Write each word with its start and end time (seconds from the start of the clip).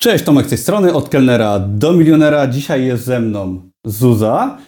Cześć, 0.00 0.24
Tomek 0.24 0.46
z 0.46 0.48
tej 0.48 0.58
strony, 0.58 0.94
od 0.94 1.08
kelnera 1.08 1.58
do 1.58 1.92
milionera. 1.92 2.46
Dzisiaj 2.46 2.84
jest 2.84 3.04
ze 3.04 3.20
mną 3.20 3.60
Zuza. 3.84 4.58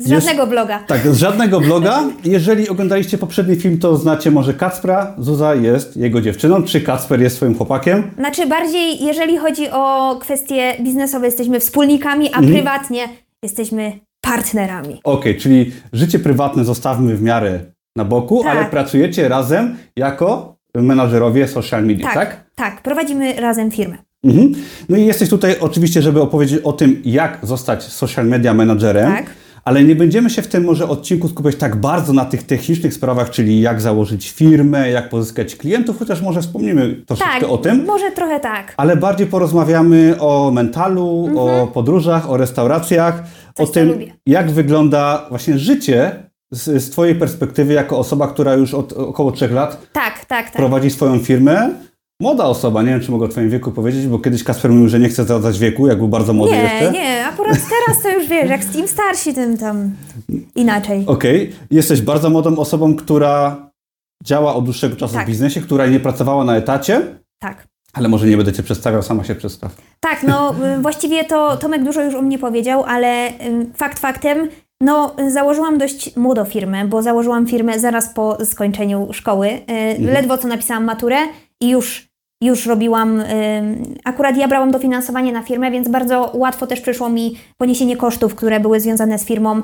Z 0.00 0.08
żadnego 0.08 0.46
bloga. 0.46 0.78
Tak, 0.86 1.00
z 1.08 1.16
żadnego 1.18 1.60
bloga. 1.60 2.02
Jeżeli 2.24 2.68
oglądaliście 2.68 3.18
poprzedni 3.18 3.56
film, 3.56 3.78
to 3.78 3.96
znacie 3.96 4.30
może 4.30 4.54
Kacpra. 4.54 5.14
Zuza 5.18 5.54
jest 5.54 5.96
jego 5.96 6.20
dziewczyną. 6.20 6.62
Czy 6.62 6.80
Kacper 6.80 7.20
jest 7.20 7.36
swoim 7.36 7.54
chłopakiem? 7.54 8.10
Znaczy 8.18 8.46
bardziej, 8.46 9.04
jeżeli 9.04 9.38
chodzi 9.38 9.70
o 9.70 10.16
kwestie 10.20 10.74
biznesowe, 10.80 11.26
jesteśmy 11.26 11.60
wspólnikami, 11.60 12.26
a 12.32 12.36
Mhm. 12.38 12.52
prywatnie 12.54 13.08
jesteśmy 13.42 13.92
partnerami. 14.20 15.00
Okej, 15.04 15.36
czyli 15.36 15.72
życie 15.92 16.18
prywatne 16.18 16.64
zostawmy 16.64 17.16
w 17.16 17.22
miarę 17.22 17.60
na 17.96 18.04
boku, 18.04 18.42
Tak. 18.42 18.56
ale 18.56 18.64
pracujecie 18.66 19.28
razem 19.28 19.76
jako 19.96 20.56
menadżerowie 20.74 21.48
social 21.48 21.86
media, 21.86 22.06
tak? 22.06 22.14
Tak, 22.14 22.44
tak, 22.54 22.82
prowadzimy 22.82 23.32
razem 23.40 23.70
firmę. 23.70 24.07
Mhm. 24.24 24.52
No 24.88 24.96
i 24.96 25.06
jesteś 25.06 25.28
tutaj 25.28 25.56
oczywiście, 25.60 26.02
żeby 26.02 26.22
opowiedzieć 26.22 26.60
o 26.64 26.72
tym, 26.72 27.02
jak 27.04 27.38
zostać 27.42 27.82
social 27.82 28.26
media 28.26 28.54
menadżerem. 28.54 29.12
Tak. 29.12 29.26
Ale 29.64 29.84
nie 29.84 29.96
będziemy 29.96 30.30
się 30.30 30.42
w 30.42 30.46
tym 30.48 30.64
może 30.64 30.88
odcinku 30.88 31.28
skupiać 31.28 31.56
tak 31.56 31.76
bardzo 31.76 32.12
na 32.12 32.24
tych 32.24 32.42
technicznych 32.42 32.94
sprawach, 32.94 33.30
czyli 33.30 33.60
jak 33.60 33.80
założyć 33.80 34.30
firmę, 34.30 34.90
jak 34.90 35.08
pozyskać 35.08 35.56
klientów, 35.56 35.98
chociaż 35.98 36.22
może 36.22 36.42
wspomnimy 36.42 37.02
troszeczkę 37.06 37.40
Tak, 37.40 37.50
o 37.50 37.58
tym. 37.58 37.84
może 37.84 38.10
trochę 38.10 38.40
tak. 38.40 38.74
Ale 38.76 38.96
bardziej 38.96 39.26
porozmawiamy 39.26 40.14
o 40.20 40.50
mentalu, 40.54 41.30
o 41.38 41.66
podróżach, 41.66 42.30
o 42.30 42.36
restauracjach, 42.36 43.20
o 43.20 43.52
Coś, 43.56 43.66
co 43.66 43.72
tym, 43.74 43.88
lubię. 43.88 44.14
jak 44.26 44.50
wygląda 44.50 45.26
właśnie 45.28 45.58
życie 45.58 46.12
z, 46.50 46.82
z 46.84 46.90
Twojej 46.90 47.14
perspektywy, 47.14 47.72
jako 47.74 47.98
osoba, 47.98 48.28
która 48.28 48.54
już 48.54 48.74
od 48.74 48.92
około 48.92 49.32
trzech 49.32 49.52
lat 49.52 49.86
Tak, 49.92 50.14
tak, 50.18 50.26
tak. 50.26 50.52
prowadzi 50.52 50.90
swoją 50.90 51.18
firmę. 51.18 51.70
Młoda 52.20 52.44
osoba, 52.44 52.82
nie 52.82 52.88
wiem, 52.88 53.00
czy 53.00 53.10
mogę 53.10 53.24
o 53.24 53.28
Twoim 53.28 53.50
wieku 53.50 53.72
powiedzieć, 53.72 54.06
bo 54.06 54.18
kiedyś 54.18 54.44
Kasper 54.44 54.70
mówił, 54.70 54.88
że 54.88 54.98
nie 54.98 55.08
chce 55.08 55.24
zdradzać 55.24 55.58
wieku, 55.58 55.86
jak 55.86 55.98
był 55.98 56.08
bardzo 56.08 56.32
młody 56.32 56.52
Nie, 56.52 56.62
jeszcze. 56.62 56.90
nie, 56.92 57.26
akurat 57.26 57.54
teraz 57.56 58.02
to 58.02 58.08
już 58.10 58.28
wiesz, 58.28 58.50
jak 58.50 58.76
im 58.76 58.88
starsi, 58.88 59.34
tym 59.34 59.58
tam 59.58 59.90
inaczej. 60.54 61.04
Okej, 61.06 61.52
jesteś 61.70 62.00
bardzo 62.02 62.30
młodą 62.30 62.56
osobą, 62.56 62.94
która 62.96 63.56
działa 64.24 64.54
od 64.54 64.64
dłuższego 64.64 64.96
czasu 64.96 65.14
Tak. 65.14 65.24
w 65.24 65.28
biznesie, 65.28 65.60
która 65.60 65.86
nie 65.86 66.00
pracowała 66.00 66.44
na 66.44 66.56
etacie, 66.56 67.00
Tak. 67.42 67.66
ale 67.92 68.08
może 68.08 68.26
nie 68.26 68.36
będę 68.36 68.52
Cię 68.52 68.62
przedstawiał, 68.62 69.02
sama 69.02 69.24
się 69.24 69.34
przedstaw. 69.34 69.76
Tak, 70.00 70.22
no 70.22 70.54
y, 70.78 70.82
właściwie 70.82 71.24
to 71.24 71.56
Tomek 71.56 71.84
dużo 71.84 72.02
już 72.04 72.14
o 72.14 72.22
mnie 72.22 72.38
powiedział, 72.38 72.84
ale 72.86 73.28
y, 73.28 73.32
fakt 73.74 73.98
faktem, 73.98 74.48
no 74.80 75.16
założyłam 75.28 75.78
dość 75.78 76.16
młodo 76.16 76.44
firmę, 76.44 76.84
bo 76.84 77.02
założyłam 77.02 77.46
firmę 77.46 77.78
zaraz 77.80 78.08
po 78.14 78.44
skończeniu 78.44 79.08
szkoły. 79.12 79.48
Y, 79.48 80.02
Ledwo 80.12 80.38
co 80.38 80.48
napisałam 80.48 80.84
maturę 80.84 81.16
i 81.60 81.68
już, 81.70 82.07
już 82.40 82.66
robiłam, 82.66 83.20
y, 83.20 83.24
akurat 84.04 84.36
ja 84.36 84.48
brałam 84.48 84.70
dofinansowanie 84.70 85.32
na 85.32 85.42
firmę, 85.42 85.70
więc 85.70 85.88
bardzo 85.88 86.30
łatwo 86.34 86.66
też 86.66 86.80
przyszło 86.80 87.08
mi 87.08 87.36
poniesienie 87.56 87.96
kosztów, 87.96 88.34
które 88.34 88.60
były 88.60 88.80
związane 88.80 89.18
z 89.18 89.24
firmą, 89.24 89.58
y, 89.58 89.62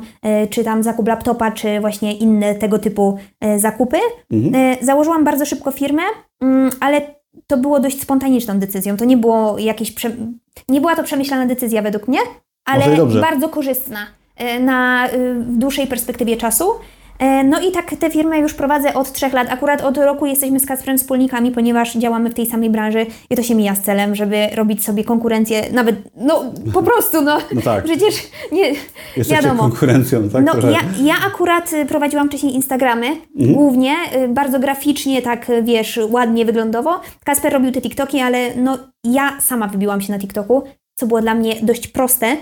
czy 0.50 0.64
tam 0.64 0.83
zakup 0.83 1.08
laptopa, 1.08 1.50
czy 1.50 1.81
właśnie 1.81 2.16
inne 2.16 2.55
tego 2.55 2.78
typu 2.78 3.19
y, 3.44 3.58
zakupy. 3.58 3.97
Y, 4.33 4.84
Założyłam 4.84 5.25
bardzo 5.25 5.47
szybko 5.47 5.70
firmę, 5.70 6.03
mm, 6.41 6.70
ale 6.81 7.00
to 7.47 7.56
było 7.56 7.81
dość 7.81 8.00
spontaniczną 8.00 8.58
decyzją. 8.58 8.97
To 8.97 9.05
nie 9.05 9.16
było 9.16 9.59
jakieś. 9.59 9.92
Prze... 9.92 10.11
Nie 10.69 10.81
była 10.81 10.97
to 10.97 11.03
przemyślana 11.03 11.47
decyzja 11.47 11.83
według 11.83 12.09
mnie, 12.09 12.19
ale 12.64 12.84
bardzo 13.20 13.48
korzystna 13.48 14.06
na 14.61 15.09
w 15.41 15.56
dłuższej 15.56 15.86
perspektywie 15.86 16.36
czasu. 16.36 16.64
E, 17.19 17.45
No 17.45 17.61
i 17.61 17.73
tak 17.73 17.91
tę 18.01 18.11
firmę 18.11 18.39
już 18.39 18.55
prowadzę 18.55 18.95
od 18.95 19.12
trzech 19.12 19.33
lat. 19.33 19.48
Akurat 19.51 19.83
od 19.83 19.97
roku 19.97 20.27
jesteśmy 20.27 20.61
z 20.61 20.67
Kacprem 20.67 20.98
wspólnikami, 20.98 21.51
ponieważ 21.51 21.95
działamy 21.97 22.31
w 22.31 22.34
tej 22.34 22.47
samej 22.47 22.71
branży 22.71 23.06
i 23.31 23.37
to 23.37 23.43
się 23.43 23.55
mija 23.55 23.75
z 23.75 23.81
celem, 23.83 24.15
żeby 24.15 24.47
robić 24.55 24.84
sobie 24.84 25.05
konkurencję, 25.05 25.62
nawet, 25.73 25.97
no 26.17 26.45
po 26.75 26.83
prostu, 26.89 27.23
no, 27.23 27.39
No 27.55 27.61
tak. 27.62 27.84
przecież 27.84 28.15
nie, 28.53 28.73
Jesteście 29.17 29.43
wiadomo. 29.43 29.62
konkurencją, 29.62 30.29
tak? 30.31 30.45
No, 30.45 30.53
Trochę. 30.53 30.71
ja, 30.73 30.81
ja 31.05 31.15
akurat 31.27 31.73
y, 31.73 31.87
prowadziłam 31.87 32.29
wcześniej 32.29 32.55
Instagramy, 32.55 33.06
Mhm. 33.06 33.55
głównie, 33.55 33.94
y, 34.25 34.28
bardzo 34.28 34.59
graficznie, 34.61 35.22
tak 35.22 35.50
y, 35.50 35.62
wiesz, 35.62 36.00
ładnie 36.11 36.44
wyglądowo. 36.44 37.00
Kasper 37.25 37.53
robił 37.53 37.72
te 37.72 37.81
TikToki, 37.81 38.21
ale 38.21 38.55
no 38.56 38.78
ja 39.05 39.41
sama 39.41 39.67
wybiłam 39.69 40.00
się 40.00 40.12
na 40.12 40.19
TikToku, 40.19 40.62
co 40.97 41.06
było 41.06 41.21
dla 41.21 41.34
mnie 41.34 41.55
dość 41.62 41.88
proste 41.88 42.37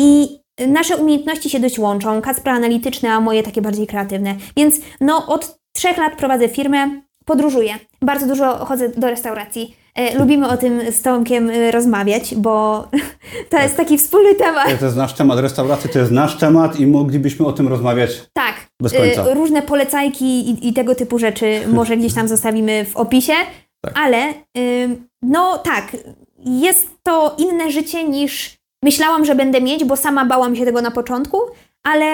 i 0.00 0.28
nasze 0.66 0.96
umiejętności 0.96 1.50
się 1.50 1.60
dość 1.60 1.78
łączą, 1.78 2.20
Kacpra 2.22 2.52
analityczne, 2.52 3.12
a 3.12 3.20
moje 3.20 3.42
takie 3.42 3.62
bardziej 3.62 3.86
kreatywne. 3.86 4.34
Więc 4.56 4.76
no 5.00 5.26
od 5.26 5.58
trzech 5.72 5.96
lat 5.98 6.16
prowadzę 6.16 6.48
firmę, 6.48 7.00
podróżuję, 7.24 7.74
bardzo 8.02 8.26
dużo 8.26 8.64
chodzę 8.64 8.88
do 8.88 9.10
restauracji. 9.10 9.76
E, 9.94 10.18
Lubimy 10.18 10.48
o 10.48 10.56
tym 10.56 10.92
z 10.92 11.02
Tomkiem 11.02 11.50
y, 11.50 11.70
rozmawiać, 11.70 12.34
bo 12.34 12.88
to 13.50 13.58
jest 13.58 13.76
taki 13.76 13.98
wspólny 13.98 14.34
temat. 14.34 14.78
To 14.78 14.84
jest 14.84 14.96
nasz 14.96 15.12
temat 15.12 15.38
restauracji, 15.38 15.90
to 15.90 15.98
jest 15.98 16.10
nasz 16.12 16.38
temat 16.38 16.80
i 16.80 16.86
moglibyśmy 16.86 17.46
o 17.46 17.52
tym 17.52 17.68
rozmawiać. 17.68 18.10
Tak. 18.32 18.54
Bez 18.82 18.92
końca. 18.92 19.26
y, 19.30 19.34
Różne 19.34 19.62
polecajki 19.62 20.50
i, 20.50 20.68
i 20.68 20.72
tego 20.72 20.94
typu 20.94 21.18
rzeczy 21.18 21.60
może 21.72 21.96
gdzieś 21.96 22.14
tam 22.14 22.28
zostawimy 22.28 22.84
w 22.84 22.96
opisie, 22.96 23.32
Tak. 23.80 23.94
ale 24.04 24.34
y, 24.58 24.88
no 25.22 25.58
tak, 25.58 25.96
jest 26.38 26.88
to 27.02 27.36
inne 27.38 27.70
życie 27.70 28.04
niż 28.08 28.57
myślałam, 28.84 29.24
że 29.24 29.34
będę 29.34 29.60
mieć, 29.60 29.84
bo 29.84 29.96
sama 29.96 30.24
bałam 30.24 30.56
się 30.56 30.64
tego 30.64 30.82
na 30.82 30.90
początku, 30.90 31.38
ale 31.82 32.04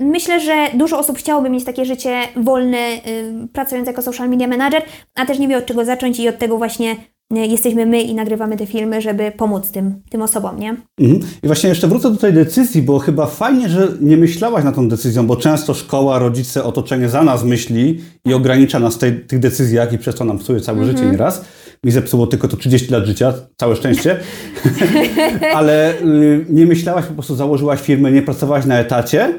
myślę, 0.00 0.40
że 0.40 0.66
dużo 0.74 0.98
osób 0.98 1.18
chciałoby 1.18 1.50
mieć 1.50 1.64
takie 1.64 1.84
życie 1.84 2.18
wolne, 2.36 2.78
y, 2.78 3.48
pracując 3.52 3.86
jako 3.86 4.02
social 4.02 4.28
media 4.30 4.48
manager, 4.48 4.82
a 5.14 5.26
też 5.26 5.38
nie 5.38 5.48
wie 5.48 5.56
od 5.58 5.66
czego 5.66 5.84
zacząć 5.84 6.20
i 6.20 6.28
od 6.28 6.38
tego 6.38 6.58
właśnie 6.58 6.96
y, 7.36 7.38
jesteśmy 7.46 7.86
my 7.86 8.02
i 8.02 8.14
nagrywamy 8.14 8.56
te 8.56 8.66
filmy, 8.66 9.00
żeby 9.00 9.32
pomóc 9.36 9.70
tym, 9.70 10.02
tym 10.10 10.22
osobom, 10.22 10.58
nie? 10.60 10.76
Mhm. 11.00 11.20
I 11.42 11.46
właśnie 11.46 11.68
jeszcze 11.68 11.88
wrócę 11.88 12.10
do 12.10 12.16
tej 12.16 12.32
decyzji, 12.32 12.82
bo 12.82 12.98
chyba 12.98 13.26
fajnie, 13.26 13.68
że 13.68 13.88
nie 14.00 14.16
myślałaś 14.16 14.64
nad 14.64 14.74
tą 14.74 14.88
decyzją, 14.88 15.26
bo 15.26 15.36
często 15.36 15.74
szkoła, 15.74 16.18
rodzice, 16.18 16.64
otoczenie 16.64 17.08
za 17.08 17.22
nas 17.22 17.44
myśli 17.44 18.00
i 18.26 18.34
ogranicza 18.34 18.78
nas 18.78 18.94
w 18.94 18.98
tych 19.26 19.38
decyzjach 19.38 19.92
i 19.92 19.98
przez 19.98 20.14
to 20.14 20.24
nam 20.24 20.38
psuje 20.38 20.60
całe 20.60 20.78
Mhm. 20.78 20.96
życie 20.96 21.10
nieraz. 21.10 21.44
Mi 21.84 21.92
zepsuło 21.92 22.26
tylko 22.26 22.48
to 22.48 22.56
30 22.56 22.92
lat 22.92 23.06
życia, 23.06 23.34
całe 23.56 23.76
szczęście. 23.76 24.20
Ale 25.54 26.00
y, 26.00 26.46
nie 26.48 26.66
myślałaś, 26.66 27.06
po 27.06 27.12
prostu 27.12 27.34
założyłaś 27.34 27.80
firmę, 27.80 28.12
nie 28.12 28.22
pracowałaś 28.22 28.66
na 28.66 28.78
etacie. 28.78 29.34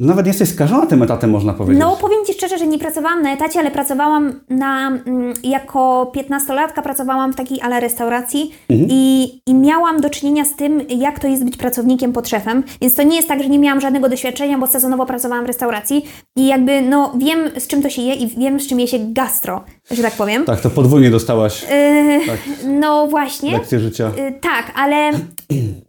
Nawet 0.00 0.26
jesteś 0.26 0.48
skażona 0.48 0.86
tym 0.86 1.02
etatem, 1.02 1.30
można 1.30 1.52
powiedzieć. 1.52 1.80
No, 1.80 1.96
powiem 2.00 2.18
Ci 2.26 2.32
szczerze, 2.32 2.58
że 2.58 2.66
nie 2.66 2.78
pracowałam 2.78 3.22
na 3.22 3.32
etacie, 3.32 3.60
ale 3.60 3.70
pracowałam 3.70 4.40
na, 4.50 4.88
mm, 4.88 5.34
jako 5.42 6.10
piętnastolatka 6.14 6.82
pracowałam 6.82 7.32
w 7.32 7.36
takiej 7.36 7.60
ale 7.60 7.80
restauracji 7.80 8.54
i, 8.70 9.32
i 9.46 9.54
miałam 9.54 10.00
do 10.00 10.10
czynienia 10.10 10.44
z 10.44 10.56
tym, 10.56 10.80
jak 10.88 11.18
to 11.18 11.28
jest 11.28 11.44
być 11.44 11.56
pracownikiem 11.56 12.12
pod 12.12 12.28
szefem, 12.28 12.62
więc 12.80 12.94
to 12.94 13.02
nie 13.02 13.16
jest 13.16 13.28
tak, 13.28 13.42
że 13.42 13.48
nie 13.48 13.58
miałam 13.58 13.80
żadnego 13.80 14.08
doświadczenia, 14.08 14.58
bo 14.58 14.66
sezonowo 14.66 15.06
pracowałam 15.06 15.44
w 15.44 15.46
restauracji 15.46 16.04
i 16.36 16.46
jakby, 16.46 16.82
no, 16.82 17.12
wiem 17.18 17.38
z 17.58 17.66
czym 17.66 17.82
to 17.82 17.90
się 17.90 18.02
je 18.02 18.14
i 18.14 18.28
wiem 18.28 18.60
z 18.60 18.66
czym 18.66 18.80
je 18.80 18.88
się 18.88 18.98
gastro, 19.00 19.64
że 19.90 20.02
tak 20.02 20.12
powiem. 20.12 20.44
Tak, 20.44 20.60
to 20.60 20.70
podwójnie 20.70 21.10
dostałaś 21.10 21.62
Yy, 21.62 22.26
tak, 22.26 22.38
no 22.66 23.06
właśnie. 23.06 23.52
lekcję 23.52 23.80
życia. 23.80 24.10
Y, 24.18 24.40
Tak, 24.40 24.72
ale 24.76 25.10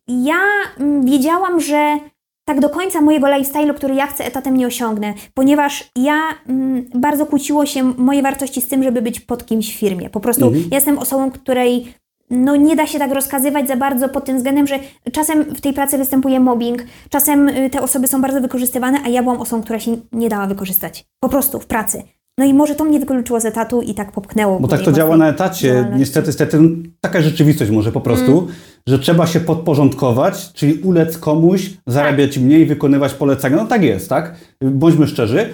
ja 0.08 0.36
mm, 0.80 1.06
wiedziałam, 1.06 1.60
że 1.62 1.98
tak 2.46 2.60
do 2.60 2.70
końca 2.70 3.02
mojego 3.02 3.28
lifestyle'u, 3.28 3.74
który 3.74 3.96
ja 3.96 4.08
chcę 4.08 4.26
etatem 4.26 4.58
nie 4.58 4.68
osiągnę, 4.68 5.14
ponieważ 5.34 5.92
ja 5.96 6.22
mm, 6.50 6.86
bardzo 6.94 7.26
kłóciło 7.26 7.66
się 7.66 7.94
moje 7.98 8.22
wartości 8.22 8.62
z 8.62 8.68
tym, 8.68 8.84
żeby 8.84 9.02
być 9.02 9.20
pod 9.20 9.46
kimś 9.46 9.76
w 9.76 9.80
firmie. 9.80 10.10
Po 10.10 10.20
prostu 10.20 10.46
Mhm. 10.46 10.64
ja 10.72 10.78
jestem 10.78 10.98
osobą, 10.98 11.32
której 11.32 11.94
no 12.30 12.56
nie 12.56 12.76
da 12.76 12.88
się 12.88 13.00
tak 13.00 13.12
rozkazywać 13.12 13.68
za 13.68 13.76
bardzo 13.76 14.10
pod 14.10 14.26
tym 14.26 14.38
względem, 14.38 14.68
że 14.68 14.80
czasem 15.12 15.44
w 15.44 15.62
tej 15.62 15.74
pracy 15.74 15.98
występuje 15.98 16.40
mobbing, 16.40 16.84
czasem 17.10 17.50
y, 17.50 17.70
te 17.70 17.82
osoby 17.82 18.08
są 18.08 18.22
bardzo 18.22 18.42
wykorzystywane, 18.42 18.98
a 19.06 19.10
ja 19.10 19.24
byłam 19.24 19.42
osobą, 19.42 19.64
która 19.64 19.80
się 19.80 19.98
nie 20.12 20.30
dała 20.30 20.48
wykorzystać. 20.48 21.06
Po 21.20 21.30
prostu 21.30 21.60
w 21.60 21.66
pracy. 21.66 22.04
No 22.38 22.46
i 22.46 22.54
może 22.54 22.76
to 22.76 22.86
mnie 22.86 23.00
wykluczyło 23.00 23.40
z 23.40 23.46
etatu 23.46 23.82
i 23.82 23.94
tak 23.94 24.12
popchnęło. 24.12 24.60
Bo 24.60 24.68
tak 24.68 24.82
to 24.82 24.92
działa 24.92 25.18
na 25.18 25.30
etacie. 25.30 25.92
Niestety, 25.98 26.28
niestety 26.28 26.60
no, 26.60 26.70
taka 27.02 27.18
jest 27.20 27.30
rzeczywistość 27.30 27.72
może 27.72 27.92
po 27.92 28.02
prostu, 28.02 28.32
Mm. 28.40 28.52
że 28.88 29.00
trzeba 29.00 29.28
się 29.28 29.40
podporządkować, 29.40 30.54
czyli 30.54 30.74
ulec 30.74 31.18
komuś, 31.18 31.70
zarabiać 31.88 32.38
mniej, 32.38 32.66
wykonywać 32.66 33.14
polecenia. 33.14 33.56
No 33.58 33.66
tak 33.66 33.84
jest, 33.84 34.10
tak? 34.10 34.36
Bądźmy 34.62 35.08
szczerzy. 35.08 35.50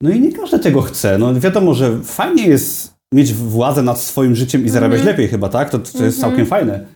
No 0.00 0.10
i 0.10 0.20
nie 0.20 0.32
każdy 0.32 0.58
tego 0.58 0.82
chce. 0.82 1.18
No 1.18 1.40
wiadomo, 1.40 1.74
że 1.74 1.98
fajnie 2.02 2.46
jest 2.46 2.94
mieć 3.14 3.32
władzę 3.34 3.82
nad 3.82 3.98
swoim 4.00 4.34
życiem 4.36 4.64
i 4.64 4.68
zarabiać 4.68 4.98
Mhm. 5.00 5.16
lepiej 5.16 5.28
chyba, 5.28 5.48
tak? 5.48 5.70
To, 5.70 5.78
to 5.78 6.04
jest 6.04 6.20
całkiem 6.20 6.46
fajne. 6.46 6.86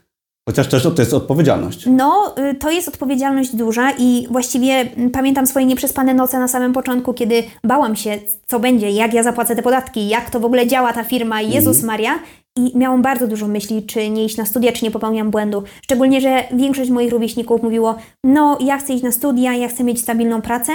Chociaż 0.48 0.68
też 0.68 0.82
to 0.82 1.02
jest 1.02 1.14
odpowiedzialność. 1.14 1.86
No, 1.86 2.34
y, 2.50 2.54
to 2.54 2.70
jest 2.70 2.88
odpowiedzialność 2.88 3.56
duża 3.56 3.90
i 3.98 4.26
właściwie 4.30 4.72
mm, 4.72 5.10
pamiętam 5.10 5.46
swoje 5.46 5.66
nieprzespane 5.66 6.14
noce 6.14 6.38
na 6.38 6.48
samym 6.48 6.72
początku, 6.72 7.14
kiedy 7.14 7.42
bałam 7.64 7.96
się, 7.96 8.18
co 8.46 8.60
będzie, 8.60 8.90
jak 8.90 9.14
ja 9.14 9.22
zapłacę 9.22 9.56
te 9.56 9.62
podatki, 9.62 10.08
jak 10.08 10.30
to 10.30 10.40
w 10.40 10.44
ogóle 10.44 10.66
działa 10.66 10.92
ta 10.92 11.04
firma, 11.04 11.40
Jezus 11.40 11.82
Maria. 11.82 12.18
I 12.56 12.78
miałam 12.78 13.02
bardzo 13.02 13.26
dużo 13.26 13.48
myśli, 13.48 13.86
czy 13.86 14.10
nie 14.10 14.24
iść 14.24 14.36
na 14.36 14.46
studia, 14.46 14.72
czy 14.72 14.84
nie 14.84 14.90
popełniam 14.90 15.30
błędu. 15.30 15.62
Szczególnie, 15.82 16.20
że 16.20 16.44
większość 16.52 16.90
moich 16.90 17.12
rówieśników 17.12 17.62
mówiło, 17.62 17.94
no 18.24 18.58
ja 18.60 18.78
chcę 18.78 18.92
iść 18.92 19.02
na 19.02 19.12
studia, 19.12 19.54
ja 19.54 19.68
chcę 19.68 19.84
mieć 19.84 20.00
stabilną 20.00 20.42
pracę 20.42 20.72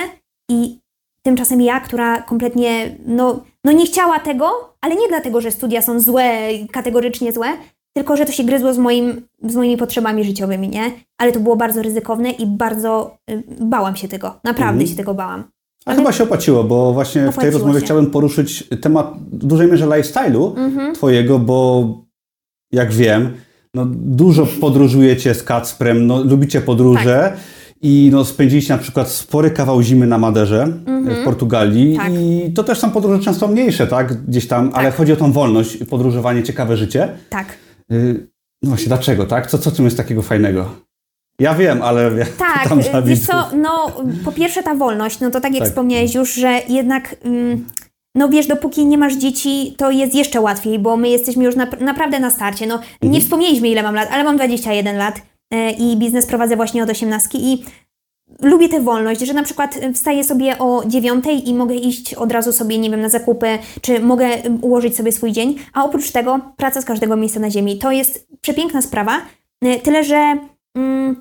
i 0.51 0.79
tymczasem 1.25 1.61
ja, 1.61 1.79
która 1.79 2.21
kompletnie, 2.21 2.95
no, 3.05 3.43
no 3.63 3.71
nie 3.71 3.85
chciała 3.85 4.19
tego, 4.19 4.75
ale 4.81 4.95
nie 4.95 5.07
dlatego, 5.07 5.41
że 5.41 5.51
studia 5.51 5.81
są 5.81 5.99
złe, 5.99 6.39
kategorycznie 6.71 7.33
złe, 7.33 7.47
tylko 7.97 8.17
że 8.17 8.25
to 8.25 8.31
się 8.31 8.43
gryzło 8.43 8.73
z, 8.73 8.77
moim, 8.77 9.21
z 9.43 9.55
moimi 9.55 9.77
potrzebami 9.77 10.23
życiowymi, 10.23 10.69
nie? 10.69 10.91
Ale 11.17 11.31
to 11.31 11.39
było 11.39 11.55
bardzo 11.55 11.81
ryzykowne 11.81 12.29
i 12.31 12.45
bardzo 12.45 13.17
y, 13.31 13.43
bałam 13.61 13.95
się 13.95 14.07
tego. 14.07 14.27
Naprawdę 14.43 14.71
Mhm. 14.81 14.87
się 14.87 14.95
tego 14.95 15.13
bałam. 15.13 15.43
A 15.85 15.93
chyba 15.93 16.11
się 16.11 16.23
opłaciło, 16.23 16.63
bo 16.63 16.93
właśnie 16.93 17.21
w 17.21 17.23
tej 17.23 17.29
Opłaciło 17.29 17.53
rozmowie 17.53 17.79
się. 17.79 17.85
chciałem 17.85 18.05
poruszyć 18.11 18.63
temat 18.81 19.13
w 19.31 19.45
dużej 19.45 19.71
mierze 19.71 19.85
lifestyle'u 19.87 20.57
Mhm. 20.57 20.95
twojego, 20.95 21.39
bo 21.39 21.87
jak 22.71 22.91
wiem, 22.93 23.33
no 23.73 23.85
dużo 23.89 24.47
podróżujecie 24.61 25.33
z 25.33 25.43
Kacprem, 25.43 26.07
no 26.07 26.23
lubicie 26.23 26.61
podróże 26.61 27.29
Tak. 27.33 27.39
i 27.81 28.09
no 28.11 28.25
spędziliście 28.25 28.73
na 28.73 28.79
przykład 28.79 29.09
spory 29.09 29.51
kawał 29.51 29.81
zimy 29.81 30.07
na 30.07 30.17
Maderze 30.17 30.67
w 31.21 31.23
Portugalii 31.25 31.95
Tak. 31.97 32.11
i 32.13 32.51
to 32.55 32.63
też 32.63 32.79
są 32.79 32.91
podróże 32.91 33.19
często 33.23 33.47
mniejsze, 33.47 33.87
tak? 33.87 34.25
Gdzieś 34.25 34.47
tam, 34.47 34.71
ale 34.73 34.91
chodzi 34.91 35.13
o 35.13 35.15
tą 35.15 35.31
wolność, 35.31 35.77
podróżowanie, 35.77 36.43
ciekawe 36.43 36.77
życie. 36.77 37.09
Tak. 37.29 37.45
Y, 37.91 38.27
No 38.61 38.69
właśnie, 38.69 38.87
dlaczego, 38.87 39.25
tak? 39.25 39.47
Co, 39.51 39.57
co 39.57 39.71
tym 39.71 39.85
jest 39.85 39.97
takiego 39.97 40.21
fajnego? 40.21 40.75
Ja 41.39 41.55
wiem, 41.55 41.81
ale 41.81 42.01
ja 42.17 42.25
Tak, 42.53 42.63
pytam 42.63 42.79
dla 42.81 43.01
wiesz 43.01 43.19
co, 43.19 43.49
no 43.55 43.91
po 44.25 44.31
pierwsze 44.31 44.63
ta 44.63 44.75
wolność, 44.75 45.19
no 45.19 45.31
to 45.31 45.41
tak 45.41 45.53
jak 45.53 45.59
Tak. 45.63 45.69
wspomniałeś 45.69 46.15
już, 46.15 46.33
że 46.33 46.61
jednak, 46.69 47.15
mm, 47.23 47.65
no 48.15 48.29
wiesz, 48.29 48.47
dopóki 48.47 48.85
nie 48.85 48.97
masz 48.97 49.15
dzieci, 49.15 49.75
to 49.77 49.91
jest 49.91 50.15
jeszcze 50.15 50.41
łatwiej, 50.41 50.79
bo 50.79 50.97
my 50.97 51.09
jesteśmy 51.09 51.43
już 51.43 51.55
nap- 51.55 51.81
naprawdę 51.81 52.19
na 52.19 52.29
starcie. 52.29 52.67
No 52.67 52.75
Mhm. 52.75 53.11
nie 53.11 53.21
wspomnieliśmy 53.21 53.69
ile 53.69 53.83
mam 53.83 53.95
lat, 53.95 54.09
ale 54.11 54.23
mam 54.23 54.35
21 54.35 54.97
lat 54.97 55.21
e, 55.53 55.71
i 55.71 55.97
biznes 55.97 56.25
prowadzę 56.25 56.55
właśnie 56.55 56.83
od 56.83 56.89
18 56.89 57.37
i 57.37 57.63
lubię 58.41 58.69
tę 58.69 58.81
wolność, 58.81 59.21
że 59.21 59.33
na 59.33 59.43
przykład 59.43 59.77
e, 59.81 59.93
wstaję 59.93 60.23
sobie 60.23 60.59
o 60.59 60.83
9 60.85 61.25
i 61.45 61.53
mogę 61.53 61.75
iść 61.75 62.13
od 62.13 62.31
razu 62.31 62.51
sobie, 62.51 62.77
nie 62.77 62.89
wiem, 62.89 63.01
na 63.01 63.09
zakupy, 63.09 63.47
czy 63.81 63.99
mogę 63.99 64.25
em, 64.25 64.59
ułożyć 64.61 64.97
sobie 64.97 65.11
swój 65.11 65.31
dzień, 65.31 65.55
a 65.73 65.85
oprócz 65.85 66.11
tego 66.11 66.39
praca 66.57 66.81
z 66.81 66.85
każdego 66.85 67.15
miejsca 67.15 67.39
na 67.39 67.49
ziemi. 67.49 67.77
To 67.77 67.91
jest 67.91 68.27
przepiękna 68.41 68.81
sprawa, 68.81 69.21
e, 69.61 69.79
tyle 69.79 70.03
że 70.03 70.37
mm, 70.75 71.15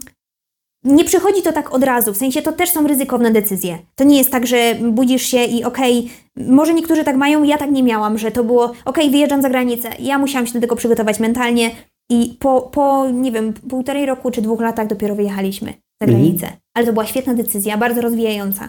nie 0.85 1.05
przychodzi 1.05 1.43
to 1.43 1.53
tak 1.53 1.75
od 1.75 1.85
razu, 1.85 2.13
w 2.13 2.17
sensie 2.17 2.43
to 2.43 2.53
też 2.53 2.71
są 2.71 2.87
ryzykowne 2.87 3.31
decyzje. 3.31 3.79
To 3.95 4.05
nie 4.05 4.19
jest 4.19 4.31
tak, 4.31 4.47
że 4.47 4.75
budzisz 4.75 5.23
się 5.23 5.45
i 5.45 5.65
okej, 5.65 6.11
może 6.37 6.75
niektórzy 6.75 7.05
tak 7.05 7.17
mają, 7.17 7.43
ja 7.43 7.59
tak 7.59 7.71
nie 7.71 7.83
miałam, 7.83 8.19
że 8.19 8.31
to 8.31 8.45
było 8.45 8.73
okej, 8.85 9.11
wyjeżdżam 9.11 9.43
za 9.43 9.49
granicę. 9.49 9.91
Ja 9.99 10.19
musiałam 10.19 10.47
się 10.47 10.53
do 10.53 10.61
tego 10.61 10.77
przygotować 10.77 11.21
mentalnie 11.21 11.71
i 12.11 12.37
po, 12.41 12.63
po, 12.63 13.11
nie 13.11 13.33
wiem, 13.33 13.53
półtorej 13.71 14.07
roku 14.07 14.31
czy 14.31 14.43
dwóch 14.43 14.61
latach 14.61 14.87
dopiero 14.87 15.15
wyjechaliśmy 15.15 15.84
za 16.07 16.13
Mhm. 16.13 16.23
granicę. 16.23 16.47
Ale 16.75 16.87
to 16.87 16.93
była 16.93 17.07
świetna 17.07 17.35
decyzja, 17.35 17.79
bardzo 17.79 18.01
rozwijająca. 18.01 18.69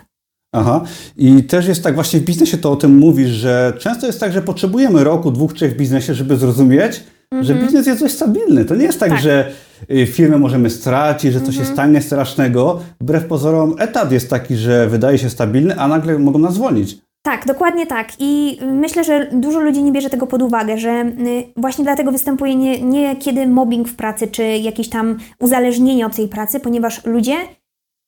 Aha. 0.56 0.84
I 1.18 1.44
też 1.44 1.68
jest 1.68 1.84
tak, 1.84 1.96
właśnie 1.96 2.20
w 2.20 2.24
biznesie 2.24 2.58
to 2.58 2.72
o 2.72 2.76
tym 2.76 2.98
mówisz, 2.98 3.30
że 3.30 3.74
często 3.80 4.08
jest 4.08 4.20
tak, 4.20 4.32
że 4.34 4.42
potrzebujemy 4.42 5.04
roku, 5.04 5.32
dwóch, 5.32 5.54
trzech 5.54 5.74
w 5.74 5.78
biznesie, 5.78 6.14
żeby 6.14 6.38
zrozumieć, 6.38 7.04
że 7.42 7.56
biznes 7.56 7.88
jest 7.88 8.00
dość 8.00 8.14
stabilny. 8.16 8.66
To 8.66 8.76
nie 8.76 8.84
jest 8.84 9.00
tak, 9.00 9.10
Tak. 9.10 9.20
że 9.22 9.52
y, 9.92 10.06
firmę 10.08 10.38
możemy 10.38 10.70
stracić, 10.70 11.34
że 11.34 11.42
coś 11.42 11.58
się 11.58 11.66
stanie 11.66 12.02
strasznego. 12.02 12.80
Wbrew 13.02 13.26
pozorom 13.26 13.76
etat 13.80 14.12
jest 14.12 14.30
taki, 14.30 14.56
że 14.56 14.88
wydaje 14.90 15.18
się 15.18 15.30
stabilny, 15.30 15.76
a 15.80 15.88
nagle 15.88 16.20
mogą 16.20 16.40
nas 16.40 16.54
zwolnić. 16.54 16.98
Tak, 17.26 17.46
dokładnie 17.46 17.88
tak. 17.88 18.08
I 18.20 18.60
myślę, 18.62 19.04
że 19.04 19.30
dużo 19.32 19.60
ludzi 19.60 19.84
nie 19.84 19.92
bierze 19.92 20.10
tego 20.10 20.28
pod 20.28 20.42
uwagę, 20.42 20.78
że 20.78 20.90
y, 20.90 21.44
właśnie 21.58 21.84
dlatego 21.84 22.12
występuje 22.12 22.56
nie, 22.56 22.82
niekiedy 22.82 23.48
mobbing 23.48 23.88
w 23.88 23.96
pracy, 23.96 24.28
czy 24.28 24.44
jakieś 24.44 24.90
tam 24.90 25.18
uzależnienie 25.40 26.06
od 26.06 26.16
tej 26.16 26.28
pracy, 26.28 26.60
ponieważ 26.60 27.06
ludzie 27.06 27.36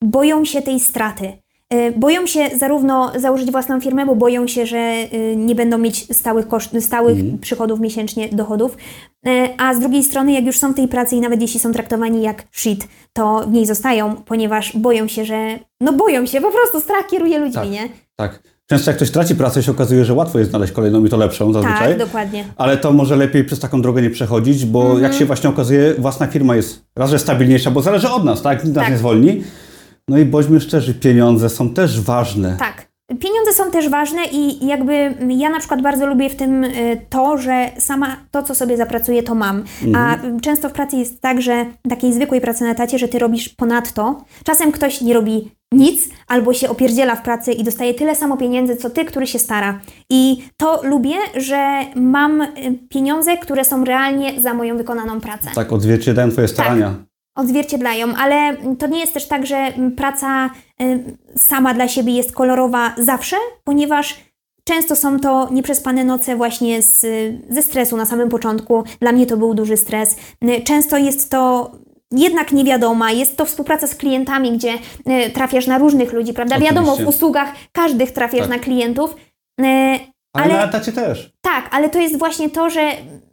boją 0.03 0.45
się 0.45 0.61
tej 0.61 0.79
straty. 0.79 1.31
Y, 1.73 1.93
Boją 1.95 2.25
się 2.25 2.49
zarówno 2.55 3.11
założyć 3.15 3.51
własną 3.51 3.81
firmę, 3.81 4.05
bo 4.05 4.15
boją 4.15 4.47
się, 4.47 4.65
że 4.65 4.93
y, 5.13 5.35
nie 5.35 5.55
będą 5.55 5.77
mieć 5.77 6.15
stałych, 6.17 6.47
koszt, 6.47 6.71
stałych 6.79 7.17
przychodów 7.41 7.79
miesięcznie, 7.79 8.29
dochodów, 8.29 8.77
a 9.57 9.73
z 9.73 9.79
drugiej 9.79 10.03
strony, 10.03 10.31
jak 10.31 10.45
już 10.45 10.57
są 10.57 10.71
w 10.71 10.75
tej 10.75 10.87
pracy 10.87 11.15
i 11.15 11.21
nawet 11.21 11.41
jeśli 11.41 11.59
są 11.59 11.71
traktowani 11.71 12.21
jak 12.21 12.43
shit, 12.51 12.87
to 13.13 13.43
w 13.47 13.51
niej 13.51 13.65
zostają, 13.65 14.15
ponieważ 14.15 14.77
boją 14.77 15.07
się, 15.07 15.25
że. 15.25 15.59
No 15.81 15.93
boją 15.93 16.25
się, 16.25 16.41
po 16.41 16.51
prostu 16.51 16.81
strach 16.81 17.07
kieruje 17.07 17.39
ludźmi, 17.39 17.53
Tak. 17.61 17.69
nie? 17.69 17.89
Tak. 18.15 18.56
Często 18.69 18.89
jak 18.91 18.95
ktoś 18.97 19.11
traci 19.11 19.35
pracę, 19.35 19.63
się 19.63 19.71
okazuje, 19.71 20.05
że 20.05 20.13
łatwo 20.13 20.39
jest 20.39 20.51
znaleźć 20.51 20.73
kolejną 20.73 21.05
i 21.05 21.09
to 21.09 21.17
lepszą 21.17 21.53
zazwyczaj. 21.53 21.89
Tak, 21.89 21.97
dokładnie. 21.97 22.45
Ale 22.57 22.77
to 22.77 22.93
może 22.93 23.15
lepiej 23.15 23.43
przez 23.43 23.59
taką 23.59 23.81
drogę 23.81 24.01
nie 24.01 24.09
przechodzić, 24.09 24.65
bo 24.65 24.81
Mhm. 24.81 25.01
jak 25.03 25.13
się 25.13 25.25
właśnie 25.25 25.49
okazuje, 25.49 25.93
własna 25.97 26.27
firma 26.27 26.55
jest 26.55 26.85
raz, 26.95 27.09
że 27.09 27.19
stabilniejsza, 27.19 27.71
bo 27.71 27.81
zależy 27.81 28.09
od 28.09 28.25
nas, 28.25 28.41
tak? 28.41 28.63
Nikt 28.63 28.75
nas 28.75 28.83
Tak. 28.83 28.91
nie 28.93 28.97
zwolni. 28.97 29.43
No 30.07 30.17
i 30.17 30.25
bądźmy 30.25 30.59
szczerzy, 30.59 30.93
pieniądze 30.93 31.49
są 31.49 31.69
też 31.69 32.01
ważne. 32.01 32.55
Tak. 32.59 32.87
Pieniądze 33.19 33.53
są 33.53 33.71
też 33.71 33.89
ważne 33.89 34.21
i 34.31 34.67
jakby 34.67 34.93
ja 35.29 35.49
na 35.49 35.59
przykład 35.59 35.81
bardzo 35.81 36.05
lubię 36.07 36.29
w 36.29 36.35
tym 36.35 36.63
y, 36.63 37.01
to, 37.09 37.37
że 37.37 37.69
sama 37.79 38.17
to, 38.31 38.43
co 38.43 38.55
sobie 38.55 38.77
zapracuję, 38.77 39.23
to 39.23 39.35
mam. 39.35 39.63
A 39.95 40.15
y, 40.15 40.41
często 40.41 40.69
w 40.69 40.73
pracy 40.73 40.95
jest 40.97 41.21
tak, 41.21 41.41
że 41.41 41.65
takiej 41.89 42.13
zwykłej 42.13 42.41
pracy 42.41 42.63
na 42.63 42.71
etacie, 42.71 42.99
że 42.99 43.07
ty 43.07 43.19
robisz 43.19 43.49
ponadto. 43.49 44.21
Czasem 44.43 44.71
ktoś 44.71 45.01
nie 45.01 45.13
robi 45.13 45.51
nic 45.71 46.09
albo 46.27 46.53
się 46.53 46.69
opierdziela 46.69 47.15
w 47.15 47.21
pracy 47.23 47.51
i 47.53 47.63
dostaje 47.63 47.93
tyle 47.93 48.15
samo 48.15 48.37
pieniędzy, 48.37 48.75
co 48.75 48.89
ty, 48.89 49.05
który 49.05 49.27
się 49.27 49.39
stara. 49.39 49.79
I 50.09 50.43
to 50.57 50.81
lubię, 50.83 51.15
że 51.35 51.79
mam 51.95 52.41
y, 52.41 52.47
pieniądze, 52.89 53.37
które 53.37 53.65
są 53.65 53.83
realnie 53.85 54.41
za 54.41 54.53
moją 54.53 54.77
wykonaną 54.77 55.21
pracę 55.21 55.49
Tak, 55.55 55.73
odzwierciedlają 55.73 56.31
twoje 56.31 56.47
starania. 56.47 56.95
odzwierciedlają, 57.35 58.07
ale 58.15 58.57
to 58.79 58.87
nie 58.87 58.99
jest 58.99 59.13
też 59.13 59.27
tak, 59.27 59.45
że 59.45 59.55
mm, 59.57 59.91
praca 59.91 60.49
y, 60.81 61.17
sama 61.37 61.73
dla 61.73 61.87
siebie 61.87 62.13
jest 62.13 62.31
kolorowa 62.31 62.93
zawsze, 62.97 63.35
ponieważ 63.63 64.15
często 64.63 64.95
są 64.95 65.19
to 65.19 65.49
nieprzespane 65.51 66.03
noce 66.03 66.35
właśnie 66.35 66.81
z, 66.81 67.05
ze 67.49 67.61
stresu 67.61 67.97
na 67.97 68.05
samym 68.05 68.29
początku. 68.29 68.83
Dla 68.99 69.11
mnie 69.11 69.25
to 69.25 69.37
był 69.37 69.53
duży 69.53 69.77
stres. 69.77 70.15
Y, 70.43 70.61
Często 70.63 70.97
jest 70.97 71.31
to 71.31 71.71
jednak 72.11 72.51
niewiadoma, 72.51 73.11
jest 73.11 73.37
to 73.37 73.45
współpraca 73.45 73.87
z 73.87 73.95
klientami, 73.95 74.51
gdzie 74.51 74.73
y, 74.73 75.29
trafiasz 75.29 75.67
na 75.67 75.77
różnych 75.77 76.13
ludzi, 76.13 76.33
prawda? 76.33 76.55
Oczywiście. 76.55 76.75
Wiadomo, 76.75 76.95
w 76.97 77.07
usługach 77.07 77.49
każdych 77.71 78.11
trafiasz 78.11 78.39
Tak. 78.41 78.49
na 78.49 78.59
klientów, 78.59 79.15
y, 79.61 79.63
Ale, 79.63 80.05
ale 80.33 80.53
na 80.53 80.63
etacie 80.65 80.91
też. 80.91 81.31
tak, 81.41 81.69
ale 81.71 81.89
to 81.89 81.99
jest 81.99 82.19
właśnie 82.19 82.49
to, 82.49 82.69
że 82.69 82.81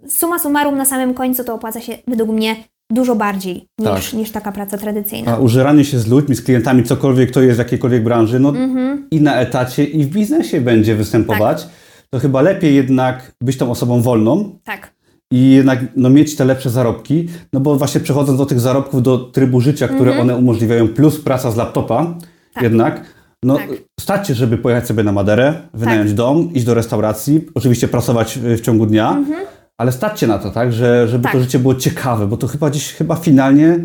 suma 0.08 0.38
summarum 0.38 0.76
na 0.76 0.84
samym 0.84 1.14
końcu 1.14 1.44
to 1.44 1.54
opłaca 1.54 1.80
się 1.80 1.98
według 2.06 2.30
mnie 2.30 2.56
dużo 2.90 3.14
bardziej 3.16 3.54
niż, 3.78 3.88
Tak. 3.90 4.12
niż 4.12 4.30
taka 4.30 4.52
praca 4.52 4.78
tradycyjna. 4.78 5.32
A 5.32 5.36
użeranie 5.38 5.84
się 5.84 5.98
z 5.98 6.06
ludźmi, 6.06 6.36
z 6.36 6.42
klientami, 6.42 6.82
cokolwiek 6.84 7.30
to 7.30 7.40
jest 7.42 7.56
w 7.56 7.58
jakiejkolwiek 7.58 8.02
branży, 8.04 8.40
no 8.40 8.48
Mhm. 8.48 9.06
i 9.10 9.20
na 9.20 9.36
etacie, 9.40 9.84
i 9.84 10.04
w 10.04 10.08
biznesie 10.08 10.60
będzie 10.60 10.94
występować. 10.94 11.66
To 12.10 12.18
chyba 12.18 12.42
lepiej 12.42 12.74
jednak 12.74 13.32
być 13.40 13.56
tą 13.58 13.70
osobą 13.70 14.02
wolną 14.02 14.58
Tak. 14.64 14.93
I 15.34 15.50
jednak 15.50 15.78
no, 15.96 16.10
mieć 16.10 16.36
te 16.36 16.44
lepsze 16.44 16.70
zarobki, 16.70 17.28
no 17.52 17.60
bo 17.60 17.76
właśnie 17.76 18.00
przechodząc 18.00 18.38
do 18.38 18.46
tych 18.46 18.60
zarobków, 18.60 19.02
do 19.02 19.18
trybu 19.18 19.60
życia, 19.60 19.88
które 19.88 20.20
one 20.20 20.36
umożliwiają, 20.36 20.88
plus 20.88 21.20
praca 21.20 21.50
z 21.50 21.56
laptopa 21.56 21.98
Mhm. 22.00 22.20
Tak. 22.54 22.62
jednak, 22.62 23.04
no 23.42 23.56
Tak. 23.56 23.68
stać 24.00 24.28
się, 24.28 24.34
żeby 24.34 24.58
pojechać 24.58 24.86
sobie 24.86 25.02
na 25.02 25.12
Maderę, 25.12 25.54
wynająć 25.74 26.12
dom, 26.14 26.52
iść 26.54 26.64
do 26.64 26.74
restauracji, 26.74 27.46
oczywiście 27.54 27.88
pracować 27.88 28.38
w 28.38 28.42
w 28.42 28.60
ciągu 28.60 28.86
dnia, 28.86 29.22
ale 29.78 29.92
stać 29.92 30.20
się 30.20 30.26
na 30.26 30.38
to, 30.38 30.50
tak, 30.50 30.72
że, 30.72 31.08
żeby 31.08 31.16
Mhm. 31.16 31.22
Tak. 31.22 31.32
to 31.32 31.40
życie 31.40 31.58
było 31.58 31.74
ciekawe, 31.74 32.26
bo 32.26 32.36
to 32.36 32.46
chyba 32.46 32.70
dziś, 32.70 32.92
chyba 32.92 33.16
finalnie, 33.16 33.78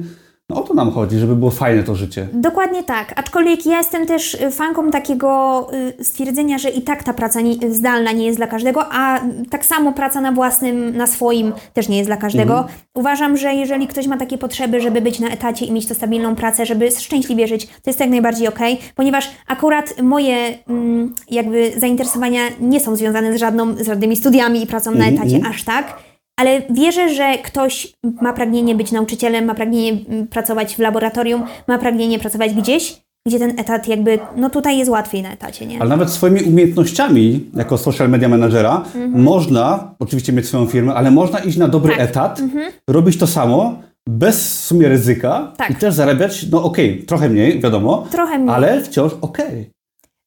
no 0.49 0.55
o 0.55 0.63
to 0.63 0.73
nam 0.73 0.91
chodzi, 0.91 1.17
żeby 1.17 1.35
było 1.35 1.51
fajne 1.51 1.83
to 1.83 1.95
życie. 1.95 2.27
Dokładnie 2.33 2.83
tak. 2.83 3.13
Aczkolwiek 3.15 3.65
ja 3.65 3.77
jestem 3.77 4.05
też 4.05 4.33
y, 4.33 4.51
fanką 4.51 4.91
takiego 4.91 5.67
y, 5.99 6.03
stwierdzenia, 6.03 6.57
że 6.57 6.69
i 6.69 6.81
tak 6.81 7.03
ta 7.03 7.13
praca 7.13 7.41
nie, 7.41 7.55
zdalna 7.71 8.11
nie 8.11 8.25
jest 8.25 8.39
dla 8.39 8.47
każdego, 8.47 8.85
a 8.91 9.19
tak 9.49 9.65
samo 9.65 9.93
praca 9.93 10.21
na 10.21 10.31
własnym, 10.31 10.97
na 10.97 11.07
swoim 11.07 11.53
też 11.73 11.89
nie 11.89 11.97
jest 11.97 12.09
dla 12.09 12.17
każdego. 12.17 12.67
Uważam, 12.93 13.37
że 13.37 13.53
jeżeli 13.53 13.87
ktoś 13.87 14.07
ma 14.07 14.17
takie 14.17 14.37
potrzeby, 14.37 14.81
żeby 14.81 15.01
być 15.01 15.19
na 15.19 15.29
etacie 15.29 15.65
i 15.65 15.71
mieć 15.71 15.87
to 15.87 15.95
stabilną 15.95 16.35
pracę, 16.35 16.65
żeby 16.65 16.91
szczęśliwie 16.91 17.47
żyć, 17.47 17.67
to 17.67 17.89
jest 17.89 17.99
jak 17.99 18.09
najbardziej 18.09 18.47
okej, 18.47 18.77
ponieważ 18.95 19.29
akurat 19.47 20.01
moje 20.01 20.59
mm, 20.67 21.15
jakby 21.31 21.71
zainteresowania 21.77 22.41
nie 22.59 22.79
są 22.79 22.95
związane 22.95 23.33
z, 23.33 23.39
żadną, 23.39 23.75
z 23.75 23.85
żadnymi 23.85 24.15
studiami 24.15 24.63
i 24.63 24.67
pracą 24.67 24.91
na 24.91 24.97
Mhm, 24.97 25.15
etacie 25.15 25.35
mhm. 25.35 25.53
aż 25.53 25.63
tak. 25.63 26.08
Ale 26.39 26.61
wierzę, 26.69 27.09
że 27.15 27.37
ktoś 27.43 27.93
ma 28.21 28.33
pragnienie 28.33 28.75
być 28.75 28.91
nauczycielem, 28.91 29.45
ma 29.45 29.55
pragnienie 29.55 29.99
mm, 30.09 30.27
pracować 30.27 30.75
w 30.75 30.79
laboratorium, 30.79 31.43
ma 31.67 31.77
pragnienie 31.77 32.19
pracować 32.19 32.53
gdzieś, 32.53 33.01
gdzie 33.27 33.39
ten 33.39 33.59
etat 33.59 33.87
jakby, 33.87 34.19
no 34.35 34.49
tutaj 34.49 34.77
jest 34.77 34.91
łatwiej 34.91 35.21
na 35.23 35.31
etacie, 35.31 35.65
nie? 35.65 35.79
Ale 35.81 35.89
nawet 35.89 36.09
swoimi 36.09 36.43
umiejętnościami, 36.43 37.49
jako 37.55 37.77
social 37.77 38.09
media 38.09 38.29
managera, 38.29 38.83
można, 39.07 39.95
oczywiście 39.99 40.33
mieć 40.33 40.47
swoją 40.47 40.65
firmę, 40.65 40.93
ale 40.93 41.11
można 41.11 41.39
iść 41.39 41.57
na 41.57 41.67
dobry 41.67 41.91
Mhm. 41.91 42.07
Tak. 42.07 42.17
etat, 42.17 42.41
robić 42.89 43.17
to 43.17 43.27
samo, 43.27 43.79
bez 44.09 44.37
w 44.61 44.63
sumie 44.65 44.87
ryzyka 44.89 45.51
Tak. 45.57 45.69
i 45.71 45.75
też 45.75 45.93
zarabiać, 45.93 46.45
no 46.51 46.63
okej, 46.63 47.03
trochę 47.03 47.29
mniej, 47.29 47.59
wiadomo, 47.59 48.05
Trochę 48.11 48.37
mniej. 48.39 48.55
ale 48.55 48.81
wciąż 48.81 49.11
okej. 49.21 49.69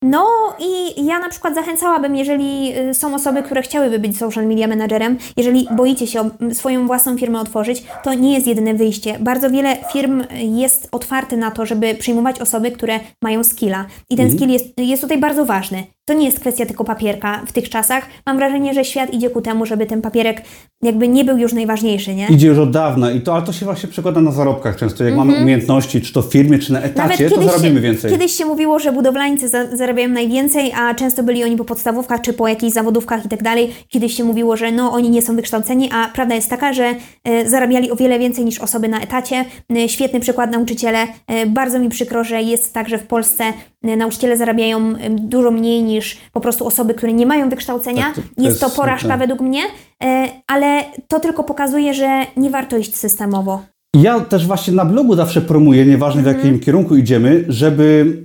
No 0.03 0.27
i 0.59 1.05
ja 1.05 1.19
na 1.19 1.29
przykład 1.29 1.55
zachęcałabym, 1.55 2.17
jeżeli 2.17 2.79
y, 2.79 2.95
są 2.95 3.15
osoby, 3.15 3.43
które 3.43 3.63
chciałyby 3.63 3.99
być 3.99 4.19
social 4.19 4.47
media 4.47 4.69
managerem, 4.69 5.19
jeżeli 5.37 5.69
boicie 5.77 6.07
się 6.07 6.31
swoją 6.53 6.87
własną 6.87 7.19
firmę 7.19 7.41
otworzyć, 7.41 7.83
to 8.03 8.15
nie 8.15 8.35
jest 8.35 8.47
jedyne 8.47 8.75
wyjście. 8.75 9.17
Bardzo 9.21 9.51
wiele 9.51 9.77
firm 9.93 10.25
jest 10.33 10.89
otwarty 10.93 11.37
na 11.37 11.51
to, 11.51 11.67
żeby 11.67 11.95
przyjmować 11.95 12.41
osoby, 12.41 12.71
które 12.71 13.01
mają 13.23 13.45
skilla. 13.45 13.87
I 14.11 14.17
ten 14.17 14.33
skill 14.33 14.49
jest, 14.49 14.79
jest 14.79 15.03
tutaj 15.03 15.19
bardzo 15.19 15.45
ważny. 15.45 15.85
To 16.05 16.15
nie 16.15 16.27
jest 16.27 16.41
kwestia 16.41 16.67
tylko 16.67 16.85
papierka 16.85 17.43
w 17.47 17.53
tych 17.53 17.69
czasach. 17.69 18.07
Mam 18.27 18.37
wrażenie, 18.37 18.75
że 18.75 18.85
świat 18.85 19.15
idzie 19.15 19.31
ku 19.31 19.41
temu, 19.41 19.67
żeby 19.67 19.87
ten 19.87 20.03
papierek 20.03 20.43
jakby 20.83 21.09
nie 21.09 21.25
był 21.25 21.39
już 21.39 21.53
najważniejszy, 21.53 22.15
nie? 22.15 22.27
Idzie 22.27 22.49
już 22.49 22.59
od 22.59 22.71
dawna 22.71 23.11
i 23.11 23.21
to, 23.21 23.35
ale 23.35 23.43
to 23.43 23.53
się 23.53 23.65
właśnie 23.65 23.89
przekłada 23.89 24.21
na 24.21 24.31
zarobkach 24.31 24.77
często. 24.77 25.05
Jak 25.05 25.17
mamy 25.17 25.37
umiejętności, 25.43 26.01
czy 26.01 26.13
to 26.13 26.23
w 26.23 26.33
firmie, 26.33 26.59
czy 26.59 26.73
na 26.73 26.81
etacie, 26.81 27.31
to 27.31 27.43
zarobimy 27.43 27.75
się, 27.75 27.81
więcej. 27.81 28.11
Kiedyś 28.13 28.33
się 28.33 28.45
mówiło, 28.45 28.79
że 28.79 28.93
budowlańcy 28.93 29.49
za, 29.49 29.77
zarabiają 29.77 30.09
najwięcej, 30.09 30.73
a 30.73 30.95
często 30.95 31.23
byli 31.23 31.45
oni 31.45 31.57
po 31.57 31.65
podstawówkach, 31.65 32.21
czy 32.21 32.33
po 32.33 32.49
jakichś 32.49 32.73
zawodówkach 32.73 33.25
i 33.25 33.29
tak 33.29 33.43
dalej. 33.43 33.73
Kiedyś 33.89 34.15
się 34.15 34.25
mówiło, 34.25 34.57
że 34.57 34.73
no 34.73 34.93
oni 34.93 35.11
nie 35.11 35.23
są 35.23 35.37
wykształceni, 35.37 35.91
a 35.93 36.09
prawda 36.15 36.35
jest 36.35 36.51
taka, 36.51 36.73
że 36.73 36.95
e, 37.25 37.49
zarabiali 37.49 37.91
o 37.91 37.97
wiele 37.97 38.19
więcej 38.19 38.45
niż 38.45 38.59
osoby 38.59 38.89
na 38.89 39.01
etacie. 39.01 39.45
E, 39.77 39.89
świetny 39.89 40.21
przykład 40.21 40.53
nauczyciele. 40.53 41.07
E, 41.27 41.47
bardzo 41.47 41.79
mi 41.79 41.89
przykro, 41.89 42.25
że 42.25 42.43
jest 42.43 42.75
tak, 42.75 42.89
że 42.89 42.99
w 42.99 43.07
Polsce 43.07 43.45
nauczyciele 43.83 44.37
zarabiają 44.37 44.95
dużo 45.11 45.51
mniej 45.51 45.83
niż 45.83 46.19
po 46.33 46.41
prostu 46.41 46.67
osoby, 46.67 46.95
które 46.95 47.13
nie 47.13 47.27
mają 47.27 47.49
wykształcenia. 47.49 48.03
Tak, 48.03 48.15
to- 48.15 48.21
to 48.23 48.29
jest 48.43 48.45
jest 48.45 48.61
to 48.61 48.71
porażka 48.81 48.99
smutne. 49.09 49.19
według 49.19 49.41
mnie, 49.41 49.61
e, 50.05 50.29
ale 50.47 50.85
to 51.09 51.21
tylko 51.21 51.45
pokazuje, 51.45 51.95
że 51.95 52.27
nie 52.37 52.51
warto 52.51 52.77
iść 52.77 52.97
systemowo. 52.97 53.63
Ja 53.97 54.21
też 54.21 54.47
właśnie 54.47 54.75
na 54.75 54.85
blogu 54.85 55.17
zawsze 55.17 55.41
promuję, 55.41 55.87
nieważne 55.87 56.23
w 56.23 56.27
Mhm. 56.29 56.45
jakim 56.47 56.61
kierunku 56.61 56.97
idziemy, 56.97 57.45
żeby 57.49 58.17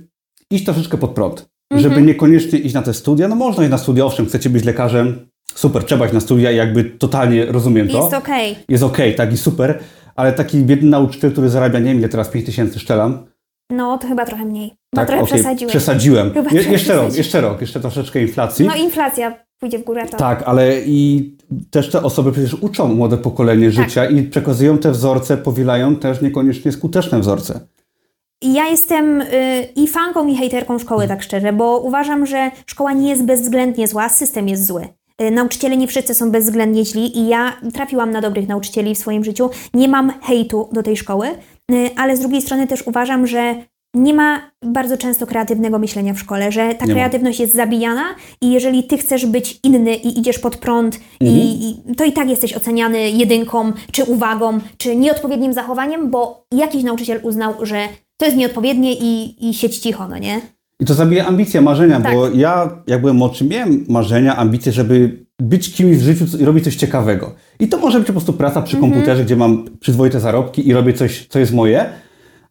iść 0.50 0.64
troszeczkę 0.64 0.98
pod 0.98 1.10
prąd. 1.10 1.48
Mhm. 1.70 1.90
Żeby 1.90 2.06
niekoniecznie 2.06 2.58
iść 2.58 2.74
na 2.74 2.82
te 2.82 2.94
studia. 2.94 3.28
No 3.28 3.34
można 3.36 3.62
iść 3.62 3.70
na 3.70 3.78
studia, 3.78 4.04
owszem, 4.04 4.26
chcecie 4.26 4.50
być 4.50 4.64
lekarzem, 4.64 5.28
super, 5.54 5.84
trzeba 5.84 6.04
iść 6.04 6.14
na 6.14 6.20
studia 6.20 6.50
i 6.52 6.56
jakby 6.56 6.84
totalnie 6.84 7.46
rozumiem 7.46 7.88
to. 7.88 7.98
Jest 8.02 8.14
okej. 8.14 8.56
Jest 8.68 8.84
okej, 8.84 9.14
tak 9.14 9.32
i 9.32 9.36
super, 9.36 9.78
ale 10.16 10.32
taki 10.32 10.58
biedny 10.58 10.90
nauczyciel, 10.90 11.32
który 11.32 11.48
zarabia, 11.48 11.78
nie 11.78 11.94
wiem 11.94 12.10
teraz, 12.10 12.28
5 12.28 12.46
tysięcy 12.46 12.78
szczelam. 12.78 13.26
No, 13.70 13.98
to 13.98 14.08
chyba 14.08 14.26
trochę 14.26 14.44
mniej. 14.44 14.68
No 14.92 14.96
Tak, 14.96 15.08
trochę 15.08 15.24
przesadziłeś. 15.24 15.72
Przesadziłem. 15.72 16.32
Chyba 16.34 16.50
Je, 16.50 16.56
jeszcze 16.56 16.72
rok, 16.72 16.76
przesadziłeś. 16.80 17.16
jeszcze 17.16 17.40
rok, 17.40 17.60
jeszcze 17.60 17.80
troszeczkę 17.80 18.22
inflacji. 18.22 18.66
No 18.66 18.74
inflacja 18.76 19.34
pójdzie 19.60 19.78
w 19.78 19.84
górę, 19.84 20.06
to 20.10 20.16
Tak, 20.16 20.42
ale 20.46 20.80
i 20.86 21.30
też 21.70 21.90
te 21.90 22.02
osoby 22.02 22.32
przecież 22.32 22.54
uczą 22.54 22.94
młode 22.94 23.16
Tak. 23.16 23.22
pokolenie 23.24 23.70
życia 23.70 24.04
i 24.06 24.22
przekazują 24.22 24.78
te 24.78 24.90
wzorce, 24.90 25.36
powielają 25.36 25.96
też 25.96 26.22
niekoniecznie 26.22 26.72
skuteczne 26.72 27.20
wzorce. 27.20 27.60
Ja 28.42 28.68
jestem 28.68 29.20
y, 29.20 29.26
i 29.76 29.86
fanką, 29.88 30.26
i 30.26 30.36
hejterką 30.36 30.78
szkoły, 30.78 31.08
tak 31.08 31.22
szczerze, 31.22 31.52
bo 31.52 31.78
uważam, 31.78 32.26
że 32.26 32.50
szkoła 32.66 32.92
nie 32.92 33.08
jest 33.10 33.24
bezwzględnie 33.24 33.88
zła, 33.88 34.08
system 34.08 34.48
jest 34.48 34.66
zły. 34.66 34.88
Y, 35.22 35.30
Nauczyciele 35.30 35.76
nie 35.76 35.88
wszyscy 35.88 36.14
są 36.14 36.30
bezwzględnie 36.30 36.84
źli 36.84 37.18
i 37.18 37.28
ja 37.28 37.52
trafiłam 37.74 38.10
na 38.10 38.20
dobrych 38.20 38.48
nauczycieli 38.48 38.94
w 38.94 38.98
swoim 38.98 39.24
życiu. 39.24 39.50
Nie 39.74 39.88
mam 39.88 40.12
hejtu 40.22 40.68
do 40.72 40.82
tej 40.82 40.96
szkoły, 40.96 41.28
ale 41.96 42.16
z 42.16 42.20
drugiej 42.20 42.42
strony 42.42 42.66
też 42.66 42.86
uważam, 42.86 43.26
że 43.26 43.54
nie 43.94 44.14
ma 44.14 44.50
bardzo 44.64 44.96
często 44.98 45.26
kreatywnego 45.26 45.78
myślenia 45.78 46.14
w 46.14 46.18
szkole, 46.18 46.52
że 46.52 46.74
ta 46.74 46.84
Nie 46.86 46.94
ma. 46.94 47.00
kreatywność 47.00 47.40
jest 47.40 47.54
zabijana 47.54 48.04
i 48.40 48.52
jeżeli 48.52 48.84
ty 48.84 48.98
chcesz 48.98 49.26
być 49.26 49.60
inny 49.64 49.94
i 49.94 50.18
idziesz 50.18 50.38
pod 50.38 50.56
prąd, 50.56 51.00
i, 51.20 51.70
i 51.90 51.94
to 51.94 52.04
i 52.04 52.12
tak 52.12 52.28
jesteś 52.28 52.54
oceniany 52.54 53.10
jedynką, 53.10 53.72
czy 53.92 54.04
uwagą, 54.04 54.58
czy 54.78 54.96
nieodpowiednim 54.96 55.52
zachowaniem, 55.52 56.10
bo 56.10 56.44
jakiś 56.52 56.82
nauczyciel 56.82 57.20
uznał, 57.22 57.54
że 57.62 57.88
to 58.20 58.26
jest 58.26 58.38
nieodpowiednie 58.38 58.92
i, 58.92 59.36
i 59.48 59.54
siedź 59.54 59.78
cicho, 59.78 60.08
no 60.08 60.18
nie? 60.18 60.40
I 60.80 60.84
to 60.84 60.94
zabija 60.94 61.26
ambicje, 61.26 61.60
marzenia, 61.60 62.00
Tak. 62.00 62.14
bo 62.14 62.28
ja, 62.28 62.82
jak 62.86 63.00
byłem 63.00 63.16
młodszy, 63.16 63.44
miałem 63.44 63.84
marzenia, 63.88 64.36
ambicje, 64.36 64.72
żeby 64.72 65.24
być 65.42 65.72
kimś 65.74 65.96
w 65.96 66.02
życiu 66.02 66.24
i 66.40 66.44
robić 66.44 66.64
coś 66.64 66.76
ciekawego. 66.76 67.34
I 67.60 67.68
to 67.68 67.78
może 67.78 67.98
być 67.98 68.06
po 68.06 68.12
prostu 68.12 68.32
praca 68.32 68.62
przy 68.62 68.76
Mhm. 68.76 68.92
komputerze, 68.92 69.24
gdzie 69.24 69.36
mam 69.36 69.64
przyzwoite 69.80 70.20
zarobki 70.20 70.68
i 70.68 70.72
robię 70.72 70.92
coś, 70.92 71.26
co 71.26 71.38
jest 71.38 71.52
moje, 71.52 71.86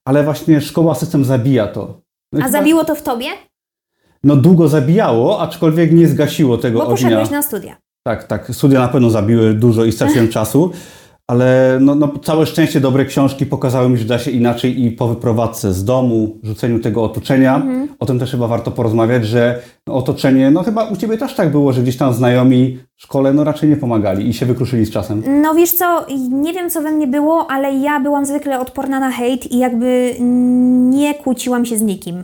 ale 0.06 0.24
właśnie 0.24 0.62
szkoła, 0.62 0.96
system 0.96 1.26
zabija 1.26 1.68
to. 1.68 2.02
No 2.34 2.40
A 2.40 2.44
chyba- 2.46 2.58
zabiło 2.60 2.86
to 2.86 2.96
w 2.96 3.02
tobie? 3.02 3.28
No 4.24 4.36
długo 4.36 4.68
zabijało, 4.68 5.42
aczkolwiek 5.42 5.92
nie 5.92 6.08
zgasiło 6.08 6.58
tego 6.58 6.80
Bo 6.80 6.86
ognia. 6.86 6.96
poszedłeś 6.96 7.30
na 7.30 7.42
studia. 7.42 7.76
Tak, 8.04 8.24
tak. 8.24 8.48
Studia 8.56 8.80
na 8.80 8.88
pewno 8.88 9.10
zabiły 9.10 9.54
dużo 9.54 9.86
i 9.86 9.92
straciłem 9.92 10.28
czasu, 10.38 10.72
ale 11.28 11.78
no, 11.82 11.96
no, 11.96 12.20
całe 12.24 12.46
szczęście 12.46 12.80
dobre 12.80 13.06
książki 13.06 13.46
pokazały 13.46 13.90
mi, 13.90 13.98
że 13.98 14.06
da 14.06 14.20
się 14.20 14.32
inaczej 14.32 14.84
i 14.84 14.92
po 14.92 15.08
wyprowadzce 15.08 15.74
z 15.74 15.86
domu, 15.86 16.38
rzuceniu 16.44 16.80
tego 16.80 17.04
otoczenia. 17.04 17.56
Mhm. 17.56 17.88
O 18.00 18.06
tym 18.06 18.20
też 18.20 18.32
chyba 18.32 18.48
warto 18.48 18.72
porozmawiać, 18.72 19.26
że 19.26 19.62
otoczenie, 19.90 20.52
no 20.52 20.64
chyba 20.64 20.84
u 20.90 20.96
Ciebie 20.96 21.18
też 21.18 21.36
tak 21.36 21.52
było, 21.52 21.74
że 21.74 21.82
gdzieś 21.82 21.98
tam 21.98 22.14
znajomi 22.14 22.80
w 22.96 23.02
szkole 23.02 23.34
no 23.34 23.44
raczej 23.44 23.70
nie 23.70 23.78
pomagali 23.78 24.30
i 24.30 24.34
się 24.34 24.46
wykruszyli 24.46 24.86
z 24.86 24.92
czasem. 24.92 25.42
No 25.42 25.56
wiesz 25.56 25.72
co, 25.72 26.06
nie 26.30 26.54
wiem 26.54 26.70
co 26.70 26.82
we 26.82 26.92
mnie 26.92 27.08
było, 27.08 27.52
ale 27.52 27.74
ja 27.74 28.00
byłam 28.00 28.26
zwykle 28.26 28.60
odporna 28.60 29.00
na 29.00 29.12
hejt 29.12 29.52
i 29.52 29.58
jakby 29.58 30.16
nie 30.90 31.14
kłóciłam 31.14 31.66
się 31.66 31.78
z 31.78 31.82
nikim. 31.82 32.18
Y, 32.20 32.24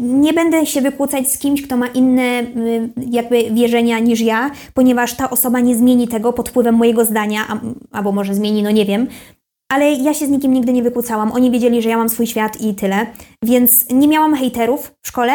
Nie 0.00 0.32
będę 0.32 0.66
się 0.66 0.80
wykłócać 0.80 1.32
z 1.32 1.38
kimś, 1.38 1.62
kto 1.62 1.76
ma 1.76 1.86
inne 1.86 2.42
y, 2.42 2.90
jakby 3.10 3.50
wierzenia 3.50 3.98
niż 3.98 4.20
ja, 4.20 4.50
ponieważ 4.74 5.14
ta 5.14 5.30
osoba 5.30 5.60
nie 5.60 5.76
zmieni 5.76 6.08
tego 6.08 6.32
pod 6.32 6.48
wpływem 6.48 6.74
mojego 6.74 7.04
zdania, 7.04 7.40
albo 7.92 8.12
może 8.12 8.34
zmieni, 8.34 8.62
no 8.62 8.70
nie 8.70 8.84
wiem. 8.84 9.06
Ale 9.72 9.92
ja 9.92 10.14
się 10.14 10.26
z 10.26 10.30
nikim 10.30 10.54
nigdy 10.54 10.72
nie 10.72 10.82
wykłócałam. 10.82 11.32
Oni 11.32 11.50
wiedzieli, 11.50 11.82
że 11.82 11.88
ja 11.88 11.96
mam 11.96 12.08
swój 12.08 12.26
świat 12.26 12.60
i 12.60 12.74
tyle. 12.74 13.06
Więc 13.44 13.90
nie 13.90 14.08
miałam 14.08 14.34
hejterów 14.34 14.94
w 15.02 15.08
szkole, 15.08 15.32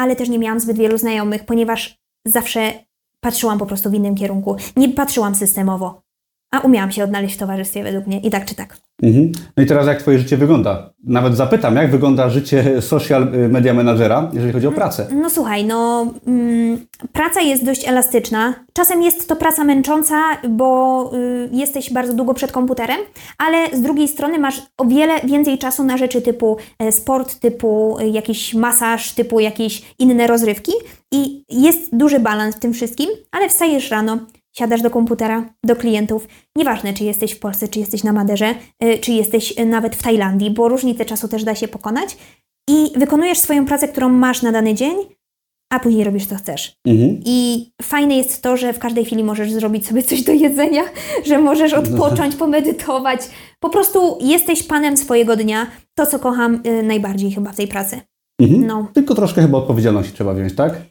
ale 0.00 0.16
też 0.16 0.28
nie 0.28 0.38
miałam 0.38 0.60
zbyt 0.60 0.76
wielu 0.76 0.98
znajomych, 0.98 1.44
ponieważ 1.44 1.98
zawsze 2.26 2.72
patrzyłam 3.20 3.58
po 3.58 3.66
prostu 3.66 3.90
w 3.90 3.94
innym 3.94 4.14
kierunku. 4.14 4.56
Nie 4.76 4.88
patrzyłam 4.88 5.34
systemowo, 5.34 6.02
a 6.52 6.60
umiałam 6.60 6.92
się 6.92 7.04
odnaleźć 7.04 7.34
w 7.34 7.38
towarzystwie 7.38 7.82
według 7.82 8.06
mnie 8.06 8.20
i 8.20 8.30
tak 8.30 8.44
czy 8.44 8.54
tak. 8.54 8.76
Mhm. 9.02 9.32
No 9.56 9.62
i 9.62 9.66
teraz 9.66 9.86
jak 9.86 9.98
Twoje 9.98 10.18
życie 10.18 10.36
wygląda? 10.36 10.92
Nawet 11.04 11.36
zapytam, 11.36 11.76
jak 11.76 11.90
wygląda 11.90 12.30
życie 12.30 12.82
social 12.82 13.28
media 13.48 13.74
menadżera, 13.74 14.30
jeżeli 14.32 14.52
chodzi 14.52 14.66
o 14.66 14.72
pracę? 14.72 15.06
No 15.12 15.30
słuchaj, 15.30 15.64
no 15.64 16.06
mm, 16.26 16.78
praca 17.12 17.40
jest 17.40 17.64
dość 17.64 17.88
elastyczna. 17.88 18.54
Czasem 18.72 19.02
jest 19.02 19.28
to 19.28 19.36
praca 19.36 19.64
męcząca, 19.64 20.16
bo 20.48 21.10
y, 21.14 21.48
jesteś 21.52 21.92
bardzo 21.92 22.14
długo 22.14 22.34
przed 22.34 22.52
komputerem, 22.52 22.98
ale 23.38 23.76
z 23.76 23.82
drugiej 23.82 24.08
strony 24.08 24.38
masz 24.38 24.62
o 24.78 24.84
wiele 24.84 25.20
więcej 25.24 25.58
czasu 25.58 25.84
na 25.84 25.96
rzeczy 25.96 26.22
typu 26.22 26.56
e, 26.78 26.92
sport, 26.92 27.40
typu 27.40 27.96
e, 28.00 28.08
jakiś 28.08 28.54
masaż, 28.54 29.12
typu 29.12 29.40
jakieś 29.40 29.82
inne 29.98 30.26
rozrywki 30.26 30.72
i 31.12 31.44
jest 31.50 31.96
duży 31.96 32.20
balans 32.20 32.56
w 32.56 32.60
tym 32.60 32.72
wszystkim, 32.72 33.10
ale 33.32 33.48
wstajesz 33.48 33.90
rano, 33.90 34.18
siadasz 34.56 34.82
do 34.82 34.90
komputera, 34.90 35.54
do 35.64 35.76
klientów. 35.76 36.28
Nieważne, 36.56 36.92
czy 36.94 37.04
jesteś 37.04 37.32
w 37.32 37.38
Polsce, 37.38 37.68
czy 37.68 37.78
jesteś 37.78 38.04
na 38.04 38.12
Maderze, 38.12 38.54
y, 38.84 38.98
czy 38.98 39.12
jesteś 39.12 39.58
y, 39.58 39.66
nawet 39.66 39.96
w 39.96 40.02
Tajlandii, 40.02 40.50
bo 40.50 40.68
różnicę 40.68 41.04
czasu 41.04 41.28
też 41.28 41.44
da 41.44 41.54
się 41.54 41.68
pokonać. 41.68 42.16
I 42.70 42.92
wykonujesz 42.96 43.38
swoją 43.38 43.66
pracę, 43.66 43.88
którą 43.88 44.08
masz 44.08 44.42
na 44.42 44.52
dany 44.52 44.74
dzień, 44.74 44.96
a 45.72 45.80
później 45.80 46.04
robisz 46.04 46.26
co 46.26 46.36
chcesz. 46.36 46.72
Mhm. 46.86 47.20
I 47.24 47.70
fajne 47.82 48.16
jest 48.16 48.42
to, 48.42 48.56
że 48.56 48.72
w 48.72 48.78
każdej 48.78 49.04
chwili 49.04 49.24
możesz 49.24 49.52
zrobić 49.52 49.86
sobie 49.86 50.02
coś 50.02 50.22
do 50.22 50.32
jedzenia, 50.32 50.82
że 51.28 51.38
możesz 51.38 51.72
odpocząć, 51.72 52.36
pomedytować. 52.36 53.20
Po 53.60 53.68
prostu 53.68 54.18
jesteś 54.20 54.62
panem 54.62 54.96
swojego 54.96 55.36
dnia. 55.36 55.66
To, 55.94 56.06
co 56.06 56.18
kocham 56.18 56.62
y, 56.66 56.82
najbardziej 56.82 57.30
chyba 57.32 57.52
w 57.52 57.56
tej 57.56 57.68
pracy. 57.68 58.00
Mhm. 58.40 58.66
No. 58.66 58.88
Tylko 58.92 59.14
troszkę 59.14 59.42
chyba 59.42 59.58
odpowiedzialności 59.58 60.12
trzeba 60.12 60.34
wziąć, 60.34 60.54
tak? 60.54 60.82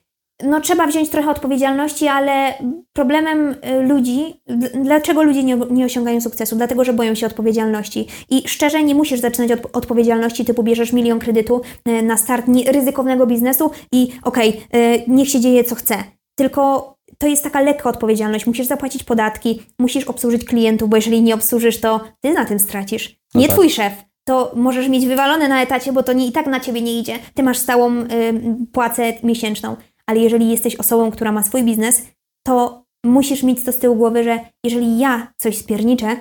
No 0.44 0.62
trzeba 0.62 0.88
wziąć 0.88 1.10
trochę 1.10 1.32
odpowiedzialności, 1.32 2.08
ale 2.08 2.54
problemem 2.94 3.50
y, 3.50 3.82
ludzi, 3.82 4.42
dlaczego 4.84 5.24
ludzie 5.24 5.44
nie, 5.44 5.58
nie 5.72 5.86
osiągają 5.86 6.22
sukcesu? 6.22 6.56
Dlatego, 6.56 6.84
że 6.84 6.94
boją 6.94 7.16
się 7.16 7.28
odpowiedzialności. 7.28 8.08
I 8.30 8.48
szczerze, 8.48 8.84
nie 8.84 8.96
musisz 8.96 9.20
zaczynać 9.20 9.52
od 9.52 9.78
odpowiedzialności 9.78 10.46
typu 10.46 10.64
bierzesz 10.64 10.94
milion 10.94 11.20
kredytu 11.20 11.62
y, 11.88 12.04
na 12.04 12.18
start 12.18 12.46
ryzykownego 12.72 13.28
biznesu 13.28 13.72
i 13.92 14.12
okej, 14.24 14.62
y, 14.76 15.04
niech 15.08 15.30
się 15.30 15.40
dzieje 15.40 15.64
co 15.64 15.76
chce. 15.76 15.96
Tylko 16.36 16.96
to 17.18 17.28
jest 17.28 17.44
taka 17.44 17.62
lekka 17.62 17.90
odpowiedzialność. 17.90 18.48
Musisz 18.48 18.68
zapłacić 18.68 19.04
podatki, 19.04 19.62
musisz 19.80 20.04
obsłużyć 20.04 20.46
klientów, 20.46 20.90
bo 20.90 20.96
jeżeli 20.96 21.22
nie 21.22 21.36
obsłużysz, 21.36 21.80
to 21.80 22.02
ty 22.22 22.34
na 22.34 22.46
tym 22.46 22.60
stracisz. 22.60 23.20
No 23.34 23.42
Nie 23.42 23.48
tak. 23.48 23.56
twój 23.56 23.70
szef. 23.70 23.94
To 24.24 24.52
możesz 24.56 24.90
mieć 24.90 25.06
wywalone 25.06 25.48
na 25.48 25.62
etacie, 25.62 25.94
bo 25.94 26.04
to 26.04 26.14
nie, 26.14 26.28
i 26.28 26.32
tak 26.32 26.48
na 26.48 26.60
ciebie 26.60 26.82
nie 26.82 27.00
idzie. 27.00 27.20
Ty 27.34 27.44
masz 27.44 27.58
stałą 27.58 27.98
y, 27.98 28.08
płacę 28.72 29.14
miesięczną. 29.24 29.76
Ale 30.10 30.20
jeżeli 30.20 30.50
jesteś 30.50 30.76
osobą, 30.76 31.12
która 31.12 31.32
ma 31.32 31.44
swój 31.44 31.64
biznes, 31.64 32.02
to 32.48 32.84
musisz 33.06 33.44
mieć 33.44 33.64
to 33.64 33.72
z 33.72 33.80
tyłu 33.80 33.96
głowy, 33.96 34.24
że 34.24 34.40
jeżeli 34.66 35.00
ja 35.00 35.34
coś 35.38 35.58
spierniczę, 35.58 36.18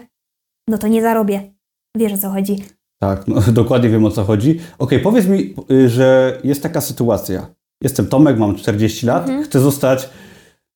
no 0.68 0.78
to 0.78 0.88
nie 0.88 1.02
zarobię. 1.02 1.52
Wiesz 1.96 2.12
o 2.12 2.18
co 2.18 2.30
chodzi. 2.30 2.56
Tak, 3.02 3.28
no, 3.28 3.40
dokładnie 3.62 3.88
wiem 3.88 4.04
o 4.04 4.10
co 4.10 4.24
chodzi. 4.24 4.60
Okej, 4.78 5.00
powiedz 5.00 5.26
mi, 5.26 5.54
y, 5.70 5.88
że 5.88 6.38
jest 6.44 6.62
taka 6.62 6.80
sytuacja. 6.80 7.46
Jestem 7.82 8.06
Tomek, 8.06 8.38
mam 8.38 8.54
40 8.56 9.06
lat, 9.06 9.22
Mhm. 9.28 9.42
chcę 9.44 9.60
zostać 9.60 10.08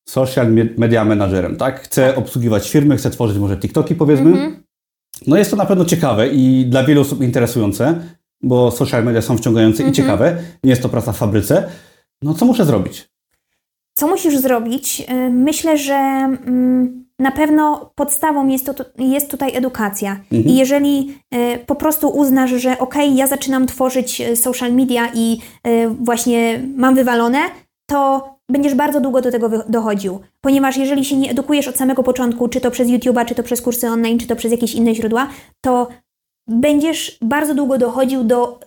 social 0.09 0.53
me- 0.53 0.69
media 0.79 1.05
managerem, 1.05 1.57
tak? 1.57 1.81
Chcę 1.81 2.17
obsługiwać 2.17 2.71
firmy, 2.71 2.97
chcę 2.97 3.11
tworzyć 3.11 3.39
może 3.39 3.57
TikToki 3.57 3.95
powiedzmy. 3.95 4.31
Mhm. 4.31 4.63
No 5.27 5.37
jest 5.37 5.51
to 5.51 5.57
na 5.57 5.67
pewno 5.67 5.85
ciekawe 5.85 6.29
i 6.29 6.67
dla 6.67 6.85
wielu 6.85 7.01
osób 7.01 7.23
interesujące, 7.23 8.01
bo 8.43 8.71
social 8.71 9.05
media 9.05 9.23
są 9.23 9.37
wciągające 9.39 9.83
i 9.83 9.87
Mhm. 9.87 9.95
ciekawe. 9.95 10.37
Nie 10.65 10.71
jest 10.71 10.83
to 10.83 10.89
praca 10.89 11.13
w 11.13 11.17
fabryce. 11.17 11.69
No 12.23 12.35
co 12.35 12.45
muszę 12.45 12.65
zrobić? 12.65 13.09
Co 13.95 14.07
musisz 14.07 14.37
zrobić? 14.37 15.01
Y, 15.01 15.31
Myślę, 15.31 15.79
że 15.79 15.95
mm, 15.95 17.05
na 17.19 17.31
pewno 17.31 17.93
podstawą 17.95 18.49
jest, 18.49 18.67
to, 18.67 18.85
jest 18.99 19.31
tutaj 19.31 19.57
edukacja. 19.57 20.13
Mhm. 20.13 20.45
I 20.45 20.57
jeżeli 20.57 21.19
y, 21.35 21.59
po 21.67 21.75
prostu 21.75 22.09
uznasz, 22.09 22.51
że 22.51 22.79
okej, 22.79 23.17
ja 23.17 23.27
zaczynam 23.27 23.67
tworzyć 23.67 24.21
y, 24.21 24.37
social 24.37 24.73
media 24.73 25.11
i 25.15 25.39
właśnie 26.01 26.63
mam 26.77 26.95
wywalone, 26.95 27.39
to 27.87 28.33
będziesz 28.49 28.75
bardzo 28.75 29.01
długo 29.01 29.21
do 29.21 29.31
tego 29.31 29.49
dochodził. 29.69 30.21
Ponieważ 30.41 30.77
jeżeli 30.77 31.05
się 31.05 31.17
nie 31.17 31.31
edukujesz 31.31 31.69
od 31.69 31.77
samego 31.77 32.03
początku, 32.03 32.49
czy 32.49 32.61
to 32.61 32.71
przez 32.71 32.89
YouTube'a, 32.89 33.25
czy 33.25 33.35
to 33.35 33.43
przez 33.43 33.63
kursy 33.63 33.89
online, 33.89 34.19
czy 34.19 34.27
to 34.27 34.37
przez 34.37 34.53
jakieś 34.53 34.75
inne 34.75 34.95
źródła, 34.95 35.29
to 35.61 35.89
będziesz 36.47 37.19
bardzo 37.23 37.55
długo 37.55 37.79
dochodził 37.79 38.25
do 38.25 38.61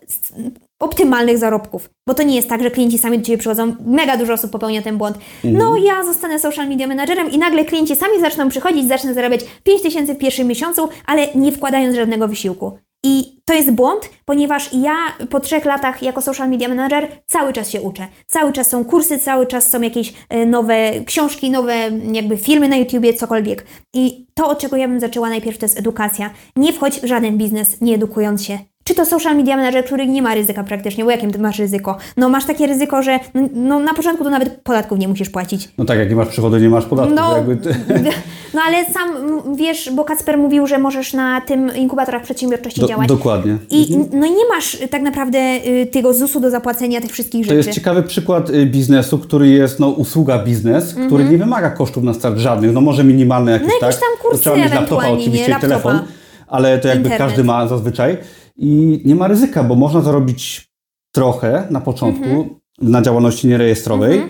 optymalnych 0.79 1.37
zarobków. 1.37 1.89
Bo 2.07 2.13
to 2.13 2.23
nie 2.23 2.35
jest 2.35 2.49
tak, 2.49 2.63
że 2.63 2.71
klienci 2.71 2.97
sami 2.97 3.19
do 3.19 3.25
Ciebie 3.25 3.37
przychodzą. 3.37 3.75
Mega 3.85 4.17
dużo 4.17 4.33
osób 4.33 4.51
popełnia 4.51 4.81
ten 4.81 4.97
błąd. 4.97 5.17
No, 5.43 5.77
ja 5.77 6.03
zostanę 6.03 6.39
social 6.39 6.69
media 6.69 6.87
managerem 6.87 7.31
i 7.31 7.37
nagle 7.37 7.65
klienci 7.65 7.95
sami 7.95 8.19
zaczną 8.21 8.49
przychodzić, 8.49 8.87
zacznę 8.87 9.13
zarabiać 9.13 9.41
5 9.63 9.81
tysięcy 9.81 10.13
w 10.13 10.17
pierwszym 10.17 10.47
miesiącu, 10.47 10.89
ale 11.05 11.27
nie 11.35 11.51
wkładając 11.51 11.95
żadnego 11.95 12.27
wysiłku. 12.27 12.77
I 13.07 13.41
to 13.45 13.53
jest 13.53 13.71
błąd, 13.71 14.09
ponieważ 14.25 14.69
ja 14.73 14.95
po 15.29 15.39
trzech 15.39 15.65
latach 15.65 16.03
jako 16.03 16.21
social 16.21 16.49
media 16.49 16.67
manager 16.67 17.07
cały 17.25 17.53
czas 17.53 17.69
się 17.69 17.81
uczę. 17.81 18.07
Cały 18.27 18.53
czas 18.53 18.69
są 18.69 18.85
kursy, 18.85 19.19
cały 19.19 19.47
czas 19.47 19.69
są 19.69 19.81
jakieś 19.81 20.13
e, 20.29 20.45
nowe 20.45 20.91
książki, 21.05 21.51
nowe 21.51 21.75
jakby 22.11 22.37
filmy 22.37 22.69
na 22.69 22.75
YouTubie, 22.75 23.13
cokolwiek. 23.13 23.65
I 23.93 24.27
to, 24.33 24.47
od 24.47 24.59
czego 24.59 24.77
ja 24.77 24.87
bym 24.87 24.99
zaczęła 24.99 25.29
najpierw, 25.29 25.57
to 25.57 25.65
jest 25.65 25.79
edukacja. 25.79 26.29
Nie 26.55 26.73
wchodź 26.73 26.99
w 26.99 27.05
żaden 27.05 27.37
biznes, 27.37 27.81
nie 27.81 27.95
edukując 27.95 28.43
się. 28.43 28.59
Czy 28.87 28.95
to 28.95 29.05
social 29.05 29.35
media 29.37 29.57
manager, 29.57 29.85
który 29.85 30.07
nie 30.07 30.21
ma 30.21 30.33
ryzyka 30.35 30.63
praktycznie, 30.63 31.03
bo 31.03 31.11
jakim 31.11 31.31
ty 31.31 31.39
masz 31.39 31.59
ryzyko? 31.59 31.97
No 32.17 32.29
masz 32.29 32.45
takie 32.45 32.67
ryzyko, 32.67 33.01
że 33.03 33.19
no, 33.33 33.41
no, 33.53 33.79
na 33.79 33.93
początku 33.93 34.23
to 34.23 34.29
nawet 34.29 34.61
podatków 34.63 34.99
nie 34.99 35.07
musisz 35.07 35.29
płacić. 35.29 35.69
No 35.77 35.85
tak, 35.85 35.99
jak 35.99 36.09
nie 36.09 36.15
masz 36.15 36.27
przychodu, 36.27 36.57
nie 36.57 36.69
masz 36.69 36.85
podatku. 36.85 37.13
No, 37.15 37.35
ty... 37.63 37.75
no 38.53 38.61
ale 38.67 38.85
sam 38.85 39.09
wiesz, 39.55 39.89
bo 39.93 40.03
Kacper 40.03 40.37
mówił, 40.37 40.67
że 40.67 40.77
możesz 40.77 41.13
na 41.13 41.41
tym 41.41 41.75
inkubatorach 41.75 42.21
przedsiębiorczości 42.23 42.81
Do, 42.81 42.87
działać. 42.87 43.07
dokładnie. 43.07 43.57
I 43.69 43.97
no 44.13 44.25
i 44.25 44.31
nie 44.31 44.47
masz 44.55 44.73
y, 44.81 44.87
tak 44.87 45.01
naprawdę 45.01 45.39
y, 45.67 45.85
tego 45.91 46.13
ZUS-u 46.13 46.39
do 46.39 46.49
zapłacenia 46.49 47.01
tych 47.01 47.11
wszystkich 47.11 47.45
To 47.47 47.53
rzeczy. 47.53 47.67
jest 47.67 47.79
ciekawy 47.79 48.03
przykład 48.03 48.49
y, 48.49 48.65
biznesu, 48.65 49.17
który 49.19 49.47
jest 49.47 49.79
no, 49.79 49.89
usługa 49.89 50.39
biznes, 50.43 50.95
który 51.07 51.23
nie 51.23 51.37
wymaga 51.37 51.69
kosztów 51.71 52.03
na 52.03 52.13
start 52.13 52.37
żadnych. 52.37 52.73
No 52.73 52.81
może 52.81 53.03
minimalne 53.03 53.51
jakieś, 53.51 53.65
Mhm. 53.65 53.79
No 53.81 53.87
jakieś 53.87 54.01
tak? 54.01 54.09
tam 54.09 54.29
kursy 54.29 54.41
Trzeba 54.41 54.55
mieć 54.55 54.73
laptopa 54.73 55.07
nie? 55.07 55.13
oczywiście 55.13 55.45
i 55.47 55.49
Laptopa. 55.49 55.67
telefon, 55.69 55.99
ale 56.47 56.79
to 56.79 56.87
jakby 56.87 57.03
Internet. 57.09 57.27
każdy 57.27 57.43
ma 57.43 57.67
zazwyczaj. 57.67 58.17
I 58.57 59.01
nie 59.05 59.15
ma 59.15 59.27
ryzyka, 59.27 59.63
bo 59.63 59.75
można 59.75 60.01
zarobić 60.01 60.69
trochę 61.11 61.67
na 61.69 61.81
początku 61.81 62.23
Mhm. 62.25 62.49
na 62.81 63.01
działalności 63.01 63.47
nierejestrowej 63.47 64.21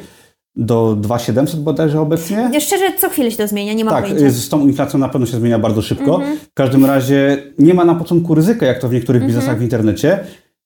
do 0.55 0.95
2700 0.99 1.59
bodajże 1.63 2.01
obecnie. 2.01 2.61
Szczerze, 2.61 2.93
co 2.99 3.09
chwilę 3.09 3.31
się 3.31 3.37
to 3.37 3.47
zmienia, 3.47 3.73
nie 3.73 3.85
mam 3.85 3.93
Tak, 3.93 4.03
pojęcia. 4.03 4.29
z 4.29 4.49
tą 4.49 4.67
inflacją 4.67 4.99
na 4.99 5.09
pewno 5.09 5.27
się 5.27 5.37
zmienia 5.37 5.59
bardzo 5.59 5.81
szybko. 5.81 6.15
Mhm. 6.15 6.37
W 6.37 6.53
każdym 6.53 6.85
razie 6.85 7.43
nie 7.59 7.73
ma 7.73 7.85
na 7.85 7.95
początku 7.95 8.35
ryzyka, 8.35 8.65
jak 8.65 8.79
to 8.79 8.89
w 8.89 8.93
niektórych 8.93 9.25
biznesach 9.25 9.57
w 9.59 9.61
internecie. 9.61 10.19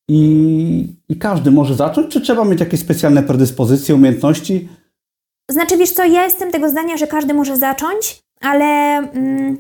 I, 0.10 0.88
I 1.10 1.16
każdy 1.16 1.52
może 1.52 1.76
zacząć, 1.76 2.14
czy 2.14 2.22
trzeba 2.22 2.46
mieć 2.46 2.60
jakieś 2.60 2.80
specjalne 2.80 3.24
predyspozycje, 3.24 3.96
umiejętności? 3.96 4.70
Znaczy, 5.52 5.78
wiesz 5.78 5.92
co, 5.92 6.06
ja 6.06 6.24
jestem 6.24 6.52
tego 6.52 6.70
zdania, 6.70 6.98
że 6.98 7.08
każdy 7.08 7.34
może 7.34 7.58
zacząć, 7.58 8.20
ale, 8.42 8.66
mm, 8.98 9.58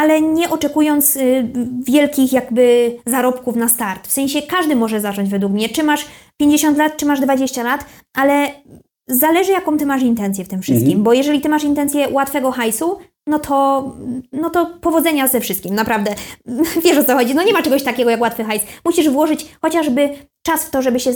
ale 0.00 0.22
nie 0.22 0.50
oczekując 0.50 1.16
y, 1.16 1.48
wielkich 1.84 2.32
jakby 2.32 2.96
zarobków 3.06 3.56
na 3.56 3.68
start. 3.68 4.08
W 4.08 4.12
sensie 4.12 4.42
każdy 4.42 4.76
może 4.76 5.00
zacząć 5.00 5.28
według 5.28 5.52
mnie. 5.52 5.68
Czy 5.68 5.82
masz 5.82 6.06
50 6.36 6.78
lat, 6.78 6.96
czy 6.96 7.06
masz 7.06 7.20
20 7.20 7.62
lat, 7.62 7.84
ale 8.14 8.48
zależy 9.06 9.52
jaką 9.52 9.78
ty 9.78 9.86
masz 9.86 10.02
intencję 10.02 10.44
w 10.44 10.48
tym 10.48 10.62
wszystkim, 10.62 11.02
bo 11.02 11.12
jeżeli 11.12 11.40
ty 11.40 11.48
masz 11.48 11.64
intencję 11.64 12.08
łatwego 12.08 12.50
hajsu, 12.52 12.98
no 13.26 13.38
to, 13.38 13.84
no 14.32 14.50
to 14.50 14.66
powodzenia 14.80 15.28
ze 15.28 15.40
wszystkim, 15.40 15.74
naprawdę. 15.74 16.14
Wiesz 16.84 16.98
o 16.98 17.04
co 17.04 17.14
chodzi, 17.14 17.34
no 17.34 17.42
nie 17.42 17.52
ma 17.52 17.62
czegoś 17.62 17.82
takiego 17.82 18.10
jak 18.10 18.20
łatwy 18.20 18.44
hajs. 18.44 18.62
Musisz 18.84 19.08
włożyć 19.08 19.46
chociażby 19.62 20.08
czas 20.42 20.64
w 20.64 20.70
to, 20.70 20.82
żeby 20.82 21.00
się 21.00 21.10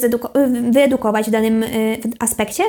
wyedukować 0.71 1.26
w 1.26 1.31
danym 1.31 1.62
y, 1.62 2.00
aspekcie, 2.21 2.62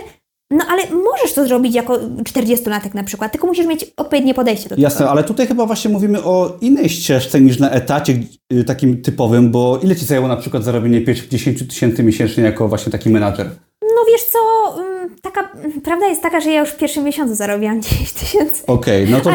no 0.51 0.65
ale 0.69 0.83
możesz 0.91 1.33
to 1.33 1.47
zrobić 1.47 1.75
jako 1.75 1.97
40-latek 1.97 2.95
na 2.95 3.03
przykład, 3.03 3.31
tylko 3.31 3.47
musisz 3.47 3.65
mieć 3.65 3.85
odpowiednie 3.97 4.33
podejście 4.33 4.63
do 4.63 4.69
tego. 4.69 4.81
Jasne, 4.81 5.09
ale 5.09 5.23
tutaj 5.23 5.47
chyba 5.47 5.65
właśnie 5.65 5.91
mówimy 5.91 6.23
o 6.23 6.57
innej 6.61 6.89
ścieżce 6.89 7.41
niż 7.41 7.59
na 7.59 7.71
etacie 7.71 8.19
y, 8.53 8.63
takim 8.63 9.01
typowym, 9.01 9.51
bo 9.51 9.79
ile 9.83 9.95
Ci 9.95 10.05
zajęło 10.05 10.27
na 10.27 10.37
przykład 10.37 10.63
zarobienie 10.63 11.01
pierwszych 11.01 11.29
10 11.29 11.67
tysięcy 11.67 12.03
miesięcznie 12.03 12.43
jako 12.43 12.67
właśnie 12.67 12.91
taki 12.91 13.09
menadżer? 13.09 13.49
No 13.81 14.01
wiesz 14.07 14.23
co, 14.23 14.39
ym, 14.81 15.15
taka, 15.21 15.49
prawda 15.83 16.07
jest 16.07 16.21
taka, 16.21 16.39
że 16.39 16.51
ja 16.51 16.59
już 16.59 16.69
w 16.69 16.77
pierwszym 16.77 17.03
miesiącu 17.03 17.35
zarobiłam 17.35 17.81
10 17.83 18.13
tysięcy. 18.13 18.65
Okej, 18.67 19.07
no 19.09 19.19
to 19.21 19.31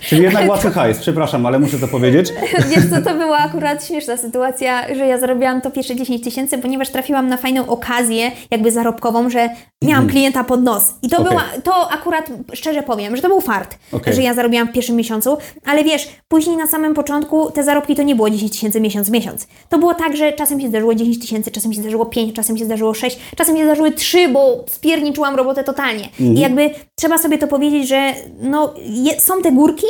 czyli 0.00 0.22
jednak 0.22 0.48
łatwy 0.48 0.70
hajs, 0.70 0.98
przepraszam, 0.98 1.46
ale 1.46 1.58
muszę 1.58 1.78
to 1.78 1.88
powiedzieć. 1.88 2.32
Wiesz 2.70 2.90
co, 2.90 3.02
to 3.02 3.14
była 3.14 3.38
akurat 3.38 3.86
śmieszna 3.86 4.16
sytuacja, 4.16 4.94
że 4.94 5.06
ja 5.06 5.18
zarobiłam 5.18 5.60
to 5.60 5.70
pierwsze 5.70 5.96
10 5.96 6.24
tysięcy, 6.24 6.58
ponieważ 6.58 6.88
trafiłam 6.90 7.28
na 7.28 7.36
fajną 7.36 7.66
okazję, 7.66 8.30
jakby 8.50 8.72
zarobkową, 8.72 9.30
że 9.30 9.48
miałam 9.84 10.08
klienta 10.08 10.44
pod 10.44 10.62
nos. 10.62 10.94
I 11.02 11.08
to 11.08 11.16
Okej. 11.16 11.30
była, 11.30 11.44
to 11.64 11.90
akurat 11.92 12.30
szczerze 12.52 12.82
powiem, 12.82 13.16
że 13.16 13.22
to 13.22 13.28
był 13.28 13.40
fart, 13.40 13.78
Okej. 13.92 14.14
że 14.14 14.22
ja 14.22 14.34
zarobiłam 14.34 14.68
w 14.68 14.72
pierwszym 14.72 14.96
miesiącu, 14.96 15.38
ale 15.66 15.84
wiesz, 15.84 16.08
później 16.28 16.56
na 16.56 16.66
samym 16.66 16.94
początku 16.94 17.50
te 17.50 17.64
zarobki 17.64 17.96
to 17.96 18.02
nie 18.02 18.14
było 18.16 18.30
10 18.30 18.52
tysięcy 18.52 18.80
miesiąc 18.80 19.08
w 19.08 19.10
miesiąc. 19.12 19.46
To 19.68 19.78
było 19.78 19.94
tak, 19.94 20.16
że 20.16 20.32
czasem 20.32 20.60
się 20.60 20.68
zdarzyło 20.68 20.94
10 20.94 21.18
tysięcy, 21.18 21.50
czasem 21.50 21.72
się 21.72 21.80
zdarzyło 21.80 22.06
5, 22.06 22.34
czasem 22.36 22.56
się 22.56 22.64
zdarzyło 22.64 22.94
6, 22.94 23.18
czasem 23.36 23.56
się 23.56 23.64
zdarzyły 23.70 23.92
3, 23.92 24.28
bo 24.28 24.64
spierniczyłam 24.68 25.36
robotę 25.36 25.64
totalnie. 25.64 26.08
I 26.20 26.40
jakby 26.40 26.70
trzeba 26.94 27.18
sobie 27.18 27.38
to 27.38 27.46
powiedzieć, 27.46 27.88
że 27.88 28.12
no, 28.40 28.74
je, 28.84 29.20
są 29.20 29.42
te 29.42 29.52
górki, 29.52 29.86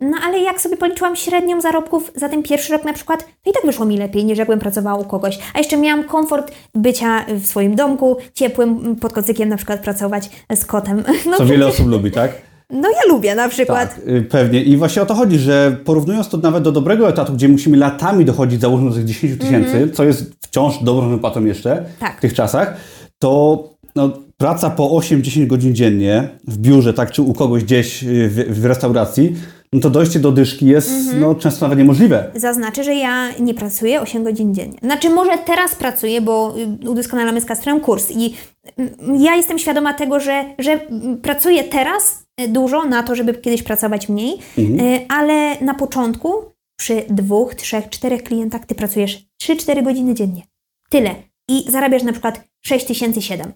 no 0.00 0.16
ale 0.24 0.38
jak 0.38 0.60
sobie 0.60 0.76
policzyłam 0.76 1.16
średnią 1.16 1.60
zarobków 1.60 2.12
za 2.14 2.28
ten 2.28 2.42
pierwszy 2.42 2.72
rok 2.72 2.84
na 2.84 2.92
przykład, 2.92 3.24
to 3.42 3.50
i 3.50 3.52
tak 3.52 3.66
wyszło 3.66 3.86
mi 3.86 3.98
lepiej 3.98 4.24
niż 4.24 4.38
jakbym 4.38 4.58
pracowała 4.58 4.98
u 4.98 5.04
kogoś. 5.04 5.38
A 5.54 5.58
jeszcze 5.58 5.76
miałam 5.76 6.04
komfort 6.04 6.52
bycia 6.74 7.24
w 7.28 7.46
swoim 7.46 7.74
domku, 7.74 8.16
ciepłym, 8.34 8.96
pod 8.96 9.12
kocykiem 9.12 9.48
na 9.48 9.56
przykład 9.56 9.80
pracować 9.80 10.30
z 10.54 10.64
kotem. 10.64 11.04
No, 11.30 11.36
Co 11.36 11.46
wiele 11.46 11.66
osób 11.66 11.86
lubi, 11.86 12.10
tak? 12.10 12.49
No 12.70 12.88
ja 12.90 13.12
lubię 13.12 13.34
na 13.34 13.48
przykład. 13.48 13.94
Tak, 13.94 14.08
y, 14.08 14.22
pewnie. 14.22 14.62
I 14.62 14.76
właśnie 14.76 15.02
o 15.02 15.06
to 15.06 15.14
chodzi, 15.14 15.38
że 15.38 15.76
porównując 15.84 16.28
to 16.28 16.36
nawet 16.36 16.64
do 16.64 16.72
dobrego 16.72 17.08
etatu, 17.08 17.32
gdzie 17.32 17.48
musimy 17.48 17.76
latami 17.76 18.24
dochodzić 18.24 18.60
załóżmy 18.60 18.90
do 18.90 18.96
tych 18.96 19.04
10 19.04 19.40
tysięcy, 19.40 19.90
co 19.92 20.04
jest 20.04 20.32
wciąż 20.40 20.78
dobrą 20.82 21.08
wypłatą 21.08 21.44
jeszcze. 21.44 21.84
Tak. 22.00 22.18
w 22.18 22.20
tych 22.20 22.34
czasach, 22.34 22.76
to 23.18 23.64
no, 23.96 24.12
praca 24.36 24.70
po 24.70 24.88
8-10 24.88 25.46
godzin 25.46 25.74
dziennie 25.74 26.28
w 26.48 26.58
biurze, 26.58 26.94
tak, 26.94 27.10
czy 27.10 27.22
u 27.22 27.32
kogoś 27.32 27.64
gdzieś 27.64 28.04
y, 28.04 28.28
w, 28.28 28.60
w 28.60 28.64
restauracji, 28.64 29.36
no 29.72 29.80
to 29.80 29.90
dojście 29.90 30.18
do 30.20 30.32
dyszki 30.32 30.66
jest 30.66 30.90
Mhm. 30.90 31.20
no, 31.20 31.34
często 31.34 31.64
nawet 31.64 31.78
niemożliwe. 31.78 32.30
Zaznaczę, 32.34 32.84
że 32.84 32.94
ja 32.94 33.30
nie 33.38 33.54
pracuję 33.54 34.00
8 34.00 34.24
godzin 34.24 34.54
dziennie. 34.54 34.78
Znaczy, 34.82 35.10
może 35.10 35.38
teraz 35.38 35.74
pracuję, 35.74 36.20
bo 36.20 36.54
y, 36.84 36.90
udoskonalamy 36.90 37.40
z 37.40 37.44
Kastrem 37.44 37.80
kurs 37.80 38.10
i 38.10 38.34
mm, 38.76 39.16
ja 39.22 39.36
jestem 39.36 39.58
świadoma 39.58 39.94
tego, 39.94 40.20
że, 40.20 40.44
że 40.58 40.80
pracuję 41.22 41.64
teraz 41.64 42.26
y, 42.40 42.48
dużo 42.48 42.84
na 42.84 43.02
to, 43.02 43.14
żeby 43.14 43.34
kiedyś 43.34 43.62
pracować 43.62 44.08
mniej, 44.08 44.38
y, 44.58 44.64
ale 45.08 45.60
na 45.60 45.74
początku 45.74 46.32
przy 46.78 47.04
dwóch, 47.08 47.54
trzech, 47.54 47.88
czterech 47.88 48.22
klientach 48.22 48.66
ty 48.66 48.74
pracujesz 48.74 49.24
3-4 49.42 49.84
godziny 49.84 50.14
dziennie. 50.14 50.42
Tyle. 50.90 51.14
I 51.48 51.70
zarabiasz 51.70 52.02
na 52.02 52.12
przykład 52.12 52.44
6007. 52.64 53.52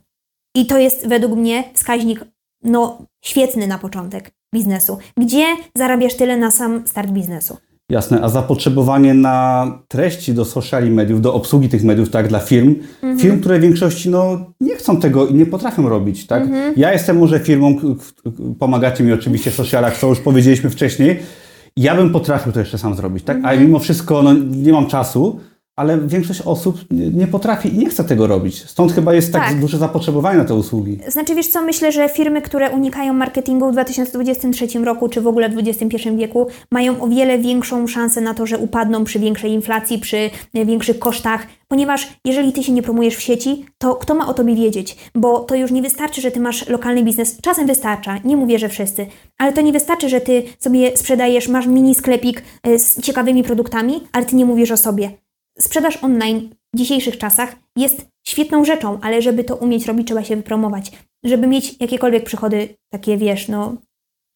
I 0.57 0.66
to 0.66 0.79
jest 0.79 1.09
według 1.09 1.37
mnie 1.37 1.64
wskaźnik 1.74 2.24
no, 2.62 3.07
świetny 3.24 3.66
na 3.66 3.79
początek 3.79 4.31
biznesu. 4.59 4.99
Gdzie 5.17 5.45
zarabiasz 5.77 6.14
tyle 6.14 6.37
na 6.37 6.51
sam 6.51 6.83
start 6.87 7.11
biznesu? 7.11 7.57
Jasne, 7.90 8.21
a 8.23 8.29
zapotrzebowanie 8.29 9.14
na 9.14 9.38
treści 9.88 10.35
do 10.35 10.45
social 10.45 10.90
mediów, 10.90 11.21
do 11.21 11.35
obsługi 11.35 11.69
tych 11.69 11.85
mediów, 11.85 12.11
tak, 12.11 12.29
dla 12.29 12.38
firm, 12.40 12.75
Mhm. 13.03 13.19
firm, 13.19 13.40
które 13.40 13.59
w 13.59 13.62
większości 13.62 14.11
no, 14.11 14.47
nie 14.61 14.77
chcą 14.77 14.97
tego 15.01 15.27
i 15.27 15.35
nie 15.35 15.47
potrafią 15.47 15.88
robić, 15.88 16.27
tak. 16.27 16.43
Mhm. 16.43 16.75
Ja 16.77 16.93
jestem 16.93 17.19
może 17.19 17.40
firmą, 17.40 17.77
pomagacie 18.59 19.05
mi 19.05 19.12
oczywiście 19.12 19.51
w 19.51 19.55
socialach, 19.55 19.99
co 19.99 20.07
już 20.09 20.21
powiedzieliśmy 20.21 20.71
wcześniej, 20.71 21.19
ja 21.77 21.95
bym 21.97 22.11
potrafił 22.12 22.53
to 22.53 22.61
jeszcze 22.61 22.79
sam 22.79 22.95
zrobić, 22.95 23.25
tak, 23.25 23.37
Mhm. 23.37 23.59
a 23.59 23.62
mimo 23.62 23.79
wszystko 23.79 24.23
no, 24.23 24.33
nie 24.51 24.73
mam 24.73 24.87
czasu, 24.87 25.40
ale 25.77 25.99
większość 25.99 26.41
osób 26.41 26.77
nie 26.91 27.27
potrafi 27.27 27.75
i 27.75 27.79
nie 27.79 27.89
chce 27.89 28.05
tego 28.05 28.27
robić. 28.27 28.71
Stąd 28.71 28.93
chyba 28.93 29.15
jest 29.15 29.33
tak, 29.33 29.43
Tak. 29.49 29.61
duże 29.61 29.79
zapotrzebowanie 29.79 30.39
na 30.39 30.45
te 30.45 30.55
usługi. 30.55 30.99
Znaczy, 31.09 31.35
wiesz 31.35 31.49
co, 31.49 31.63
myślę, 31.63 31.93
że 31.93 32.09
firmy, 32.09 32.43
które 32.43 32.71
unikają 32.71 33.13
marketingu 33.13 33.69
w 33.69 33.73
2023 33.73 34.79
roku, 34.85 35.09
czy 35.09 35.21
w 35.21 35.27
ogóle 35.27 35.49
w 35.49 35.59
XXI 35.59 36.17
wieku, 36.17 36.47
mają 36.73 37.01
o 37.01 37.09
wiele 37.09 37.39
większą 37.39 37.87
szansę 37.87 38.21
na 38.21 38.35
to, 38.35 38.47
że 38.47 38.59
upadną 38.59 39.05
przy 39.05 39.19
większej 39.19 39.51
inflacji, 39.53 39.99
przy 39.99 40.31
e, 40.55 40.65
większych 40.67 40.99
kosztach, 40.99 41.47
ponieważ 41.69 42.09
jeżeli 42.25 42.53
ty 42.53 42.63
się 42.63 42.73
nie 42.73 42.83
promujesz 42.83 43.17
w 43.17 43.21
sieci, 43.21 43.67
to 43.79 43.95
kto 43.95 44.15
ma 44.15 44.29
o 44.29 44.35
tobie 44.35 44.55
wiedzieć? 44.55 44.97
Bo 45.15 45.39
to 45.39 45.55
już 45.55 45.71
nie 45.71 45.83
wystarczy, 45.83 46.21
że 46.21 46.31
ty 46.31 46.41
masz 46.41 46.69
lokalny 46.69 47.03
biznes. 47.05 47.39
Czasem 47.43 47.67
wystarcza, 47.67 48.19
nie 48.25 48.37
mówię, 48.37 48.59
że 48.59 48.69
wszyscy, 48.69 49.07
ale 49.39 49.53
to 49.53 49.61
nie 49.61 49.73
wystarczy, 49.73 50.09
że 50.09 50.21
ty 50.21 50.43
sobie 50.59 50.97
sprzedajesz, 50.97 51.49
masz 51.49 51.67
mini 51.67 51.95
sklepik 51.95 52.43
e, 52.63 52.79
z 52.79 53.01
ciekawymi 53.01 53.43
produktami, 53.43 54.01
ale 54.13 54.25
ty 54.25 54.37
nie 54.37 54.45
mówisz 54.45 54.71
o 54.71 54.77
sobie. 54.77 55.24
Sprzedaż 55.59 56.05
online 56.05 56.51
w 56.75 56.79
dzisiejszych 56.79 57.19
czasach 57.19 57.57
jest 57.77 58.07
świetną 58.27 58.64
rzeczą, 58.64 58.99
ale 59.03 59.23
żeby 59.23 59.45
to 59.45 59.57
umieć 59.57 59.87
robić, 59.87 60.07
trzeba 60.07 60.25
się 60.25 60.37
wypromować. 60.37 60.93
Żeby 61.25 61.47
mieć 61.47 61.81
jakiekolwiek 61.81 62.25
przychody, 62.25 62.69
takie 62.93 63.17
wiesz, 63.17 63.49
no 63.49 63.77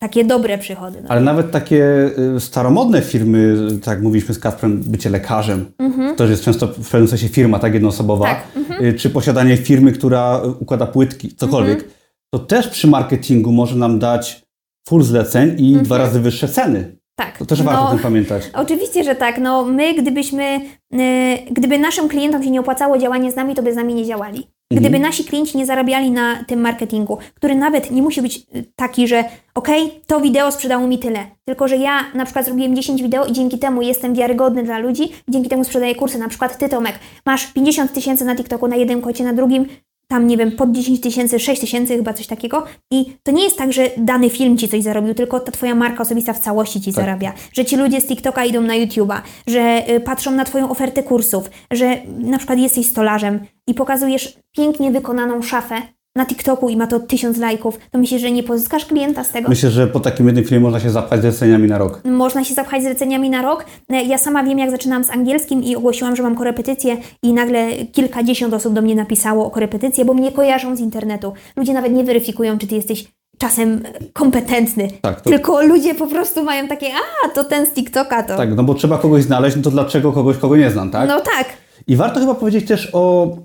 takie 0.01 0.25
dobre 0.25 0.59
przychody. 0.59 1.03
No. 1.03 1.09
Ale 1.09 1.21
nawet 1.21 1.51
takie 1.51 2.11
y, 2.37 2.41
staromodne 2.41 3.03
firmy, 3.03 3.57
tak 3.85 3.95
jak 3.95 4.03
mówiliśmy 4.03 4.35
z 4.35 4.39
Kasprem, 4.39 4.83
bycie 4.83 5.11
lekarzem, 5.11 5.73
to 6.17 6.27
jest 6.27 6.43
często 6.43 6.67
w 6.67 6.91
pewnym 6.91 7.09
sensie 7.09 7.29
firma 7.29 7.59
tak 7.59 7.75
jednoosobowa, 7.75 8.25
Tak, 8.25 8.47
y, 8.83 8.95
czy 8.95 9.11
posiadanie 9.11 9.57
firmy, 9.57 9.93
która 9.93 10.43
układa 10.61 10.87
płytki, 10.87 11.35
cokolwiek, 11.35 11.89
to 12.35 12.39
też 12.39 12.69
przy 12.69 12.87
marketingu 12.87 13.53
może 13.53 13.77
nam 13.77 13.99
dać 13.99 14.43
full 14.89 15.03
zleceń 15.03 15.55
i 15.59 15.77
dwa 15.77 15.99
razy 15.99 16.21
wyższe 16.21 16.49
ceny. 16.49 16.97
Tak. 17.19 17.39
To 17.39 17.47
też 17.47 17.63
warto 17.63 17.81
o 17.81 17.85
no, 17.85 17.91
tym 17.91 17.99
pamiętać. 17.99 18.51
Oczywiście, 18.55 19.05
że 19.05 19.15
tak. 19.15 19.39
No, 19.39 19.65
my, 19.65 19.95
gdybyśmy, 19.95 20.61
e, 20.93 21.39
gdyby 21.51 21.79
naszym 21.79 22.09
klientom 22.09 22.43
się 22.43 22.51
nie 22.51 22.61
opłacało 22.61 22.99
działanie 22.99 23.33
z 23.33 23.37
nami, 23.37 23.55
to 23.55 23.63
by 23.63 23.73
z 23.73 23.77
nami 23.77 23.95
nie 23.95 24.05
działali. 24.05 24.49
Gdyby 24.73 24.99
nasi 24.99 25.25
klienci 25.25 25.59
nie 25.59 25.67
zarabiali 25.67 26.11
na 26.11 26.45
tym 26.45 26.61
marketingu, 26.61 27.19
który 27.35 27.55
nawet 27.55 27.91
nie 27.91 28.03
musi 28.03 28.23
być 28.23 28.37
e, 28.37 28.43
taki, 28.77 29.09
że 29.09 29.25
okej, 29.55 29.91
to 30.07 30.21
wideo 30.21 30.53
sprzedało 30.53 30.87
mi 30.87 30.99
tyle, 30.99 31.19
tylko 31.45 31.69
że 31.69 31.77
ja 31.77 32.05
na 32.15 32.25
przykład 32.25 32.45
zrobiłem 32.45 32.77
10 32.77 33.03
wideo 33.03 33.27
i 33.27 33.33
dzięki 33.33 33.59
temu 33.59 33.83
jestem 33.83 34.15
wiarygodny 34.15 34.63
dla 34.63 34.79
ludzi, 34.79 35.09
dzięki 35.29 35.49
temu 35.49 35.65
sprzedaję 35.65 35.95
kursy. 35.95 36.19
Na 36.19 36.29
przykład 36.29 36.59
ty, 36.59 36.69
Tomek, 36.69 36.99
masz 37.27 37.53
50 37.53 37.93
tysięcy 37.93 38.25
na 38.25 38.37
TikToku 38.37 38.69
na 38.69 38.77
jednym 38.77 39.01
kocie, 39.01 39.25
na 39.25 39.33
drugim 39.33 39.67
tam, 40.09 40.27
nie 40.27 40.37
wiem, 40.37 40.53
pod 40.53 40.73
10 40.73 41.01
tysięcy, 41.01 41.39
6 41.39 41.61
tysięcy, 41.61 41.97
chyba 41.97 42.13
coś 42.13 42.27
takiego. 42.27 42.65
I 42.91 43.17
to 43.23 43.33
nie 43.33 43.45
jest 43.45 43.59
tak, 43.59 43.73
że 43.73 43.91
dany 43.97 44.31
film 44.31 44.59
ci 44.59 44.69
coś 44.69 44.83
zarobił, 44.83 45.15
tylko 45.15 45.41
ta 45.41 45.53
twoja 45.53 45.75
marka 45.75 46.03
osobista 46.03 46.33
w 46.33 46.39
całości 46.39 46.81
ci 46.81 46.93
zarabia. 46.93 47.33
Że 47.53 47.65
ci 47.65 47.77
ludzie 47.77 48.01
z 48.01 48.07
TikToka 48.07 48.45
idą 48.45 48.61
na 48.61 48.75
YouTube'a, 48.75 49.21
że 49.47 49.91
y, 49.91 50.01
patrzą 50.01 50.31
na 50.31 50.45
twoją 50.45 50.71
ofertę 50.71 51.03
kursów, 51.03 51.51
że 51.71 51.97
na 52.19 52.39
przykład 52.39 52.59
jesteś 52.59 52.87
stolarzem 52.87 53.41
i 53.67 53.75
pokazujesz 53.75 54.39
pięknie 54.57 54.91
wykonaną 54.91 55.43
szafę 55.43 55.83
na 56.19 56.27
TikToku 56.27 56.69
i 56.69 56.77
ma 56.77 56.87
to 56.87 57.01
tysiąc 57.01 57.39
lajków, 57.39 57.79
to 57.91 57.99
myślisz, 57.99 58.21
że 58.23 58.31
nie 58.31 58.43
pozyskasz 58.43 58.85
klienta 58.85 59.25
z 59.25 59.31
tego? 59.31 59.49
Myślę, 59.49 59.71
że 59.71 59.87
po 59.87 60.01
takim 60.01 60.27
jednym 60.27 60.45
filmie 60.45 60.61
można 60.61 60.81
się 60.81 60.91
zapchać 60.91 61.21
zleceniami 61.21 61.69
na 61.69 61.79
rok. 61.79 62.01
Można 62.05 62.45
się 62.45 62.55
zapchać 62.55 62.83
zleceniami 62.83 63.31
na 63.31 63.43
rok. 63.43 63.65
E, 63.91 64.03
Ja 64.03 64.19
sama 64.19 64.43
wiem, 64.43 64.59
jak 64.59 64.71
zaczynałam 64.71 65.05
z 65.05 65.11
angielskim 65.11 65.65
i 65.65 65.77
ogłosiłam, 65.77 66.17
że 66.17 66.23
mam 66.23 66.35
korepetycję 66.37 66.97
i 67.23 67.33
nagle 67.33 67.69
kilkadziesiąt 67.93 68.55
osób 68.55 68.73
do 68.75 68.83
mnie 68.83 68.95
napisało 68.95 69.47
o 69.47 69.51
korepetycję, 69.51 70.05
bo 70.05 70.15
mnie 70.15 70.33
kojarzą 70.33 70.77
z 70.77 70.81
internetu. 70.81 71.33
Ludzie 71.57 71.73
nawet 71.73 71.93
nie 71.93 72.05
weryfikują, 72.05 72.59
czy 72.59 72.67
ty 72.67 72.75
jesteś 72.75 73.05
czasem 73.39 73.83
kompetentny. 74.13 74.89
Tak, 75.03 75.21
to- 75.21 75.31
Tylko 75.31 75.63
ludzie 75.63 75.95
po 75.95 76.07
prostu 76.07 76.45
mają 76.45 76.69
takie, 76.69 76.87
a 77.25 77.29
to 77.29 77.45
ten 77.45 77.67
z 77.67 77.71
TikToka 77.71 78.23
to. 78.23 78.37
Tak, 78.37 78.57
no 78.57 78.63
bo 78.65 78.75
trzeba 78.75 78.99
kogoś 78.99 79.23
znaleźć, 79.23 79.57
no 79.57 79.63
to 79.63 79.71
dlaczego 79.71 80.13
kogoś, 80.13 80.37
kogo 80.37 80.57
nie 80.57 80.71
znam, 80.71 80.91
tak? 80.91 81.09
No 81.09 81.21
tak. 81.21 81.47
I 81.87 81.97
warto 81.97 82.21
chyba 82.21 82.35
powiedzieć 82.35 82.67
też 82.69 82.91
o, 82.93 83.37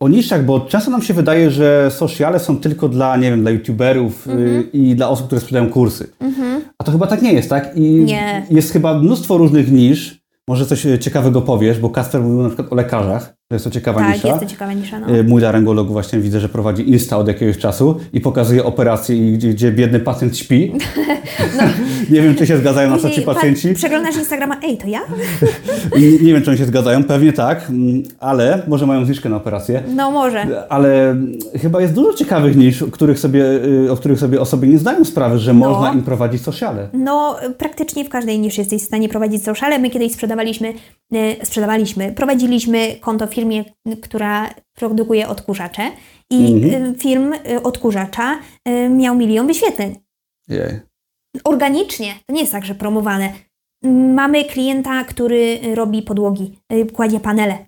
o 0.00 0.08
niszach, 0.08 0.44
bo 0.44 0.60
często 0.60 0.90
nam 0.90 1.02
się 1.02 1.14
wydaje, 1.14 1.50
że 1.50 1.90
sociale 1.90 2.38
są 2.38 2.56
tylko 2.56 2.88
dla, 2.88 3.16
nie 3.16 3.30
wiem, 3.30 3.40
dla 3.40 3.50
youtuberów 3.50 4.28
Mhm. 4.28 4.72
i 4.72 4.94
dla 4.96 5.08
osób, 5.08 5.26
które 5.26 5.40
sprzedają 5.40 5.70
kursy. 5.70 6.10
A 6.78 6.84
to 6.84 6.92
chyba 6.92 7.06
tak 7.06 7.22
nie 7.22 7.32
jest, 7.32 7.50
tak? 7.50 7.76
I 7.76 7.80
Nie. 8.04 8.46
jest 8.50 8.72
chyba 8.72 8.98
mnóstwo 8.98 9.36
różnych 9.38 9.72
nisz. 9.72 10.20
Może 10.48 10.66
coś 10.66 10.86
ciekawego 11.00 11.42
powiesz, 11.42 11.78
bo 11.78 11.90
Kasper 11.90 12.20
mówił 12.20 12.42
na 12.42 12.48
przykład 12.48 12.72
o 12.72 12.74
lekarzach. 12.74 13.34
To 13.50 13.54
jest 13.54 13.64
to 13.64 13.70
ciekawa 13.70 14.00
Tak, 14.00 14.14
nisza. 14.14 14.28
jest 14.28 14.40
to 14.40 14.46
ciekawa 14.46 14.72
nisza. 14.72 14.98
No. 15.00 15.16
Y, 15.16 15.24
Mój 15.24 15.42
laryngolog 15.42 15.88
właśnie 15.88 16.18
widzę, 16.18 16.40
że 16.40 16.48
prowadzi 16.48 16.90
Insta 16.90 17.18
od 17.18 17.28
jakiegoś 17.28 17.58
czasu 17.58 17.96
i 18.12 18.20
pokazuje 18.20 18.64
operacje, 18.64 19.32
gdzie, 19.32 19.48
gdzie 19.48 19.72
biedny 19.72 20.00
pacjent 20.00 20.38
śpi. 20.38 20.72
nie 22.10 22.22
wiem, 22.22 22.34
czy 22.34 22.46
się 22.46 22.56
zgadzają 22.58 22.90
na 22.90 22.98
to 22.98 23.10
ci 23.10 23.22
pacjenci. 23.22 23.74
Przeglądasz 23.74 24.16
Instagrama, 24.16 24.56
ej, 24.62 24.78
to 24.78 24.86
ja? 24.88 25.00
I 25.98 26.24
Nie 26.24 26.32
wiem, 26.32 26.42
czy 26.42 26.50
oni 26.50 26.58
się 26.58 26.64
zgadzają, 26.64 27.04
pewnie 27.04 27.32
tak, 27.32 27.70
mm, 27.70 28.02
ale 28.20 28.62
może 28.68 28.86
mają 28.86 29.04
zniżkę 29.04 29.28
na 29.28 29.36
operację. 29.36 29.82
No 29.94 30.10
może. 30.10 30.66
Ale 30.68 31.10
mm, 31.10 31.38
chyba 31.62 31.80
jest 31.80 31.94
dużo 31.94 32.12
ciekawych 32.14 32.56
nisz, 32.56 32.82
o 32.82 32.86
których 32.86 33.18
sobie, 33.18 33.44
y, 33.84 33.92
o 33.92 33.96
których 33.96 34.18
sobie 34.18 34.40
osoby 34.40 34.66
nie 34.66 34.78
zdają 34.78 35.04
sprawy, 35.04 35.38
że 35.38 35.54
No. 35.54 35.70
można 35.70 35.92
im 35.92 36.02
prowadzić 36.02 36.42
sociale. 36.42 36.88
No, 36.92 37.36
praktycznie 37.58 38.04
w 38.04 38.08
każdej 38.08 38.38
niszy 38.38 38.60
jesteś 38.60 38.82
w 38.82 38.86
stanie 38.86 39.08
prowadzić 39.08 39.44
sociale. 39.44 39.78
My 39.78 39.90
kiedyś 39.90 40.12
sprzedawaliśmy, 40.12 40.72
e, 41.12 41.46
sprzedawaliśmy, 41.46 42.12
prowadziliśmy 42.12 42.94
konto 43.00 43.26
w 43.26 43.30
firmie, 43.40 43.64
która 44.02 44.54
produkuje 44.74 45.28
odkurzacze 45.28 45.90
i 46.30 46.52
Mhm. 46.52 46.84
e, 46.84 46.94
film 46.94 47.32
e, 47.32 47.62
odkurzacza 47.62 48.38
e, 48.64 48.88
miał 48.88 49.14
milion 49.16 49.46
wyświetleń. 49.46 49.96
Jej. 50.48 50.80
Organicznie, 51.44 52.14
to 52.26 52.34
nie 52.34 52.40
jest 52.40 52.52
tak, 52.52 52.64
że 52.64 52.74
promowane. 52.74 53.32
Mamy 54.14 54.44
klienta, 54.44 55.04
który 55.04 55.58
robi 55.74 56.02
podłogi, 56.02 56.58
kładzie 56.92 57.20
panele. 57.20 57.58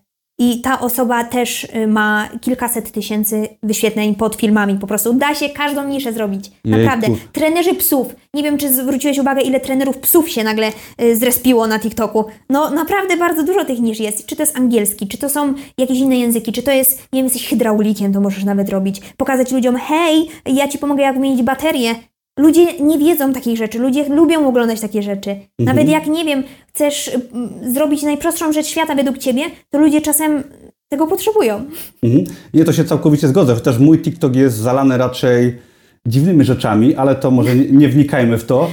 I 0.42 0.60
ta 0.60 0.80
osoba 0.80 1.24
też 1.24 1.66
e, 1.72 1.86
ma 1.86 2.28
kilkaset 2.40 2.92
tysięcy 2.92 3.48
wyświetleń 3.62 4.14
pod 4.14 4.34
filmami. 4.34 4.74
Po 4.74 4.86
prostu 4.86 5.14
da 5.14 5.34
się 5.34 5.48
każdą 5.48 5.88
niszę 5.88 6.12
zrobić. 6.12 6.50
Naprawdę. 6.64 7.06
Jejku. 7.06 7.22
Trenerzy 7.32 7.74
psów. 7.74 8.06
Nie 8.34 8.42
wiem, 8.42 8.58
czy 8.58 8.74
zwróciłeś 8.74 9.18
uwagę, 9.18 9.40
ile 9.40 9.60
trenerów 9.60 9.98
psów 9.98 10.30
się 10.30 10.44
nagle 10.44 10.72
y, 11.02 11.16
zrespiło 11.16 11.66
na 11.66 11.78
TikToku. 11.78 12.24
No 12.50 12.70
naprawdę 12.70 13.16
bardzo 13.16 13.42
dużo 13.42 13.64
tych 13.64 13.80
niż 13.80 14.00
jest. 14.00 14.26
Czy 14.26 14.36
to 14.36 14.42
jest 14.42 14.56
angielski, 14.56 15.08
czy 15.08 15.18
to 15.18 15.28
są 15.28 15.54
jakieś 15.78 15.98
inne 15.98 16.18
języki, 16.18 16.52
czy 16.52 16.62
to 16.62 16.70
jest, 16.70 16.98
nie 17.12 17.18
wiem, 17.18 17.24
jesteś 17.24 17.48
hydraulikiem, 17.48 18.12
to 18.12 18.20
możesz 18.20 18.44
nawet 18.44 18.68
robić. 18.68 19.00
Pokazać 19.16 19.52
ludziom, 19.52 19.76
hej, 19.76 20.28
ja 20.46 20.68
Ci 20.68 20.78
pomogę 20.78 21.02
jak 21.02 21.14
wymienić 21.14 21.42
baterię. 21.42 21.94
Ludzie 22.38 22.78
nie 22.80 22.98
wiedzą 22.98 23.32
takich 23.32 23.56
rzeczy, 23.58 23.78
ludzie 23.78 24.08
lubią 24.08 24.48
oglądać 24.48 24.80
takie 24.80 25.02
rzeczy. 25.02 25.36
Nawet 25.58 25.88
jak, 25.88 26.06
nie 26.06 26.24
wiem, 26.24 26.42
chcesz 26.68 27.10
mm, 27.32 27.50
zrobić 27.74 28.02
najprostszą 28.02 28.52
rzecz 28.52 28.66
świata 28.66 28.94
według 28.94 29.18
Ciebie, 29.18 29.42
to 29.70 29.78
ludzie 29.78 30.00
czasem 30.00 30.42
tego 30.88 31.06
potrzebują. 31.06 31.64
Mhm. 32.02 32.24
Nie, 32.54 32.64
to 32.64 32.72
się 32.72 32.84
całkowicie 32.84 33.28
zgodzę, 33.28 33.54
chociaż 33.54 33.78
mój 33.78 33.98
TikTok 33.98 34.36
jest 34.36 34.56
zalany 34.56 34.98
raczej 34.98 35.58
dziwnymi 36.06 36.44
rzeczami, 36.44 36.94
ale 36.94 37.14
to 37.14 37.30
może 37.30 37.56
nie, 37.56 37.88
wnikajmy 37.88 38.38
w 38.38 38.44
to. 38.44 38.70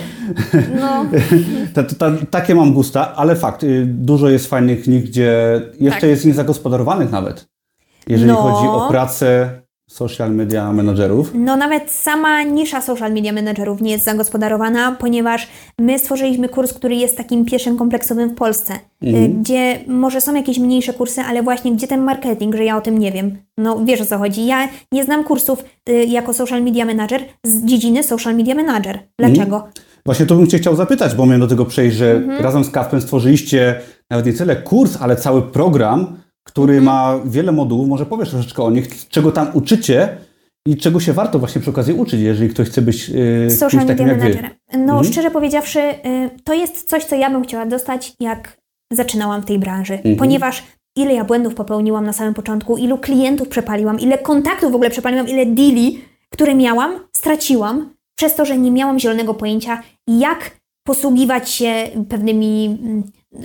No, 0.79 1.05
Ta, 1.73 1.83
ta, 1.83 1.95
ta, 1.95 2.11
takie 2.31 2.55
mam 2.55 2.73
gusta, 2.73 3.15
ale 3.15 3.35
fakt, 3.35 3.63
y, 3.63 3.85
dużo 3.87 4.29
jest 4.29 4.47
fajnych 4.47 4.87
nich, 4.87 5.03
gdzie 5.03 5.61
jeszcze 5.79 6.01
Tak. 6.01 6.09
jest 6.09 6.25
niezagospodarowanych 6.25 7.11
nawet. 7.11 7.47
Jeżeli 8.07 8.31
No. 8.31 8.35
chodzi 8.35 8.67
o 8.67 8.87
pracę 8.89 9.49
social 9.89 10.31
media 10.35 10.73
menadżerów. 10.73 11.31
No 11.33 11.55
nawet 11.57 11.91
sama 11.91 12.43
nisza 12.43 12.81
social 12.81 13.13
media 13.13 13.33
managerów 13.33 13.81
nie 13.81 13.91
jest 13.91 14.05
zagospodarowana, 14.05 14.91
ponieważ 14.99 15.47
my 15.79 15.99
stworzyliśmy 15.99 16.49
kurs, 16.49 16.73
który 16.73 16.95
jest 16.95 17.17
takim 17.17 17.45
pierwszym 17.45 17.77
kompleksowym 17.77 18.29
w 18.29 18.35
Polsce, 18.35 18.73
y, 19.03 19.29
gdzie 19.39 19.79
może 19.87 20.21
są 20.21 20.35
jakieś 20.35 20.59
mniejsze 20.59 20.93
kursy, 20.93 21.21
ale 21.21 21.43
właśnie 21.43 21.71
gdzie 21.71 21.87
ten 21.87 22.01
marketing, 22.01 22.55
że 22.55 22.63
ja 22.65 22.77
o 22.77 22.81
tym 22.81 22.99
nie 22.99 23.11
wiem. 23.11 23.37
No 23.57 23.79
wiesz 23.85 24.01
o 24.01 24.05
co 24.05 24.17
chodzi. 24.17 24.45
Ja 24.45 24.67
nie 24.91 25.03
znam 25.03 25.23
kursów 25.23 25.63
y, 25.89 25.93
jako 26.05 26.33
social 26.33 26.63
media 26.63 26.85
manager 26.85 27.21
z 27.43 27.65
dziedziny 27.65 28.03
social 28.03 28.35
media 28.35 28.55
manager. 28.55 28.99
Dlaczego? 29.19 29.67
Właśnie 30.05 30.25
to 30.25 30.35
bym 30.35 30.47
Cię 30.47 30.57
chciał 30.57 30.75
zapytać, 30.75 31.15
bo 31.15 31.25
miałem 31.25 31.41
do 31.41 31.47
tego 31.47 31.65
przejść, 31.65 31.97
że 31.97 32.11
Mhm. 32.11 32.43
razem 32.43 32.63
z 32.63 32.69
Kasprem 32.69 33.01
stworzyliście 33.01 33.75
nawet 34.09 34.25
nie 34.25 34.33
tyle 34.33 34.55
kurs, 34.55 34.97
ale 35.01 35.15
cały 35.15 35.41
program, 35.41 36.17
który 36.51 36.77
Mhm. 36.77 36.83
ma 36.85 37.19
wiele 37.25 37.51
modułów. 37.51 37.87
Może 37.87 38.05
powiesz 38.05 38.29
troszeczkę 38.29 38.63
o 38.63 38.71
nich, 38.71 39.07
czego 39.09 39.31
tam 39.31 39.47
uczycie 39.53 40.17
i 40.67 40.77
czego 40.77 40.99
się 40.99 41.13
warto 41.13 41.39
właśnie 41.39 41.61
przy 41.61 41.69
okazji 41.69 41.93
uczyć, 41.93 42.21
jeżeli 42.21 42.49
ktoś 42.49 42.67
chce 42.69 42.81
być 42.81 43.09
yy, 43.09 43.51
Social 43.51 43.85
takim 43.85 44.07
jak 44.07 44.19
Wy. 44.19 44.23
managerem. 44.23 44.51
No 44.77 45.03
szczerze 45.03 45.31
powiedziawszy, 45.31 45.79
y, 45.79 45.95
to 46.43 46.53
jest 46.53 46.89
coś, 46.89 47.05
co 47.05 47.15
ja 47.15 47.29
bym 47.29 47.43
chciała 47.43 47.65
dostać, 47.65 48.13
jak 48.19 48.57
zaczynałam 48.93 49.41
w 49.41 49.45
tej 49.45 49.59
branży, 49.59 49.99
ponieważ 50.17 50.63
ile 50.97 51.13
ja 51.13 51.23
błędów 51.23 51.55
popełniłam 51.55 52.05
na 52.05 52.13
samym 52.13 52.33
początku, 52.33 52.77
ilu 52.77 52.97
klientów 52.97 53.47
przepaliłam, 53.47 53.99
ile 53.99 54.17
kontaktów 54.17 54.71
w 54.71 54.75
ogóle 54.75 54.89
przepaliłam, 54.89 55.27
ile 55.27 55.45
deali, 55.45 55.99
które 56.33 56.55
miałam, 56.55 56.91
straciłam, 57.15 57.89
przez 58.17 58.35
to, 58.35 58.45
że 58.45 58.57
nie 58.57 58.71
miałam 58.71 58.99
zielonego 58.99 59.33
pojęcia, 59.33 59.83
jak 60.07 60.57
posługiwać 60.87 61.49
się 61.49 61.73
pewnymi 62.09 62.79
mm, 62.83 63.03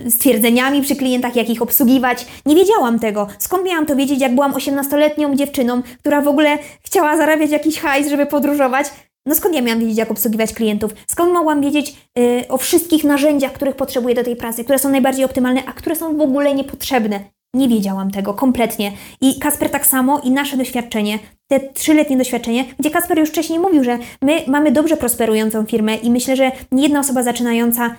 stwierdzeniami 0.08 0.82
przy 0.82 0.96
klientach, 0.96 1.36
jak 1.36 1.50
ich 1.50 1.62
obsługiwać. 1.62 2.26
Nie 2.46 2.54
wiedziałam 2.54 2.98
tego. 2.98 3.26
Skąd 3.38 3.64
miałam 3.64 3.86
to 3.86 3.96
wiedzieć, 3.96 4.20
jak 4.20 4.34
byłam 4.34 4.52
18-letnią 4.52 5.36
dziewczyną, 5.36 5.82
która 5.98 6.20
w 6.20 6.28
ogóle 6.28 6.58
chciała 6.82 7.16
zarabiać 7.16 7.50
jakiś 7.50 7.80
hajs, 7.80 8.08
żeby 8.08 8.26
podróżować? 8.26 8.86
No 9.26 9.34
skąd 9.34 9.54
ja 9.54 9.62
miałam 9.62 9.80
wiedzieć, 9.80 9.98
jak 9.98 10.10
obsługiwać 10.10 10.52
klientów? 10.52 10.94
Skąd 11.06 11.32
mogłam 11.32 11.60
wiedzieć 11.60 11.96
y, 12.18 12.48
o 12.48 12.58
wszystkich 12.58 13.04
narzędziach, 13.04 13.52
których 13.52 13.76
potrzebuję 13.76 14.14
do 14.14 14.24
tej 14.24 14.36
pracy, 14.36 14.64
które 14.64 14.78
są 14.78 14.88
najbardziej 14.88 15.24
optymalne, 15.24 15.62
a 15.66 15.72
które 15.72 15.96
są 15.96 16.16
w 16.16 16.20
ogóle 16.20 16.54
niepotrzebne? 16.54 17.20
Nie 17.54 17.68
wiedziałam 17.68 18.10
tego 18.10 18.34
kompletnie. 18.34 18.92
I 19.20 19.38
Kasper 19.38 19.70
tak 19.70 19.86
samo 19.86 20.20
i 20.20 20.30
nasze 20.30 20.56
doświadczenie, 20.56 21.18
te 21.50 21.60
trzyletnie 21.60 22.16
doświadczenie, 22.16 22.64
gdzie 22.78 22.90
Kasper 22.90 23.18
już 23.18 23.28
wcześniej 23.28 23.58
mówił, 23.58 23.84
że 23.84 23.98
my 24.22 24.42
mamy 24.46 24.72
dobrze 24.72 24.96
prosperującą 24.96 25.66
firmę 25.66 25.96
i 25.96 26.10
myślę, 26.10 26.36
że 26.36 26.52
nie 26.72 26.82
jedna 26.82 27.00
osoba 27.00 27.22
zaczynająca 27.22 27.96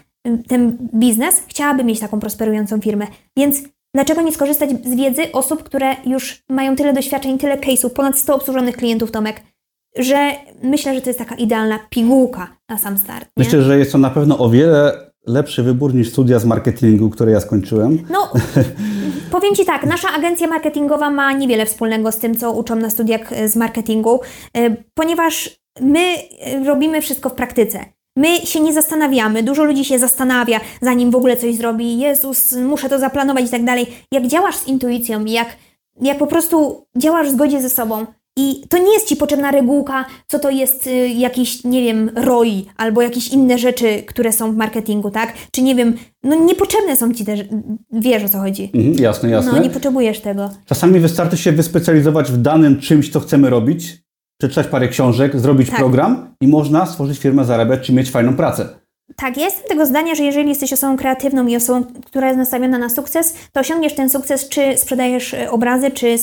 ten 0.47 0.77
biznes 0.95 1.35
chciałaby 1.47 1.83
mieć 1.83 1.99
taką 1.99 2.19
prosperującą 2.19 2.81
firmę. 2.81 3.07
Więc 3.37 3.61
dlaczego 3.95 4.21
nie 4.21 4.31
skorzystać 4.31 4.69
z 4.69 4.95
wiedzy 4.95 5.31
osób, 5.31 5.63
które 5.63 5.95
już 6.05 6.43
mają 6.49 6.75
tyle 6.75 6.93
doświadczeń, 6.93 7.37
tyle 7.37 7.57
case'ów, 7.57 7.89
ponad 7.89 8.19
100 8.19 8.35
obsłużonych 8.35 8.77
klientów, 8.77 9.11
Tomek, 9.11 9.41
że 9.97 10.31
myślę, 10.63 10.95
że 10.95 11.01
to 11.01 11.09
jest 11.09 11.19
taka 11.19 11.35
idealna 11.35 11.79
pigułka 11.89 12.57
na 12.69 12.77
sam 12.77 12.97
start. 12.97 13.25
Nie? 13.37 13.43
Myślę, 13.43 13.61
że 13.61 13.79
jest 13.79 13.91
to 13.91 13.97
na 13.97 14.09
pewno 14.09 14.37
o 14.37 14.49
wiele 14.49 15.11
lepszy 15.27 15.63
wybór 15.63 15.93
niż 15.93 16.09
studia 16.09 16.39
z 16.39 16.45
marketingu, 16.45 17.09
które 17.09 17.31
ja 17.31 17.39
skończyłem. 17.39 17.99
No, 18.09 18.31
powiem 19.31 19.55
Ci 19.55 19.65
tak, 19.65 19.85
nasza 19.85 20.07
agencja 20.17 20.47
marketingowa 20.47 21.09
ma 21.09 21.33
niewiele 21.33 21.65
wspólnego 21.65 22.11
z 22.11 22.17
tym, 22.17 22.35
co 22.35 22.51
uczą 22.51 22.75
na 22.75 22.89
studiach 22.89 23.49
z 23.49 23.55
marketingu, 23.55 24.19
e, 24.57 24.75
ponieważ 24.93 25.59
my 25.81 26.15
robimy 26.65 27.01
wszystko 27.01 27.29
w 27.29 27.33
praktyce. 27.33 27.85
My 28.17 28.37
się 28.37 28.59
nie 28.59 28.73
zastanawiamy, 28.73 29.43
dużo 29.43 29.63
ludzi 29.63 29.85
się 29.85 29.99
zastanawia, 29.99 30.59
zanim 30.81 31.11
w 31.11 31.15
ogóle 31.15 31.37
coś 31.37 31.55
zrobi. 31.55 31.99
Jezus, 31.99 32.51
muszę 32.51 32.89
to 32.89 32.99
zaplanować 32.99 33.45
i 33.45 33.49
tak 33.49 33.65
dalej. 33.65 33.85
Jak 34.11 34.27
działasz 34.27 34.55
z 34.55 34.67
intuicją, 34.67 35.25
jak, 35.25 35.47
jak 36.01 36.17
po 36.17 36.27
prostu 36.27 36.85
działasz 36.97 37.27
w 37.27 37.31
zgodzie 37.31 37.61
ze 37.61 37.69
sobą, 37.69 38.05
i 38.37 38.61
to 38.69 38.77
nie 38.77 38.93
jest 38.93 39.07
ci 39.07 39.15
potrzebna 39.15 39.51
regułka, 39.51 40.05
co 40.27 40.39
to 40.39 40.49
jest 40.49 40.87
y, 40.87 41.07
jakiś, 41.07 41.63
nie 41.63 41.83
wiem, 41.83 42.11
ROI 42.15 42.65
albo 42.77 43.01
jakieś 43.01 43.27
inne 43.27 43.57
rzeczy, 43.57 44.03
które 44.07 44.31
są 44.31 44.51
w 44.51 44.55
marketingu, 44.55 45.11
tak? 45.11 45.33
Czy 45.51 45.61
nie 45.61 45.75
wiem, 45.75 45.93
no 46.23 46.35
niepotrzebne 46.35 46.95
są 46.95 47.13
ci 47.13 47.25
te, 47.25 47.35
wiesz 47.91 48.23
o 48.23 48.29
co 48.29 48.39
chodzi. 48.39 48.71
Mhm, 48.73 48.93
jasne, 48.93 49.29
jasne. 49.29 49.51
No 49.51 49.59
nie 49.59 49.69
potrzebujesz 49.69 50.19
tego. 50.19 50.49
Czasami 50.65 50.99
wystarczy 50.99 51.37
się 51.37 51.51
wyspecjalizować 51.51 52.31
w 52.31 52.37
danym 52.37 52.79
czymś, 52.79 53.09
co 53.09 53.19
chcemy 53.19 53.49
robić, 53.49 54.04
przeczytać 54.37 54.67
parę 54.67 54.87
książek, 54.87 55.39
zrobić 55.39 55.69
Tak. 55.69 55.79
program 55.79 56.35
i 56.41 56.47
można 56.47 56.85
stworzyć 56.85 57.19
firmę, 57.19 57.45
zarabiać 57.45 57.87
czy 57.87 57.93
mieć 57.93 58.11
fajną 58.11 58.35
pracę. 58.35 58.69
Tak, 59.15 59.37
ja 59.37 59.45
jestem 59.45 59.67
tego 59.67 59.85
zdania, 59.85 60.15
że 60.15 60.23
jeżeli 60.23 60.49
jesteś 60.49 60.73
osobą 60.73 60.97
kreatywną 60.97 61.47
i 61.47 61.55
osobą, 61.55 61.83
która 62.05 62.27
jest 62.27 62.37
nastawiona 62.37 62.77
na 62.77 62.89
sukces, 62.89 63.35
to 63.51 63.59
osiągniesz 63.59 63.95
ten 63.95 64.09
sukces, 64.09 64.49
czy 64.49 64.77
sprzedajesz 64.77 65.33
e, 65.33 65.51
obrazy, 65.51 65.91
czy 65.91 66.07
y, 66.07 66.17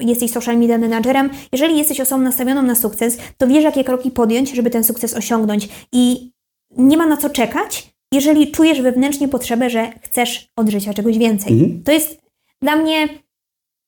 jesteś 0.00 0.30
social 0.30 0.58
media 0.58 0.78
managerem. 0.78 1.30
Jeżeli 1.52 1.78
jesteś 1.78 2.00
osobą 2.00 2.22
nastawioną 2.22 2.62
na 2.62 2.74
sukces, 2.74 3.18
to 3.38 3.46
wiesz, 3.46 3.64
jakie 3.64 3.84
kroki 3.84 4.10
podjąć, 4.10 4.54
żeby 4.54 4.70
ten 4.70 4.84
sukces 4.84 5.14
osiągnąć. 5.14 5.68
I 5.92 6.32
nie 6.76 6.96
ma 6.96 7.06
na 7.06 7.16
co 7.16 7.30
czekać, 7.30 7.94
jeżeli 8.12 8.50
czujesz 8.50 8.80
wewnętrznie 8.80 9.28
potrzebę, 9.28 9.70
że 9.70 9.92
chcesz 10.02 10.48
od 10.56 10.68
życia 10.68 10.94
czegoś 10.94 11.18
więcej. 11.18 11.52
Mhm. 11.52 11.82
To 11.82 11.92
jest 11.92 12.20
dla 12.62 12.76
mnie 12.76 13.08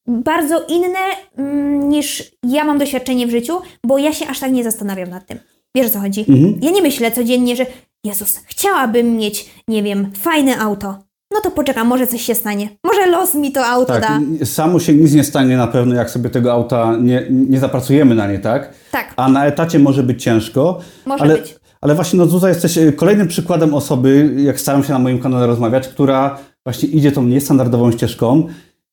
bardzo 0.06 0.64
inne 0.68 0.98
mm, 1.36 1.88
niż 1.88 2.32
ja 2.42 2.64
mam 2.64 2.78
doświadczenie 2.78 3.26
w 3.26 3.30
życiu, 3.30 3.60
bo 3.84 3.98
ja 3.98 4.12
się 4.12 4.26
aż 4.26 4.40
tak 4.40 4.52
nie 4.52 4.64
zastanawiam 4.64 5.10
nad 5.10 5.26
tym. 5.26 5.38
Wiesz 5.74 5.86
o 5.86 5.90
co 5.90 6.00
chodzi? 6.00 6.20
Mhm. 6.20 6.58
Ja 6.62 6.70
nie 6.70 6.82
myślę 6.82 7.12
codziennie, 7.12 7.56
że 7.56 7.66
Jezus, 8.04 8.40
chciałabym 8.46 9.16
mieć, 9.16 9.50
nie 9.68 9.82
wiem, 9.82 10.12
fajne 10.16 10.58
auto. 10.58 10.98
No 11.34 11.40
to 11.40 11.50
poczekam, 11.50 11.86
może 11.86 12.06
coś 12.06 12.22
się 12.22 12.34
stanie. 12.34 12.68
Może 12.84 13.06
los 13.06 13.34
mi 13.34 13.52
to 13.52 13.66
auto 13.66 13.92
Tak, 13.92 14.02
da. 14.02 14.46
samo 14.46 14.78
się 14.80 14.94
nic 14.94 15.12
nie 15.14 15.24
stanie 15.24 15.56
na 15.56 15.66
pewno, 15.66 15.94
jak 15.94 16.10
sobie 16.10 16.30
tego 16.30 16.52
auta 16.52 16.96
nie, 17.00 17.26
nie 17.30 17.60
zapracujemy 17.60 18.14
na 18.14 18.26
nie, 18.32 18.38
tak? 18.38 18.72
Tak, 18.90 19.14
A 19.16 19.28
na 19.28 19.46
etacie 19.46 19.78
może 19.78 20.02
być 20.02 20.22
ciężko. 20.22 20.80
Może 21.06 21.24
ale, 21.24 21.38
być. 21.38 21.56
Ale 21.80 21.94
właśnie, 21.94 22.18
no 22.18 22.26
Zuza, 22.26 22.48
jesteś 22.48 22.78
e, 22.78 22.92
kolejnym 22.92 23.28
przykładem 23.28 23.74
osoby, 23.74 24.34
jak 24.36 24.60
staram 24.60 24.84
się 24.84 24.92
na 24.92 24.98
moim 24.98 25.18
kanale 25.18 25.46
rozmawiać, 25.46 25.88
która 25.88 26.38
właśnie 26.64 26.88
idzie 26.88 27.12
tą 27.12 27.22
niestandardową 27.22 27.92
ścieżką, 27.92 28.46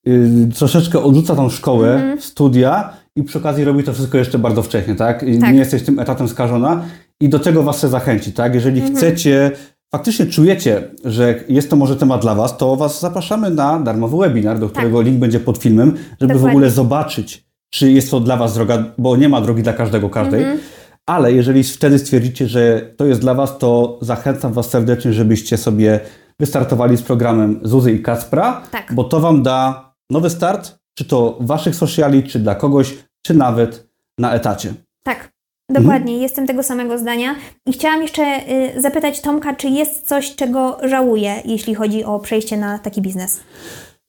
yy, 0.06 0.48
troszeczkę 0.58 1.04
odrzuca 1.04 1.36
tą 1.36 1.50
szkołę, 1.50 1.94
Mhm. 1.94 2.22
studia 2.22 2.90
i 3.16 3.24
przy 3.24 3.38
okazji 3.38 3.64
robi 3.64 3.84
to 3.84 3.94
wszystko 3.94 4.18
jeszcze 4.18 4.40
bardzo 4.40 4.64
wcześnie, 4.64 4.96
tak? 4.96 5.24
I 5.24 5.40
Tak. 5.40 5.54
Nie 5.54 5.60
jesteś 5.60 5.84
tym 5.84 6.00
etatem 6.00 6.28
skażona 6.28 6.82
i 7.22 7.30
do 7.30 7.40
czego 7.40 7.64
was 7.64 7.78
chcę 7.78 7.90
zachęcić, 7.90 8.36
tak? 8.36 8.56
Jeżeli 8.56 8.80
Mhm. 8.82 8.96
chcecie, 8.98 9.52
faktycznie 9.96 10.26
czujecie, 10.26 10.82
że 11.06 11.36
jest 11.50 11.70
to 11.70 11.76
może 11.76 11.96
temat 11.96 12.22
dla 12.22 12.36
was, 12.36 12.58
to 12.58 12.76
was 12.76 13.00
zapraszamy 13.02 13.50
na 13.50 13.80
darmowy 13.80 14.18
webinar, 14.18 14.60
do 14.60 14.70
którego 14.70 15.02
link 15.02 15.18
będzie 15.20 15.40
pod 15.40 15.58
filmem, 15.58 15.88
żeby 15.90 15.98
w 16.00 16.20
Tak. 16.20 16.28
Dokładnie. 16.28 16.50
ogóle 16.50 16.70
zobaczyć, 16.70 17.46
czy 17.74 17.92
jest 17.92 18.12
to 18.12 18.20
dla 18.20 18.38
was 18.38 18.54
droga, 18.54 18.84
bo 18.98 19.18
nie 19.18 19.30
ma 19.30 19.42
drogi 19.42 19.64
dla 19.64 19.74
każdego, 19.74 20.10
każdej. 20.10 20.40
Mhm. 20.42 20.60
Ale 21.06 21.34
jeżeli 21.34 21.64
wtedy 21.64 22.00
stwierdzicie, 22.00 22.48
że 22.48 22.82
to 22.98 23.06
jest 23.06 23.22
dla 23.22 23.34
Was, 23.34 23.58
to 23.58 24.00
zachęcam 24.02 24.54
Was 24.54 24.70
serdecznie, 24.70 25.14
żebyście 25.14 25.58
sobie 25.58 26.00
wystartowali 26.40 26.98
z 26.98 27.02
programem 27.02 27.60
Zuzy 27.64 27.92
i 27.92 28.00
Kacpra, 28.02 28.62
Tak. 28.72 28.92
bo 28.96 29.04
to 29.04 29.20
Wam 29.20 29.44
da 29.44 29.93
nowy 30.14 30.30
start, 30.30 30.76
czy 30.98 31.06
to 31.06 31.38
Waszych 31.40 31.76
sociali, 31.76 32.24
czy 32.24 32.40
dla 32.40 32.56
kogoś, 32.56 32.94
czy 33.26 33.34
nawet 33.34 33.88
na 34.20 34.34
etacie. 34.34 34.74
tak. 35.04 35.34
Dokładnie, 35.70 36.12
Mhm. 36.12 36.22
jestem 36.22 36.48
tego 36.48 36.64
samego 36.64 36.98
zdania. 36.98 37.36
I 37.68 37.74
chciałam 37.74 38.02
jeszcze 38.02 38.22
y, 38.78 38.82
zapytać 38.82 39.22
Tomka, 39.22 39.56
czy 39.56 39.68
jest 39.68 40.08
coś, 40.08 40.36
czego 40.36 40.78
żałuje, 40.90 41.34
jeśli 41.46 41.76
chodzi 41.76 42.04
o 42.04 42.20
przejście 42.20 42.58
na 42.58 42.80
taki 42.80 43.02
biznes? 43.02 43.40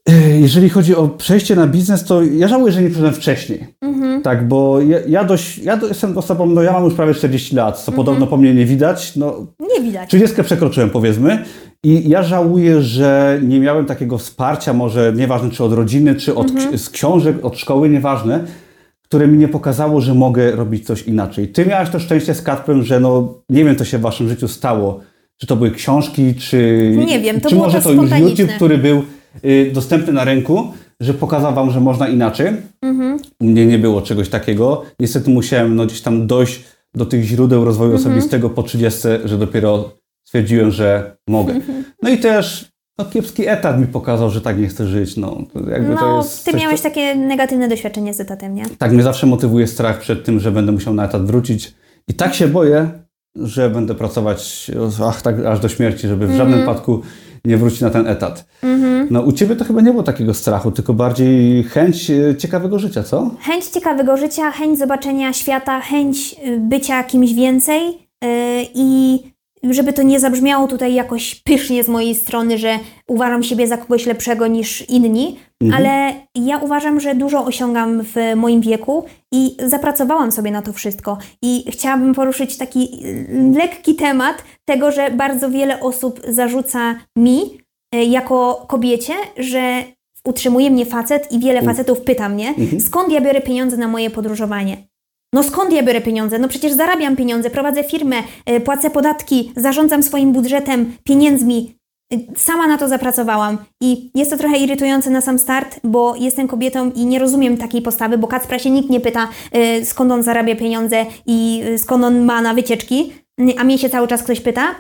E, 0.09 0.12
Jeżeli 0.40 0.69
chodzi 0.71 0.95
o 0.97 1.09
przejście 1.09 1.57
na 1.57 1.67
biznes, 1.67 2.05
to 2.05 2.23
ja 2.23 2.49
żałuję, 2.49 2.73
że 2.73 2.83
nie 2.83 2.87
przyszedłem 2.88 3.14
wcześniej. 3.14 3.67
Mhm. 3.83 4.23
Tak, 4.23 4.49
bo 4.49 4.81
ja, 4.81 4.99
ja 5.09 5.25
dość, 5.25 5.59
ja 5.59 5.81
jestem 5.88 6.19
osobą, 6.19 6.47
no 6.47 6.62
ja 6.62 6.73
mam 6.73 6.85
już 6.85 6.95
prawie 6.95 7.14
40 7.14 7.57
lat, 7.57 7.69
Mhm. 7.75 7.85
co 7.87 7.93
podobno 7.93 8.27
po 8.27 8.37
mnie 8.37 8.55
nie 8.55 8.64
widać, 8.67 9.17
no 9.17 9.47
Nie 9.61 9.81
widać. 9.85 10.09
30 10.09 10.43
przekroczyłem 10.43 10.90
powiedzmy 10.90 11.45
i 11.85 12.09
ja 12.09 12.23
żałuję, 12.23 12.83
że 12.83 13.40
nie 13.42 13.61
miałem 13.61 13.87
takiego 13.87 14.18
wsparcia, 14.18 14.73
może 14.73 15.12
nieważne 15.16 15.51
czy 15.51 15.64
od 15.64 15.73
rodziny, 15.73 16.14
czy 16.14 16.35
od, 16.35 16.51
Mhm. 16.51 16.79
z 16.79 16.90
książek, 16.90 17.37
od 17.44 17.59
szkoły, 17.59 17.88
nieważne, 17.88 18.44
które 19.03 19.27
mi 19.29 19.38
nie 19.38 19.49
pokazało, 19.49 20.01
że 20.01 20.14
mogę 20.14 20.51
robić 20.51 20.87
coś 20.87 21.03
inaczej. 21.03 21.49
Ty 21.49 21.66
miałeś 21.66 21.90
to 21.90 21.99
szczęście 21.99 22.35
z 22.35 22.42
Kacprem, 22.42 22.83
że 22.83 23.01
no 23.01 23.35
nie 23.49 23.64
wiem 23.64 23.77
co 23.77 23.85
się 23.85 23.99
w 23.99 24.01
waszym 24.01 24.29
życiu 24.29 24.49
stało. 24.49 25.01
Czy 25.37 25.47
to 25.47 25.57
były 25.57 25.70
książki, 25.70 26.35
czy, 26.35 26.90
Nie 27.07 27.20
wiem, 27.20 27.40
to 27.40 27.49
czy 27.49 27.55
było 27.55 27.66
może 27.66 27.81
to 27.83 27.92
już. 27.92 28.11
YouTube, 28.11 28.51
który 28.57 28.79
był 28.79 29.03
y, 29.44 29.70
dostępny 29.75 30.12
na 30.12 30.25
rynku, 30.25 30.64
że 31.01 31.14
pokazał 31.14 31.55
wam, 31.55 31.70
że 31.70 31.81
można 31.81 32.09
inaczej. 32.09 32.47
Mhm. 32.83 33.18
U 33.40 33.44
mnie 33.44 33.66
nie 33.66 33.79
było 33.79 34.03
czegoś 34.03 34.29
takiego. 34.29 34.83
Niestety 35.01 35.31
musiałem 35.31 35.77
no, 35.77 35.87
gdzieś 35.87 36.01
tam 36.01 36.27
dojść 36.27 36.64
do 36.94 37.07
tych 37.07 37.25
źródeł 37.25 37.64
rozwoju 37.64 37.92
Mhm. 37.92 38.09
osobistego 38.12 38.51
po 38.51 38.62
30, 38.62 39.01
że 39.25 39.38
dopiero 39.38 39.90
stwierdziłem, 40.25 40.71
że 40.71 41.17
mogę. 41.29 41.55
No 42.03 42.11
i 42.11 42.19
też 42.19 42.71
no, 42.99 43.05
kiepski 43.05 43.49
etat 43.49 43.81
mi 43.81 43.87
pokazał, 43.87 44.31
że 44.31 44.41
tak 44.41 44.59
nie 44.59 44.67
chcę 44.69 44.87
żyć. 44.87 45.17
No, 45.17 45.39
to 45.53 45.71
jakby 45.71 45.95
to 45.95 46.01
No, 46.01 46.17
jest 46.17 46.45
ty 46.45 46.53
coś, 46.53 46.61
miałeś 46.61 46.81
co- 46.81 46.89
takie 46.89 47.15
negatywne 47.15 47.69
doświadczenie 47.69 48.15
z 48.15 48.21
etatem, 48.21 48.55
nie? 48.55 48.65
Tak 48.79 48.93
mnie 48.93 49.03
zawsze 49.03 49.27
motywuje 49.27 49.67
strach 49.67 49.99
przed 50.01 50.25
tym, 50.25 50.41
że 50.41 50.53
będę 50.53 50.73
musiał 50.73 50.95
na 50.95 51.05
etat 51.05 51.27
wrócić. 51.27 51.75
I 52.09 52.15
tak 52.15 52.35
się 52.35 52.49
boję, 52.49 52.91
że 53.37 53.71
będę 53.71 53.95
pracować 53.95 54.71
ach, 55.05 55.23
tak, 55.23 55.45
aż 55.45 55.61
do 55.61 55.69
śmierci, 55.69 56.09
żeby 56.09 56.27
w 56.27 56.31
Mhm. 56.31 56.39
żadnym 56.39 56.61
wypadku 56.61 57.01
nie 57.45 57.57
wrócić 57.57 57.81
na 57.81 57.91
ten 57.91 58.07
etat. 58.07 58.47
No 59.11 59.21
u 59.23 59.33
Ciebie 59.33 59.57
to 59.57 59.65
chyba 59.65 59.81
nie 59.81 59.91
było 59.91 60.03
takiego 60.03 60.35
strachu, 60.35 60.71
tylko 60.71 60.95
bardziej 60.95 61.63
chęć 61.65 62.11
e, 62.11 62.37
ciekawego 62.37 62.79
życia, 62.79 63.03
co? 63.03 63.31
Chęć 63.41 63.65
ciekawego 63.65 64.17
życia, 64.17 64.51
chęć 64.51 64.79
zobaczenia 64.79 65.33
świata, 65.33 65.81
chęć 65.81 66.37
y, 66.47 66.61
bycia 66.61 67.05
kimś 67.05 67.33
więcej 67.35 67.83
yy, 68.23 68.29
i 68.75 69.21
żeby 69.70 69.92
to 69.92 70.03
nie 70.03 70.20
zabrzmiało 70.20 70.68
tutaj 70.68 70.94
jakoś 70.94 71.35
pysznie 71.35 71.85
z 71.85 71.88
mojej 71.88 72.14
strony, 72.14 72.59
że 72.59 72.79
uważam 73.09 73.42
siebie 73.42 73.66
za 73.66 73.77
kogoś 73.77 74.07
lepszego 74.07 74.46
niż 74.46 74.88
inni, 74.88 75.38
ale 75.72 76.14
ja 76.35 76.59
uważam, 76.59 77.00
że 77.00 77.14
dużo 77.14 77.44
osiągam 77.44 78.03
w 78.03 78.16
moim 78.37 78.61
wieku 78.61 79.05
i 79.33 79.57
zapracowałam 79.66 80.33
sobie 80.33 80.50
na 80.50 80.62
to 80.62 80.72
wszystko. 80.72 81.18
I 81.42 81.64
chciałabym 81.70 82.14
poruszyć 82.14 82.57
taki 82.57 83.07
y, 83.07 83.53
lekki 83.59 83.94
temat 83.94 84.44
tego, 84.64 84.90
że 84.90 85.11
bardzo 85.11 85.50
wiele 85.50 85.81
osób 85.81 86.20
zarzuca 86.29 86.94
mi 87.16 87.40
y, 87.94 88.05
jako 88.05 88.64
kobiecie, 88.68 89.14
że 89.37 89.85
utrzymuje 90.27 90.70
mnie 90.70 90.87
facet 90.87 91.33
i 91.33 91.38
wiele 91.38 91.62
facetów 91.62 92.00
pyta 92.00 92.29
mnie, 92.29 92.55
skąd 92.87 93.12
ja 93.12 93.20
biorę 93.20 93.40
pieniądze 93.40 93.77
na 93.77 93.88
moje 93.88 94.11
podróżowanie. 94.11 94.77
No 95.35 95.42
skąd 95.42 95.73
ja 95.73 95.83
biorę 95.83 96.01
pieniądze? 96.01 96.38
No 96.38 96.49
przecież 96.49 96.73
zarabiam 96.73 97.16
pieniądze, 97.16 97.51
prowadzę 97.51 97.85
firmę, 97.85 98.16
y, 98.51 98.61
płacę 98.61 98.90
podatki, 98.90 99.53
zarządzam 99.57 100.03
swoim 100.03 100.33
budżetem, 100.33 100.97
pieniędzmi. 101.05 101.77
Y, 102.14 102.27
Sama 102.37 102.66
na 102.66 102.79
to 102.79 102.88
zapracowałam 102.88 103.59
i 103.81 104.11
jest 104.14 104.31
to 104.31 104.37
trochę 104.37 104.59
irytujące 104.59 105.11
na 105.11 105.20
sam 105.20 105.38
start, 105.38 105.81
bo 105.85 106.16
jestem 106.16 106.49
kobietą 106.49 106.90
i 106.90 107.07
nie 107.07 107.18
rozumiem 107.18 107.57
takiej 107.57 107.83
postawy, 107.83 108.18
bo 108.18 108.27
Kacpra 108.27 108.59
się 108.59 108.70
nikt 108.70 108.90
nie 108.90 109.01
pyta, 109.01 109.29
y, 109.57 109.85
skąd 109.85 110.12
on 110.12 110.23
zarabia 110.23 110.57
pieniądze 110.57 111.07
i 111.27 111.62
skąd 111.79 112.05
on 112.05 112.25
ma 112.25 112.42
na 112.42 112.55
wycieczki, 112.55 113.12
a 113.59 113.64
mnie 113.64 113.79
się 113.79 113.90
cały 113.90 114.09
czas 114.09 114.23
ktoś 114.23 114.40
pyta. 114.40 114.75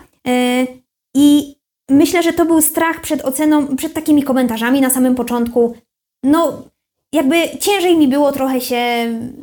I 1.16 1.54
myślę, 1.90 2.22
że 2.22 2.32
to 2.32 2.44
był 2.44 2.62
strach 2.62 3.00
przed 3.00 3.24
oceną, 3.24 3.76
przed 3.76 3.92
takimi 3.92 4.22
komentarzami 4.22 4.80
na 4.80 4.90
samym 4.90 5.14
początku. 5.14 5.74
No, 6.24 6.62
jakby 7.14 7.34
ciężej 7.60 7.98
mi 7.98 8.08
było 8.08 8.32
trochę 8.32 8.60
się 8.60 8.76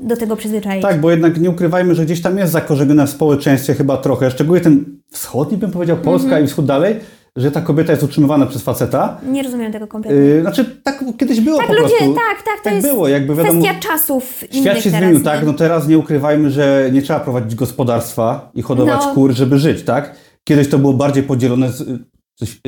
do 0.03 0.17
tego 0.17 0.35
przyzwyczaić. 0.35 0.81
Tak, 0.81 1.01
bo 1.01 1.11
jednak 1.11 1.37
nie 1.41 1.49
ukrywajmy, 1.49 1.95
że 1.95 2.05
gdzieś 2.05 2.21
tam 2.21 2.37
jest 2.37 2.51
zakorzenione 2.51 3.07
w 3.07 3.09
społeczeństwie 3.09 3.73
chyba 3.73 3.97
trochę, 3.97 4.31
szczególnie 4.31 4.61
ten 4.61 4.85
wschodni, 5.11 5.57
bym 5.57 5.71
powiedział, 5.71 5.97
Polska 5.97 6.27
Mhm. 6.27 6.45
i 6.45 6.47
wschód 6.47 6.65
dalej, 6.65 6.95
że 7.35 7.51
ta 7.51 7.61
kobieta 7.61 7.91
jest 7.91 8.03
utrzymywana 8.03 8.45
przez 8.45 8.61
faceta. 8.61 9.17
Nie 9.31 9.43
rozumiem 9.43 9.71
tego 9.71 9.87
kompletnie. 9.87 10.19
Yy, 10.21 10.41
znaczy, 10.41 10.65
tak 10.83 11.03
kiedyś 11.17 11.41
było 11.41 11.57
tak, 11.57 11.67
po 11.67 11.73
ludzie, 11.73 11.87
prostu. 11.97 12.13
tak, 12.13 12.43
tak, 12.45 12.57
to 12.57 12.63
tak 12.63 12.73
jest 12.73 12.87
było, 12.87 13.07
jakby 13.07 13.35
wiadomo. 13.35 13.61
kwestia 13.63 13.79
czasów 13.89 14.43
Świat 14.51 14.79
się 14.81 14.89
zmienił, 14.89 15.17
nie? 15.17 15.23
tak? 15.23 15.45
No 15.45 15.53
teraz 15.53 15.87
nie 15.87 15.97
ukrywajmy, 15.97 16.49
że 16.51 16.89
nie 16.93 17.01
trzeba 17.01 17.19
prowadzić 17.19 17.55
gospodarstwa 17.55 18.51
i 18.55 18.61
hodować 18.61 19.01
No. 19.05 19.13
kur, 19.13 19.31
żeby 19.33 19.59
żyć, 19.59 19.83
tak? 19.83 20.15
Kiedyś 20.43 20.69
to 20.69 20.77
było 20.79 20.93
bardziej 20.93 21.23
podzielone, 21.23 21.69
z, 21.71 21.83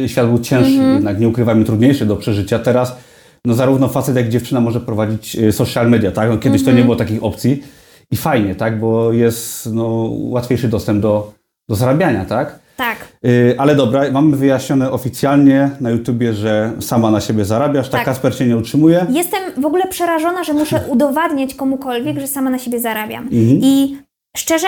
świat 0.08 0.28
był 0.28 0.40
cięższy, 0.40 0.74
Mhm. 0.74 0.94
jednak 0.94 1.20
nie 1.20 1.28
ukrywajmy, 1.28 1.66
trudniejszy 1.66 2.06
do 2.06 2.16
przeżycia. 2.16 2.60
Teraz 2.60 2.96
no 3.46 3.54
zarówno 3.54 3.88
facet, 3.88 4.16
jak 4.16 4.26
i 4.26 4.30
dziewczyna 4.30 4.62
może 4.62 4.80
prowadzić 4.80 5.36
y, 5.36 5.52
social 5.52 5.90
media, 5.90 6.12
tak? 6.12 6.30
No, 6.30 6.38
kiedyś 6.38 6.62
Mhm. 6.62 6.76
to 6.76 6.80
nie 6.80 6.84
było 6.84 6.96
takich 6.96 7.24
opcji 7.24 7.64
i 8.12 8.18
fajnie, 8.18 8.56
tak? 8.56 8.80
Bo 8.80 9.14
jest 9.14 9.74
no, 9.74 10.10
łatwiejszy 10.12 10.68
dostęp 10.68 11.02
do, 11.02 11.34
do 11.70 11.76
zarabiania, 11.76 12.26
tak? 12.26 12.60
Tak. 12.78 12.98
Yy, 13.24 13.56
ale 13.58 13.76
dobra, 13.76 14.12
mamy 14.12 14.38
wyjaśnione 14.38 14.92
oficjalnie 14.92 15.70
na 15.82 15.90
YouTubie, 15.90 16.34
że 16.34 16.72
sama 16.80 17.12
na 17.12 17.22
siebie 17.22 17.46
zarabiasz, 17.46 17.90
tak, 17.90 18.00
Tak. 18.00 18.06
Kasper 18.06 18.36
cię 18.36 18.48
nie 18.48 18.58
utrzymuje. 18.58 19.06
Jestem 19.10 19.62
w 19.62 19.66
ogóle 19.66 19.88
przerażona, 19.88 20.44
że 20.44 20.54
muszę 20.54 20.82
udowadniać 20.94 21.54
komukolwiek, 21.56 22.20
że 22.20 22.28
sama 22.28 22.50
na 22.50 22.60
siebie 22.60 22.80
zarabiam. 22.80 23.24
Mhm. 23.24 23.60
I 23.62 23.98
szczerze, 24.38 24.68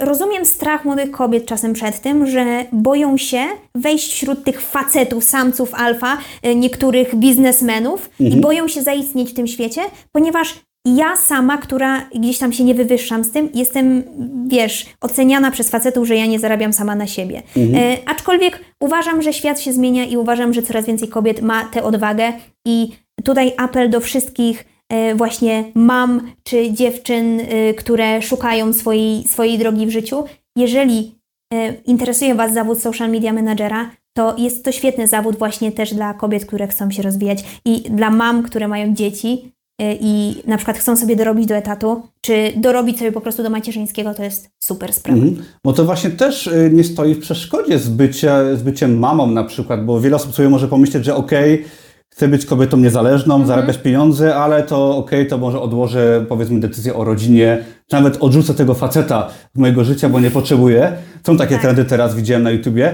rozumiem 0.00 0.46
strach 0.46 0.84
młodych 0.84 1.10
kobiet 1.10 1.46
czasem 1.46 1.72
przed 1.72 2.00
tym, 2.00 2.26
że 2.26 2.64
boją 2.72 3.16
się 3.16 3.44
wejść 3.74 4.12
wśród 4.12 4.44
tych 4.44 4.60
facetów, 4.60 5.24
samców 5.24 5.74
alfa, 5.74 6.18
e, 6.42 6.54
niektórych 6.54 7.14
biznesmenów 7.14 8.10
i 8.20 8.36
boją 8.36 8.68
się 8.68 8.82
zaistnieć 8.82 9.30
w 9.30 9.34
tym 9.34 9.46
świecie, 9.46 9.80
ponieważ 10.12 10.54
ja 10.84 11.16
sama, 11.16 11.58
która 11.58 12.08
gdzieś 12.14 12.38
tam 12.38 12.52
się 12.52 12.64
nie 12.64 12.74
wywyższam 12.74 13.24
z 13.24 13.30
tym, 13.30 13.48
jestem, 13.54 14.02
wiesz, 14.46 14.86
oceniana 15.00 15.50
przez 15.50 15.70
facetów, 15.70 16.08
że 16.08 16.16
ja 16.16 16.26
nie 16.26 16.38
zarabiam 16.38 16.72
sama 16.72 16.94
na 16.94 17.06
siebie. 17.06 17.42
E, 17.74 17.96
aczkolwiek 18.06 18.60
uważam, 18.80 19.22
że 19.22 19.32
świat 19.32 19.60
się 19.60 19.72
zmienia 19.72 20.04
i 20.04 20.16
uważam, 20.16 20.52
że 20.52 20.62
coraz 20.62 20.86
więcej 20.86 21.08
kobiet 21.08 21.42
ma 21.42 21.64
tę 21.64 21.82
odwagę 21.82 22.32
i 22.66 22.88
tutaj 23.24 23.52
apel 23.56 23.90
do 23.90 24.00
wszystkich 24.00 24.60
e, 24.60 24.71
właśnie 25.14 25.64
mam 25.74 26.32
czy 26.44 26.72
dziewczyn, 26.72 27.40
e, 27.40 27.74
które 27.74 28.22
szukają 28.22 28.72
swojej, 28.72 29.28
swojej 29.28 29.58
drogi 29.58 29.86
w 29.86 29.90
życiu. 29.90 30.24
Jeżeli 30.56 31.14
e, 31.54 31.72
interesuje 31.72 32.34
Was 32.34 32.54
zawód 32.54 32.80
social 32.80 33.10
media 33.10 33.32
managera, 33.32 33.90
to 34.16 34.36
jest 34.38 34.64
to 34.64 34.72
świetny 34.72 35.08
zawód 35.08 35.38
właśnie 35.38 35.72
też 35.72 35.94
dla 35.94 36.14
kobiet, 36.14 36.46
które 36.46 36.66
chcą 36.66 36.90
się 36.90 37.02
rozwijać 37.02 37.44
i 37.64 37.80
dla 37.80 38.10
mam, 38.10 38.42
które 38.42 38.68
mają 38.68 38.94
dzieci 38.94 39.52
e, 39.80 39.94
i 40.00 40.34
na 40.46 40.56
przykład 40.56 40.78
chcą 40.78 40.96
sobie 40.96 41.16
dorobić 41.16 41.46
do 41.46 41.54
etatu, 41.54 42.02
czy 42.20 42.52
dorobić 42.56 42.98
sobie 42.98 43.12
po 43.12 43.20
prostu 43.20 43.42
do 43.42 43.50
macierzyńskiego, 43.50 44.14
to 44.14 44.22
jest 44.22 44.50
super 44.64 44.92
sprawa. 44.92 45.22
Mhm. 45.22 45.44
Bo 45.64 45.72
to 45.72 45.84
właśnie 45.84 46.10
też 46.10 46.50
nie 46.72 46.84
stoi 46.84 47.14
w 47.14 47.20
przeszkodzie 47.20 47.78
z, 47.78 47.88
bycia, 47.88 48.56
z 48.56 48.62
byciem 48.62 48.98
mamą 48.98 49.26
na 49.26 49.44
przykład, 49.44 49.84
bo 49.84 50.00
wiele 50.00 50.16
osób 50.16 50.34
sobie 50.34 50.48
może 50.48 50.68
pomyśleć, 50.68 51.04
że 51.04 51.14
okej, 51.14 51.64
chcę 52.12 52.28
być 52.28 52.46
kobietą 52.46 52.76
niezależną, 52.76 53.34
Mhm. 53.34 53.48
zarabiać 53.48 53.78
pieniądze, 53.78 54.36
ale 54.36 54.62
to 54.62 54.96
okej, 54.96 55.26
to 55.26 55.38
może 55.38 55.60
odłożę 55.60 56.24
powiedzmy 56.28 56.60
decyzję 56.60 56.94
o 56.94 57.04
rodzinie, 57.04 57.58
czy 57.86 57.96
nawet 57.96 58.16
odrzucę 58.20 58.54
tego 58.54 58.74
faceta 58.74 59.28
z 59.54 59.58
mojego 59.58 59.84
życia, 59.84 60.08
bo 60.08 60.20
nie 60.20 60.30
potrzebuję. 60.30 60.92
Są 61.26 61.36
takie 61.36 61.52
Tak. 61.54 61.62
trendy 61.62 61.84
teraz, 61.84 62.14
widziałem 62.14 62.42
na 62.42 62.50
YouTubie. 62.50 62.92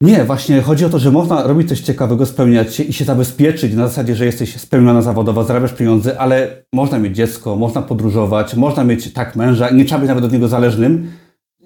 Nie, 0.00 0.24
właśnie 0.24 0.60
chodzi 0.62 0.84
o 0.84 0.88
to, 0.88 0.98
że 0.98 1.10
można 1.10 1.42
robić 1.42 1.68
coś 1.68 1.80
ciekawego, 1.80 2.26
spełniać 2.26 2.74
się 2.74 2.82
i 2.82 2.92
się 2.92 3.04
zabezpieczyć 3.04 3.74
na 3.74 3.88
zasadzie, 3.88 4.14
że 4.16 4.24
jesteś 4.26 4.56
spełniona 4.60 5.02
zawodowo, 5.02 5.44
zarabiasz 5.44 5.72
pieniądze, 5.72 6.18
ale 6.20 6.48
można 6.74 6.98
mieć 6.98 7.16
dziecko, 7.16 7.56
można 7.56 7.82
podróżować, 7.82 8.54
można 8.54 8.84
mieć 8.84 9.12
tak 9.12 9.36
męża 9.36 9.68
i 9.68 9.74
nie 9.74 9.84
trzeba 9.84 9.98
być 10.00 10.08
nawet 10.08 10.24
od 10.24 10.32
niego 10.32 10.48
zależnym. 10.48 11.10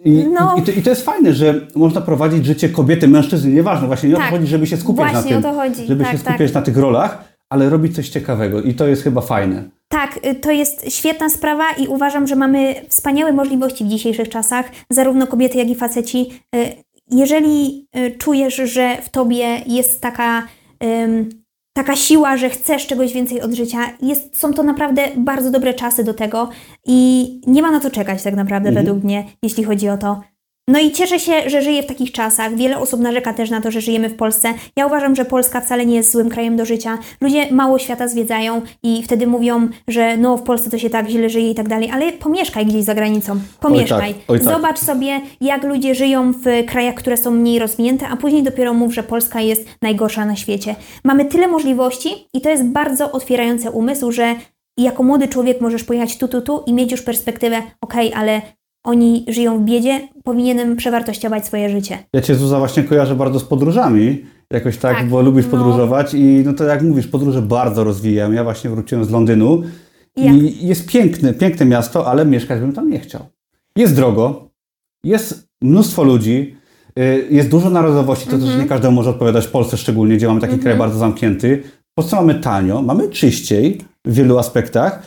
I, 0.05 0.11
No. 0.33 0.57
i, 0.59 0.63
to, 0.63 0.73
I 0.73 0.83
to 0.83 0.91
jest 0.91 1.05
fajne, 1.05 1.33
że 1.33 1.67
można 1.75 2.01
prowadzić 2.01 2.47
życie 2.47 2.69
kobiety, 2.69 3.09
mężczyzny, 3.09 3.51
nieważne, 3.51 3.87
właśnie 3.87 4.09
nie 4.09 4.15
o 4.15 4.19
Tak. 4.19 4.31
to 4.31 4.37
chodzi, 4.37 4.47
żeby 4.47 4.67
się 4.67 4.77
skupiać 4.77 5.13
Właśnie 5.13 5.31
na 5.31 5.39
o 5.39 5.43
tym, 5.43 5.51
to 5.51 5.61
chodzi, 5.61 5.87
żeby 5.87 6.05
tak, 6.05 6.13
się 6.13 6.19
skupiać 6.19 6.53
tak. 6.53 6.55
na 6.55 6.63
tych 6.63 6.77
rolach, 6.77 7.25
ale 7.51 7.69
robić 7.69 7.95
coś 7.97 8.09
ciekawego 8.09 8.63
i 8.63 8.75
to 8.75 8.87
jest 8.89 9.03
chyba 9.03 9.21
fajne. 9.21 9.65
Tak, 9.89 10.21
y, 10.27 10.35
to 10.35 10.51
jest 10.51 10.93
świetna 10.93 11.29
sprawa 11.29 11.65
i 11.73 11.87
uważam, 11.87 12.27
że 12.27 12.37
mamy 12.37 12.75
wspaniałe 12.89 13.33
możliwości 13.33 13.85
w 13.85 13.89
dzisiejszych 13.89 14.29
czasach, 14.29 14.67
zarówno 14.91 15.27
kobiety, 15.27 15.59
jak 15.59 15.69
i 15.69 15.75
faceci. 15.75 16.31
Y, 16.57 16.89
Jeżeli 17.11 17.87
y, 17.97 18.11
czujesz, 18.19 18.57
że 18.57 18.97
w 19.03 19.09
tobie 19.09 19.47
jest 19.67 20.01
taka, 20.01 20.43
taka 21.79 21.97
siła, 21.97 22.37
że 22.37 22.51
chcesz 22.51 22.87
czegoś 22.87 23.13
więcej 23.13 23.41
od 23.43 23.53
życia, 23.53 23.79
jest, 24.03 24.39
są 24.41 24.55
to 24.55 24.63
naprawdę 24.63 25.03
bardzo 25.17 25.51
dobre 25.51 25.75
czasy 25.75 26.05
do 26.05 26.15
tego 26.15 26.49
i 26.87 27.41
nie 27.47 27.63
ma 27.63 27.71
na 27.71 27.81
to 27.81 27.91
czekać 27.91 28.23
tak 28.23 28.35
naprawdę 28.35 28.69
Mhm. 28.69 28.87
według 28.87 29.05
mnie, 29.05 29.25
jeśli 29.43 29.65
chodzi 29.65 29.89
o 29.89 29.99
to. 29.99 30.21
No 30.69 30.79
i 30.79 30.91
cieszę 30.91 31.19
się, 31.19 31.51
że 31.51 31.63
żyję 31.63 31.83
w 31.83 31.87
takich 31.87 32.13
czasach. 32.13 32.57
Wiele 32.57 32.79
osób 32.79 33.01
narzeka 33.01 33.33
też 33.35 33.51
na 33.51 33.61
to, 33.61 33.71
że 33.71 33.81
żyjemy 33.81 34.09
w 34.09 34.17
Polsce. 34.17 34.55
Ja 34.77 34.87
uważam, 34.87 35.17
że 35.17 35.25
Polska 35.25 35.61
wcale 35.61 35.87
nie 35.87 35.97
jest 35.97 36.13
złym 36.13 36.29
krajem 36.29 36.57
do 36.57 36.65
życia. 36.65 36.99
Ludzie 37.21 37.53
mało 37.53 37.79
świata 37.79 38.09
zwiedzają 38.09 38.63
i 38.83 39.03
wtedy 39.03 39.27
mówią, 39.27 39.69
że 39.89 40.17
no 40.17 40.37
w 40.37 40.43
Polsce 40.43 40.71
to 40.71 40.79
się 40.79 40.91
tak 40.91 41.09
źle 41.09 41.31
żyje 41.31 41.51
i 41.51 41.55
tak 41.55 41.69
dalej, 41.69 41.91
ale 41.91 42.13
pomieszkaj 42.13 42.67
gdzieś 42.67 42.85
za 42.85 42.95
granicą. 42.95 43.41
Pomieszkaj. 43.61 44.11
Oj 44.11 44.15
tak, 44.15 44.23
oj 44.29 44.41
tak. 44.41 44.55
Zobacz 44.55 44.79
sobie, 44.79 45.21
jak 45.41 45.65
ludzie 45.65 45.95
żyją 45.95 46.33
w 46.33 46.67
krajach, 46.67 46.95
które 46.95 47.17
są 47.17 47.31
mniej 47.31 47.59
rozwinięte, 47.59 48.09
a 48.09 48.17
później 48.17 48.43
dopiero 48.43 48.75
mów, 48.75 48.95
że 48.95 49.03
Polska 49.03 49.41
jest 49.41 49.69
najgorsza 49.83 50.25
na 50.25 50.37
świecie. 50.37 50.75
Mamy 51.05 51.25
tyle 51.25 51.49
możliwości 51.49 52.09
i 52.35 52.41
to 52.41 52.51
jest 52.51 52.65
bardzo 52.65 53.13
otwierające 53.13 53.71
umysł, 53.71 54.13
że 54.13 54.35
jako 54.79 55.03
młody 55.03 55.29
człowiek 55.29 55.61
możesz 55.61 55.85
pojechać 55.85 56.19
tu, 56.19 56.29
tu, 56.29 56.41
tu 56.41 56.63
i 56.67 56.73
mieć 56.73 56.91
już 56.91 57.03
perspektywę, 57.03 57.63
okej, 57.81 58.13
ale 58.15 58.43
oni 58.89 59.25
żyją 59.29 59.59
w 59.59 59.65
biedzie, 59.65 60.09
powinienem 60.25 60.77
przewartościować 60.77 61.47
swoje 61.47 61.71
życie. 61.71 61.99
Ja 62.13 62.21
Cię 62.21 62.35
Zuza 62.35 62.59
właśnie 62.59 62.83
kojarzę 62.83 63.15
bardzo 63.15 63.41
z 63.41 63.45
podróżami, 63.45 64.23
jakoś 64.53 64.77
tak, 64.77 64.97
Tak, 64.97 65.09
bo 65.09 65.23
lubisz 65.23 65.45
no. 65.45 65.51
podróżować 65.51 66.15
i 66.15 66.43
no 66.45 66.53
to 66.53 66.65
jak 66.65 66.83
mówisz, 66.83 67.07
podróże 67.07 67.43
bardzo 67.43 67.85
rozwijam. 67.85 68.35
Ja 68.35 68.45
właśnie 68.45 68.71
wróciłem 68.71 69.05
z 69.05 69.11
Londynu 69.11 69.63
Jak? 70.17 70.35
i 70.35 70.67
jest 70.67 70.87
piękne, 70.87 71.35
piękne 71.35 71.67
miasto, 71.67 72.07
ale 72.07 72.27
mieszkać 72.27 72.61
bym 72.61 72.73
tam 72.73 72.91
nie 72.91 72.99
chciał. 73.01 73.23
Jest 73.77 73.95
drogo, 73.97 74.49
jest 75.05 75.49
mnóstwo 75.63 76.03
ludzi, 76.05 76.57
y, 76.99 77.27
jest 77.31 77.49
dużo 77.51 77.71
narodowości, 77.71 78.27
to 78.27 78.33
Mhm. 78.37 78.53
też 78.53 78.63
nie 78.63 78.69
każdemu 78.69 78.95
może 78.97 79.11
odpowiadać 79.11 79.47
w 79.47 79.51
Polsce 79.51 79.77
szczególnie, 79.77 80.17
gdzie 80.17 80.29
mamy 80.29 80.41
taki 80.41 80.59
kraj 80.59 80.77
bardzo 80.79 80.99
zamknięty. 80.99 81.63
Po 81.95 82.03
co 82.03 82.17
mamy 82.17 82.35
tanio, 82.35 82.83
mamy 82.83 83.09
czyściej 83.09 83.79
w 84.05 84.15
wielu 84.15 84.39
aspektach, 84.39 85.03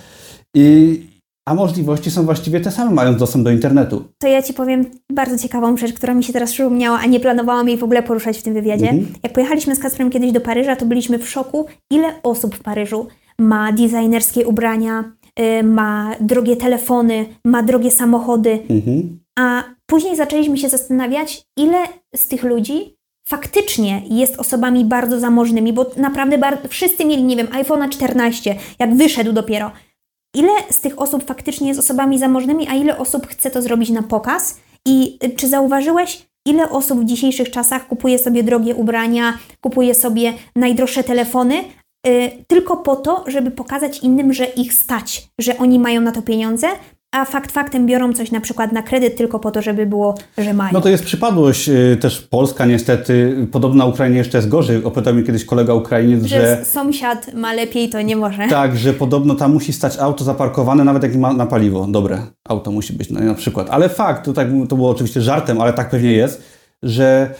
i, 0.55 1.01
a 1.45 1.53
możliwości 1.55 2.11
są 2.11 2.25
właściwie 2.25 2.59
te 2.59 2.71
same, 2.71 2.91
mając 2.91 3.17
dostęp 3.19 3.43
do 3.43 3.51
internetu. 3.51 4.03
To 4.19 4.27
ja 4.27 4.41
Ci 4.41 4.53
powiem 4.53 4.85
bardzo 5.11 5.37
ciekawą 5.37 5.77
rzecz, 5.77 5.93
która 5.93 6.13
mi 6.13 6.23
się 6.23 6.33
teraz 6.33 6.51
przypomniała, 6.51 6.99
a 6.99 7.05
nie 7.05 7.19
planowałam 7.19 7.67
jej 7.69 7.77
w 7.77 7.83
ogóle 7.83 8.03
poruszać 8.03 8.37
w 8.37 8.43
tym 8.43 8.53
wywiadzie. 8.53 8.89
Mhm. 8.89 9.13
Jak 9.23 9.33
pojechaliśmy 9.33 9.75
z 9.75 9.79
Kasprem 9.79 10.09
kiedyś 10.09 10.31
do 10.31 10.41
Paryża, 10.41 10.75
to 10.75 10.85
byliśmy 10.85 11.19
w 11.19 11.29
szoku, 11.29 11.65
ile 11.91 12.07
osób 12.23 12.55
w 12.55 12.59
Paryżu 12.63 13.07
ma 13.39 13.71
designerskie 13.71 14.47
ubrania, 14.47 15.03
y, 15.59 15.63
ma 15.63 16.11
drogie 16.19 16.55
telefony, 16.55 17.25
ma 17.45 17.63
drogie 17.63 17.91
samochody, 17.91 18.59
Mhm. 18.69 19.19
a 19.39 19.63
później 19.85 20.15
zaczęliśmy 20.15 20.57
się 20.57 20.69
zastanawiać, 20.69 21.43
ile 21.57 21.77
z 22.15 22.27
tych 22.27 22.43
ludzi 22.43 22.95
faktycznie 23.27 24.01
jest 24.09 24.39
osobami 24.39 24.85
bardzo 24.85 25.19
zamożnymi, 25.19 25.73
bo 25.73 25.85
naprawdę 25.97 26.37
bar- 26.37 26.57
wszyscy 26.69 27.05
mieli, 27.05 27.23
nie 27.23 27.35
wiem, 27.35 27.47
iPhone'a 27.47 27.89
14, 27.89 28.55
jak 28.79 28.95
wyszedł 28.95 29.33
dopiero. 29.33 29.71
Ile 30.35 30.51
z 30.69 30.79
tych 30.79 31.01
osób 31.01 31.23
faktycznie 31.23 31.67
jest 31.67 31.79
osobami 31.79 32.19
zamożnymi, 32.19 32.67
a 32.69 32.73
ile 32.73 32.97
osób 32.97 33.27
chce 33.27 33.51
to 33.51 33.61
zrobić 33.61 33.89
na 33.89 34.03
pokaz? 34.03 34.57
I 34.85 35.19
y, 35.23 35.29
czy 35.29 35.47
zauważyłeś, 35.47 36.27
ile 36.45 36.69
osób 36.69 36.99
w 36.99 37.05
dzisiejszych 37.05 37.51
czasach 37.51 37.87
kupuje 37.87 38.19
sobie 38.19 38.43
drogie 38.43 38.75
ubrania, 38.75 39.37
kupuje 39.61 39.93
sobie 39.93 40.33
najdroższe 40.55 41.03
telefony, 41.03 41.63
y, 42.07 42.31
tylko 42.47 42.77
po 42.77 42.95
to, 42.95 43.23
żeby 43.27 43.51
pokazać 43.51 43.99
innym, 43.99 44.33
że 44.33 44.45
ich 44.45 44.73
stać, 44.73 45.27
że 45.39 45.57
oni 45.57 45.79
mają 45.79 46.01
na 46.01 46.11
to 46.11 46.21
pieniądze, 46.21 46.67
a 47.11 47.25
fakt 47.25 47.51
faktem 47.51 47.85
biorą 47.85 48.13
coś 48.13 48.31
na 48.31 48.41
przykład 48.41 48.71
na 48.71 48.83
kredyt 48.83 49.17
tylko 49.17 49.39
po 49.39 49.51
to, 49.51 49.61
żeby 49.61 49.85
było, 49.85 50.15
że 50.37 50.53
mają. 50.53 50.73
No 50.73 50.81
to 50.81 50.89
jest 50.89 51.03
przypadłość 51.03 51.69
y, 51.69 51.97
też 52.01 52.21
Polska 52.21 52.65
niestety. 52.65 53.47
Podobno 53.51 53.85
na 53.85 53.85
Ukrainie 53.85 54.17
jeszcze 54.17 54.37
jest 54.37 54.49
gorzej. 54.49 54.83
Opowiadał 54.83 55.13
mi 55.13 55.23
kiedyś 55.23 55.45
kolega 55.45 55.73
Ukrainiec, 55.73 56.23
że 56.23 56.57
że 56.57 56.65
sąsiad 56.65 57.33
ma 57.33 57.53
lepiej, 57.53 57.89
to 57.89 58.01
nie 58.01 58.15
może. 58.15 58.47
tak, 58.47 58.77
że 58.77 58.93
podobno 58.93 59.35
tam 59.35 59.53
musi 59.53 59.73
stać 59.73 59.97
auto 59.97 60.23
zaparkowane, 60.23 60.83
nawet 60.83 61.03
jak 61.03 61.15
ma 61.15 61.33
na 61.33 61.45
paliwo. 61.45 61.87
Dobre 61.89 62.21
auto 62.47 62.71
musi 62.71 62.93
być 62.93 63.09
no, 63.09 63.19
na 63.19 63.33
przykład. 63.33 63.67
Ale 63.69 63.89
fakt, 63.89 64.25
to, 64.25 64.33
tak, 64.33 64.47
to 64.69 64.75
było 64.75 64.89
oczywiście 64.89 65.21
żartem, 65.21 65.61
ale 65.61 65.73
tak 65.73 65.89
pewnie 65.89 66.11
jest, 66.11 66.43
że 66.83 67.33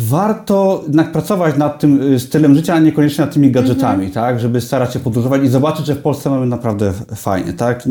warto 0.00 0.82
jednak 0.86 1.12
pracować 1.12 1.56
nad 1.56 1.80
tym 1.80 2.02
y, 2.12 2.20
stylem 2.20 2.54
życia, 2.54 2.74
a 2.74 2.78
niekoniecznie 2.80 3.24
nad 3.24 3.34
tymi 3.34 3.50
gadżetami, 3.50 4.04
Mhm. 4.06 4.10
tak? 4.12 4.40
Żeby 4.40 4.60
starać 4.60 4.92
się 4.92 4.98
podróżować 5.00 5.42
i 5.42 5.48
zobaczyć, 5.48 5.86
że 5.86 5.94
w 5.94 6.02
Polsce 6.02 6.30
mamy 6.30 6.46
naprawdę 6.46 6.92
fajnie, 7.14 7.52
tak? 7.52 7.82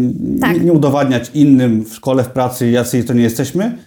Tak. 0.41 0.53
Nie, 0.57 0.59
nie 0.65 0.73
udowadniać 0.73 1.31
innym 1.33 1.85
w 1.85 1.93
szkole, 1.93 2.23
w 2.23 2.29
pracy, 2.29 2.69
jacy 2.71 3.03
to 3.03 3.13
nie 3.13 3.21
jesteśmy, 3.23 3.77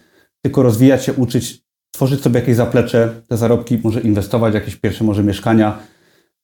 tylko 0.42 0.62
rozwijać 0.62 1.04
się, 1.04 1.12
uczyć, 1.12 1.62
tworzyć 1.90 2.20
sobie 2.22 2.40
jakieś 2.40 2.56
zaplecze, 2.56 3.08
te 3.28 3.36
zarobki, 3.36 3.78
może 3.84 4.00
inwestować 4.00 4.52
w 4.52 4.54
jakieś 4.54 4.76
pierwsze 4.76 5.04
może 5.04 5.22
mieszkania, 5.22 5.78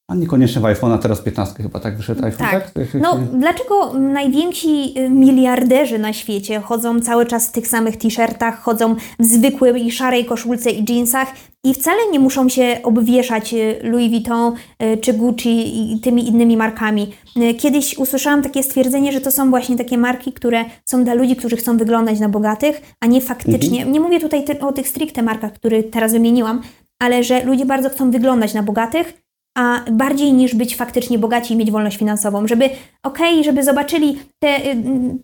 a 0.09 0.15
niekoniecznie 0.15 0.61
w 0.61 0.63
iPhone'a, 0.63 0.99
teraz 0.99 1.21
15 1.21 1.63
chyba, 1.63 1.79
tak? 1.79 1.97
Wyszedł 1.97 2.25
iPhone, 2.25 2.47
tak? 2.47 2.71
Tak. 2.71 2.87
No, 2.93 3.19
dlaczego 3.33 3.93
najwięksi 3.93 4.99
y, 4.99 5.09
miliarderzy 5.09 5.99
na 5.99 6.13
świecie 6.13 6.59
chodzą 6.59 6.99
cały 6.99 7.25
czas 7.25 7.47
w 7.47 7.51
tych 7.51 7.67
samych 7.67 7.97
t-shirtach, 7.97 8.59
chodzą 8.61 8.95
w 9.19 9.25
zwykłej 9.25 9.91
szarej 9.91 10.25
koszulce 10.25 10.71
i 10.71 10.93
jeansach 10.93 11.27
i 11.63 11.73
wcale 11.73 11.97
nie 12.11 12.19
muszą 12.19 12.49
się 12.49 12.79
obwieszać 12.83 13.53
y, 13.53 13.79
Louis 13.83 14.09
Vuitton 14.09 14.53
y, 14.83 14.97
czy 14.97 15.13
Gucci 15.13 15.93
i 15.93 15.99
tymi 15.99 16.27
innymi 16.27 16.57
markami. 16.57 17.13
Kiedyś 17.57 17.97
usłyszałam 17.97 18.41
takie 18.41 18.63
stwierdzenie, 18.63 19.11
że 19.11 19.21
to 19.21 19.31
są 19.31 19.49
właśnie 19.49 19.77
takie 19.77 19.97
marki, 19.97 20.33
które 20.33 20.65
są 20.85 21.03
dla 21.03 21.13
ludzi, 21.13 21.35
którzy 21.35 21.57
chcą 21.57 21.77
wyglądać 21.77 22.19
na 22.19 22.29
bogatych, 22.29 22.81
a 23.01 23.05
nie 23.05 23.21
faktycznie. 23.21 23.85
Nie 23.85 23.99
mówię 23.99 24.19
tutaj 24.19 24.45
o 24.61 24.73
tych 24.73 24.87
stricte 24.87 25.21
markach, 25.21 25.53
które 25.53 25.83
teraz 25.83 26.11
wymieniłam, 26.11 26.61
ale 26.99 27.23
że 27.23 27.43
ludzie 27.43 27.65
bardzo 27.65 27.89
chcą 27.89 28.11
wyglądać 28.11 28.53
na 28.53 28.63
bogatych, 28.63 29.26
a 29.57 29.79
bardziej 29.91 30.33
niż 30.33 30.55
być 30.55 30.75
faktycznie 30.75 31.19
bogaci 31.19 31.53
i 31.53 31.57
mieć 31.57 31.71
wolność 31.71 31.97
finansową, 31.97 32.47
żeby 32.47 32.69
okej, 33.03 33.43
żeby 33.43 33.63
zobaczyli 33.63 34.17
te, 34.39 34.47
y, 34.47 34.75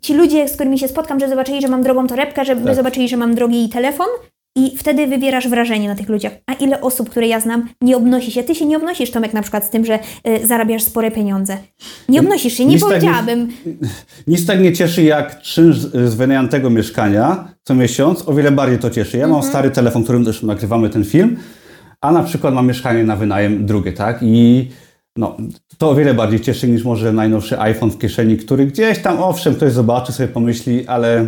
ci 0.01 0.13
ludzie, 0.13 0.47
z 0.47 0.53
którymi 0.53 0.79
się 0.79 0.87
spotkam, 0.87 1.19
że 1.19 1.29
zobaczyli, 1.29 1.61
że 1.61 1.67
mam 1.67 1.83
drogą 1.83 2.07
torebkę, 2.07 2.45
żeby 2.45 2.65
Tak. 2.65 2.75
zobaczyli, 2.75 3.09
że 3.09 3.17
mam 3.17 3.35
drogi 3.35 3.69
telefon, 3.69 4.07
i 4.57 4.77
wtedy 4.77 5.07
wywierasz 5.07 5.47
wrażenie 5.47 5.87
na 5.87 5.95
tych 5.95 6.09
ludziach. 6.09 6.31
A 6.47 6.53
ile 6.53 6.81
osób, 6.81 7.09
które 7.09 7.27
ja 7.27 7.39
znam, 7.39 7.69
nie 7.81 7.97
obnosi 7.97 8.31
się? 8.31 8.43
Ty 8.43 8.55
się 8.55 8.65
nie 8.65 8.77
obnosisz, 8.77 9.11
Tomek, 9.11 9.33
na 9.33 9.41
przykład 9.41 9.65
z 9.65 9.69
tym, 9.69 9.85
że 9.85 9.99
y, 10.27 10.47
zarabiasz 10.47 10.83
spore 10.83 11.11
pieniądze. 11.11 11.57
Nie 12.09 12.19
obnosisz 12.19 12.53
się, 12.53 12.65
nie 12.65 12.73
Nic 12.75 12.81
tak 12.81 12.89
nie- 12.89 12.95
powiedziałabym. 12.95 13.49
Nic 14.27 14.45
tak 14.45 14.59
nie 14.61 14.73
cieszy 14.73 15.03
jak 15.03 15.41
czynsz 15.41 15.77
z 15.79 16.15
wynajętego 16.15 16.69
mieszkania 16.69 17.47
co 17.63 17.75
miesiąc. 17.75 18.27
O 18.29 18.33
wiele 18.33 18.51
bardziej 18.51 18.79
to 18.79 18.89
cieszy. 18.89 19.17
Ja 19.17 19.27
mam 19.27 19.35
Mhm. 19.35 19.51
stary 19.51 19.71
telefon, 19.71 20.03
którym 20.03 20.25
też 20.25 20.43
nagrywamy 20.43 20.89
ten 20.89 21.05
film, 21.05 21.37
a 22.03 22.11
na 22.11 22.23
przykład 22.23 22.53
mam 22.53 22.67
mieszkanie 22.67 23.03
na 23.03 23.15
wynajem 23.15 23.65
drugie, 23.65 23.93
tak? 23.93 24.19
I 24.21 24.69
no, 25.17 25.37
to 25.77 25.89
o 25.89 25.95
wiele 25.95 26.13
bardziej 26.13 26.39
cieszy 26.39 26.67
niż 26.67 26.83
może 26.83 27.13
najnowszy 27.13 27.59
iPhone 27.59 27.91
w 27.91 27.97
kieszeni, 27.97 28.37
który 28.37 28.65
gdzieś 28.65 28.99
tam, 28.99 29.17
owszem, 29.19 29.55
ktoś 29.55 29.71
zobaczy, 29.71 30.11
sobie 30.11 30.29
pomyśli, 30.29 30.87
ale 30.87 31.27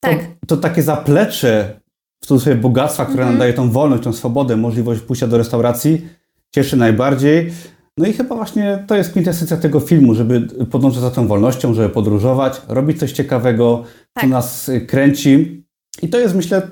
to, 0.00 0.08
Tak. 0.10 0.18
to 0.46 0.56
takie 0.56 0.82
zaplecze 0.82 1.80
w 2.22 2.26
cudzysłowie 2.26 2.60
bogactwa, 2.60 3.04
które 3.04 3.18
Mhm. 3.22 3.32
nam 3.34 3.38
daje 3.38 3.52
tą 3.52 3.70
wolność, 3.70 4.02
tą 4.02 4.12
swobodę, 4.12 4.56
możliwość 4.56 5.00
pójścia 5.00 5.26
do 5.26 5.38
restauracji, 5.38 6.06
cieszy 6.54 6.76
najbardziej. 6.76 7.52
No 7.98 8.06
i 8.06 8.12
chyba 8.12 8.36
właśnie 8.36 8.84
to 8.86 8.96
jest 8.96 9.10
kwintesencja 9.10 9.56
tego 9.56 9.80
filmu, 9.80 10.14
żeby 10.14 10.40
podążać 10.70 11.00
za 11.00 11.10
tą 11.10 11.26
wolnością, 11.26 11.74
żeby 11.74 11.88
podróżować, 11.88 12.62
robić 12.68 12.98
coś 12.98 13.12
ciekawego, 13.12 13.82
co 14.14 14.20
Tak. 14.20 14.30
nas 14.30 14.68
y, 14.68 14.80
kręci. 14.80 15.64
I 16.02 16.08
to 16.08 16.18
jest, 16.18 16.34
myślę, 16.34 16.62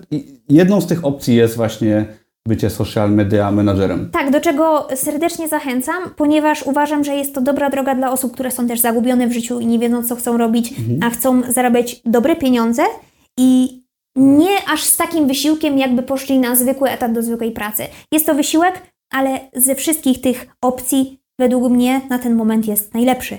jedną 0.48 0.80
z 0.80 0.86
tych 0.86 1.04
opcji 1.04 1.36
jest 1.36 1.56
właśnie 1.56 2.06
bycie 2.46 2.70
social 2.70 3.10
media 3.12 3.50
menadżerem. 3.50 4.10
Tak, 4.12 4.30
do 4.30 4.40
czego 4.40 4.88
serdecznie 4.94 5.48
zachęcam, 5.48 6.02
ponieważ 6.16 6.62
uważam, 6.62 7.04
że 7.04 7.14
jest 7.14 7.34
to 7.34 7.40
dobra 7.40 7.70
droga 7.70 7.94
dla 7.94 8.12
osób, 8.12 8.32
które 8.32 8.50
są 8.50 8.66
też 8.68 8.80
zagubione 8.80 9.28
w 9.28 9.32
życiu 9.32 9.60
i 9.60 9.66
nie 9.66 9.78
wiedzą, 9.78 10.02
co 10.02 10.16
chcą 10.16 10.36
robić, 10.36 10.74
a 11.02 11.10
chcą 11.10 11.42
zarabiać 11.48 12.00
dobre 12.04 12.36
pieniądze 12.36 12.82
i 13.38 13.80
nie 14.16 14.50
aż 14.72 14.82
z 14.84 14.96
takim 14.96 15.28
wysiłkiem, 15.28 15.78
jakby 15.78 16.02
poszli 16.02 16.38
na 16.38 16.56
zwykły 16.56 16.90
etat 16.90 17.12
do 17.12 17.22
zwykłej 17.22 17.52
pracy. 17.52 17.82
Jest 18.12 18.26
to 18.26 18.34
wysiłek, 18.34 18.82
ale 19.12 19.40
ze 19.54 19.74
wszystkich 19.74 20.20
tych 20.20 20.46
opcji, 20.62 21.18
według 21.38 21.72
mnie, 21.72 22.00
na 22.10 22.18
ten 22.18 22.34
moment 22.34 22.66
jest 22.66 22.94
najlepszy. 22.94 23.38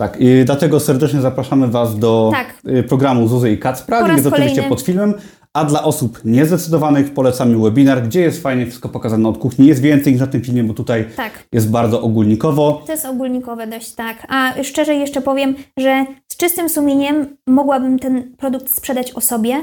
Tak, 0.00 0.20
i 0.20 0.44
dlatego 0.44 0.80
serdecznie 0.80 1.20
zapraszamy 1.20 1.68
Was 1.68 1.98
do 1.98 2.30
Tak. 2.32 2.54
y, 2.68 2.82
programu 2.82 3.28
Zuzy 3.28 3.50
i 3.50 3.58
Kacpra. 3.58 4.00
Link 4.00 4.16
jest 4.16 4.26
oczywiście 4.26 4.62
pod 4.62 4.80
filmem. 4.80 5.14
A 5.58 5.64
dla 5.64 5.84
osób 5.84 6.20
niezdecydowanych 6.24 7.14
polecamy 7.14 7.58
webinar, 7.58 8.02
gdzie 8.02 8.20
jest 8.20 8.42
fajnie 8.42 8.66
wszystko 8.66 8.88
pokazane 8.88 9.28
od 9.28 9.38
kuchni. 9.38 9.66
Jest 9.66 9.80
więcej 9.80 10.12
niż 10.12 10.20
na 10.20 10.26
tym 10.26 10.42
filmie, 10.42 10.64
bo 10.64 10.74
tutaj 10.74 11.04
Tak. 11.16 11.44
jest 11.52 11.70
bardzo 11.70 12.02
ogólnikowo. 12.02 12.82
To 12.86 12.92
jest 12.92 13.06
ogólnikowe 13.06 13.66
dość 13.66 13.92
tak. 13.94 14.26
A 14.28 14.52
szczerze 14.62 14.94
jeszcze 14.94 15.20
powiem, 15.20 15.54
że 15.78 16.04
z 16.32 16.36
czystym 16.36 16.68
sumieniem 16.68 17.26
mogłabym 17.48 17.98
ten 17.98 18.36
produkt 18.36 18.74
sprzedać 18.74 19.12
osobie, 19.12 19.56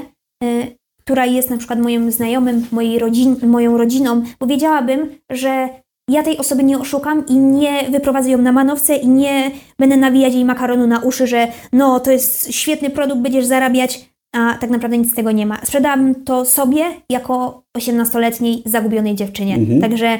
y, 0.44 0.76
która 1.00 1.26
jest 1.26 1.50
na 1.50 1.56
przykład 1.56 1.78
moim 1.80 2.12
znajomym, 2.12 2.66
mojej 2.72 2.98
rodzin, 2.98 3.36
moją 3.42 3.78
rodziną, 3.78 4.22
bo 4.40 4.46
wiedziałabym, 4.46 5.10
że 5.30 5.68
ja 6.10 6.22
tej 6.22 6.38
osoby 6.38 6.62
nie 6.64 6.78
oszukam 6.78 7.26
i 7.26 7.34
nie 7.38 7.90
wyprowadzę 7.90 8.30
ją 8.30 8.38
na 8.38 8.52
manowce 8.52 8.96
i 8.96 9.08
nie 9.08 9.50
będę 9.78 9.96
nawijać 9.96 10.34
jej 10.34 10.44
makaronu 10.44 10.86
na 10.86 11.00
uszy, 11.00 11.26
że 11.26 11.48
no 11.72 12.00
to 12.00 12.10
jest 12.10 12.52
świetny 12.54 12.90
produkt, 12.90 13.20
będziesz 13.20 13.46
zarabiać, 13.46 14.15
a 14.32 14.54
tak 14.60 14.70
naprawdę 14.70 14.98
nic 14.98 15.12
z 15.12 15.14
tego 15.14 15.30
nie 15.32 15.46
ma. 15.46 15.58
Sprzedałabym 15.64 16.24
to 16.24 16.44
sobie 16.44 16.84
jako 17.10 17.62
18-letniej 17.78 18.62
zagubionej 18.66 19.14
dziewczynie. 19.14 19.54
Mhm. 19.54 19.80
Także 19.80 20.18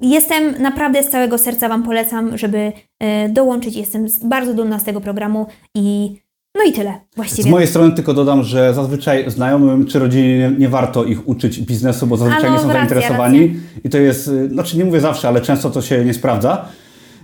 Jestem 0.00 0.62
naprawdę 0.62 1.02
z 1.02 1.10
całego 1.10 1.38
serca 1.38 1.68
Wam 1.68 1.82
polecam, 1.82 2.38
żeby 2.38 2.72
e, 3.00 3.28
dołączyć. 3.28 3.76
Jestem 3.76 4.08
z- 4.08 4.24
bardzo 4.24 4.54
dumna 4.54 4.78
z 4.78 4.84
tego 4.84 5.00
programu 5.00 5.46
i 5.76 6.16
no 6.56 6.62
i 6.64 6.72
tyle 6.72 6.92
Z 7.12 7.16
właściwie. 7.16 7.50
mojej 7.50 7.68
strony 7.68 7.92
tylko 7.94 8.14
dodam, 8.14 8.42
że 8.42 8.74
zazwyczaj 8.74 9.30
znajomym 9.30 9.86
czy 9.86 9.98
rodzinie 9.98 10.52
nie, 10.58 10.68
warto 10.68 11.04
ich 11.04 11.28
uczyć 11.28 11.60
biznesu, 11.60 12.06
bo 12.06 12.16
zazwyczaj 12.16 12.50
no, 12.50 12.56
nie 12.56 12.62
są 12.62 12.68
racja, 12.68 12.80
zainteresowani. 12.80 13.54
I 13.84 13.88
to 13.88 13.98
jest, 13.98 14.28
y, 14.28 14.48
znaczy 14.48 14.78
nie 14.78 14.84
mówię 14.84 15.00
zawsze, 15.00 15.28
ale 15.28 15.40
często 15.40 15.70
to 15.70 15.82
się 15.82 16.04
nie 16.04 16.14
sprawdza. 16.14 16.64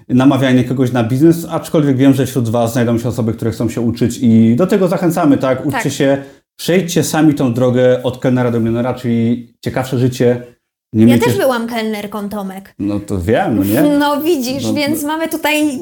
Namawianie 0.09 0.65
kogoś 0.65 0.93
na 0.93 1.05
biznes, 1.05 1.47
aczkolwiek 1.51 1.97
wiem, 1.97 2.15
że 2.15 2.27
wśród 2.27 2.49
Was 2.49 2.73
znajdą 2.73 2.99
się 2.99 3.09
osoby, 3.09 3.33
które 3.33 3.51
chcą 3.51 3.69
się 3.69 3.81
uczyć 3.81 4.19
i 4.23 4.57
do 4.57 4.67
tego 4.67 4.89
zachęcamy, 4.89 5.39
tak? 5.39 5.67
Uczcie 5.67 5.83
Tak. 5.83 5.93
się, 5.93 6.23
przejdźcie 6.59 7.05
sami 7.05 7.35
tą 7.35 7.55
drogę 7.55 8.03
od 8.03 8.19
kelnera 8.19 8.51
do 8.51 8.61
milionera, 8.61 8.95
czyli 8.95 9.53
ciekawsze 9.65 9.99
życie. 9.99 10.43
Nie 10.93 11.01
Ja 11.03 11.07
miejcie... 11.07 11.27
też 11.27 11.37
byłam 11.39 11.67
kelnerką, 11.67 12.29
Tomek. 12.29 12.75
No 12.79 13.01
to 13.01 13.19
wiem, 13.21 13.57
no 13.57 13.65
nie? 13.65 13.83
No 13.99 14.21
widzisz, 14.21 14.65
No, 14.65 14.75
więc 14.75 15.03
mamy 15.03 15.29
tutaj 15.29 15.79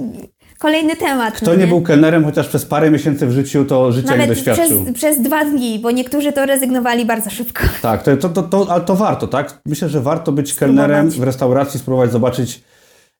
kolejny 0.59 0.97
temat. 0.97 1.35
Kto 1.35 1.51
no 1.51 1.57
nie 1.57 1.67
był 1.67 1.83
kelnerem 1.83 2.25
chociaż 2.25 2.49
przez 2.49 2.65
parę 2.65 2.91
miesięcy 2.91 3.27
w 3.27 3.33
życiu, 3.33 3.65
to 3.65 3.93
życia 3.93 4.11
nie 4.13 4.17
Nawet 4.19 4.29
doświadczył. 4.37 4.83
przez, 4.85 4.95
przez 4.95 5.21
dwa 5.23 5.45
dni, 5.45 5.79
bo 5.79 5.91
niektórzy 5.91 6.33
to 6.33 6.47
rezygnowali 6.47 7.05
bardzo 7.05 7.31
szybko. 7.31 7.63
Tak, 7.83 8.03
to, 8.03 8.17
to, 8.17 8.29
to, 8.29 8.43
to, 8.43 8.67
ale 8.71 8.81
to 8.85 8.97
warto, 8.97 9.27
tak? 9.27 9.61
Myślę, 9.67 9.89
że 9.89 10.01
warto 10.01 10.33
być 10.33 10.55
kelnerem 10.55 11.11
w 11.11 11.23
restauracji, 11.23 11.81
spróbować 11.81 12.13
zobaczyć, 12.13 12.63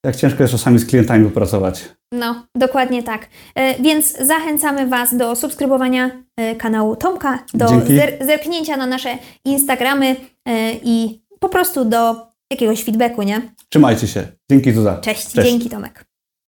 jak 0.05 0.17
ciężko 0.17 0.43
jest 0.43 0.53
czasami 0.53 0.79
z 0.79 0.87
klientami 0.87 1.25
popracować. 1.25 1.85
No, 2.13 2.47
dokładnie 2.55 3.03
tak. 3.03 3.29
E, 3.55 3.83
Więc 3.83 4.19
zachęcamy 4.19 4.87
Was 4.87 5.17
do 5.17 5.37
subskrybowania 5.37 6.11
e, 6.37 6.57
kanału 6.57 6.97
Tomka, 6.97 7.39
do 7.55 7.67
zer- 7.67 8.27
zerknięcia 8.27 8.77
na 8.77 8.87
nasze 8.87 9.19
Instagramy 9.45 10.17
e, 10.49 10.73
i 10.73 11.23
po 11.41 11.49
prostu 11.49 11.85
do 11.85 12.17
jakiegoś 12.51 12.85
feedbacku, 12.85 13.23
nie? 13.23 13.43
Trzymajcie 13.69 14.07
się. 14.09 14.27
Dzięki 14.51 14.73
Zuza. 14.73 14.99
Cześć, 15.01 15.33
dzięki 15.33 15.71
Tomek. 15.71 16.05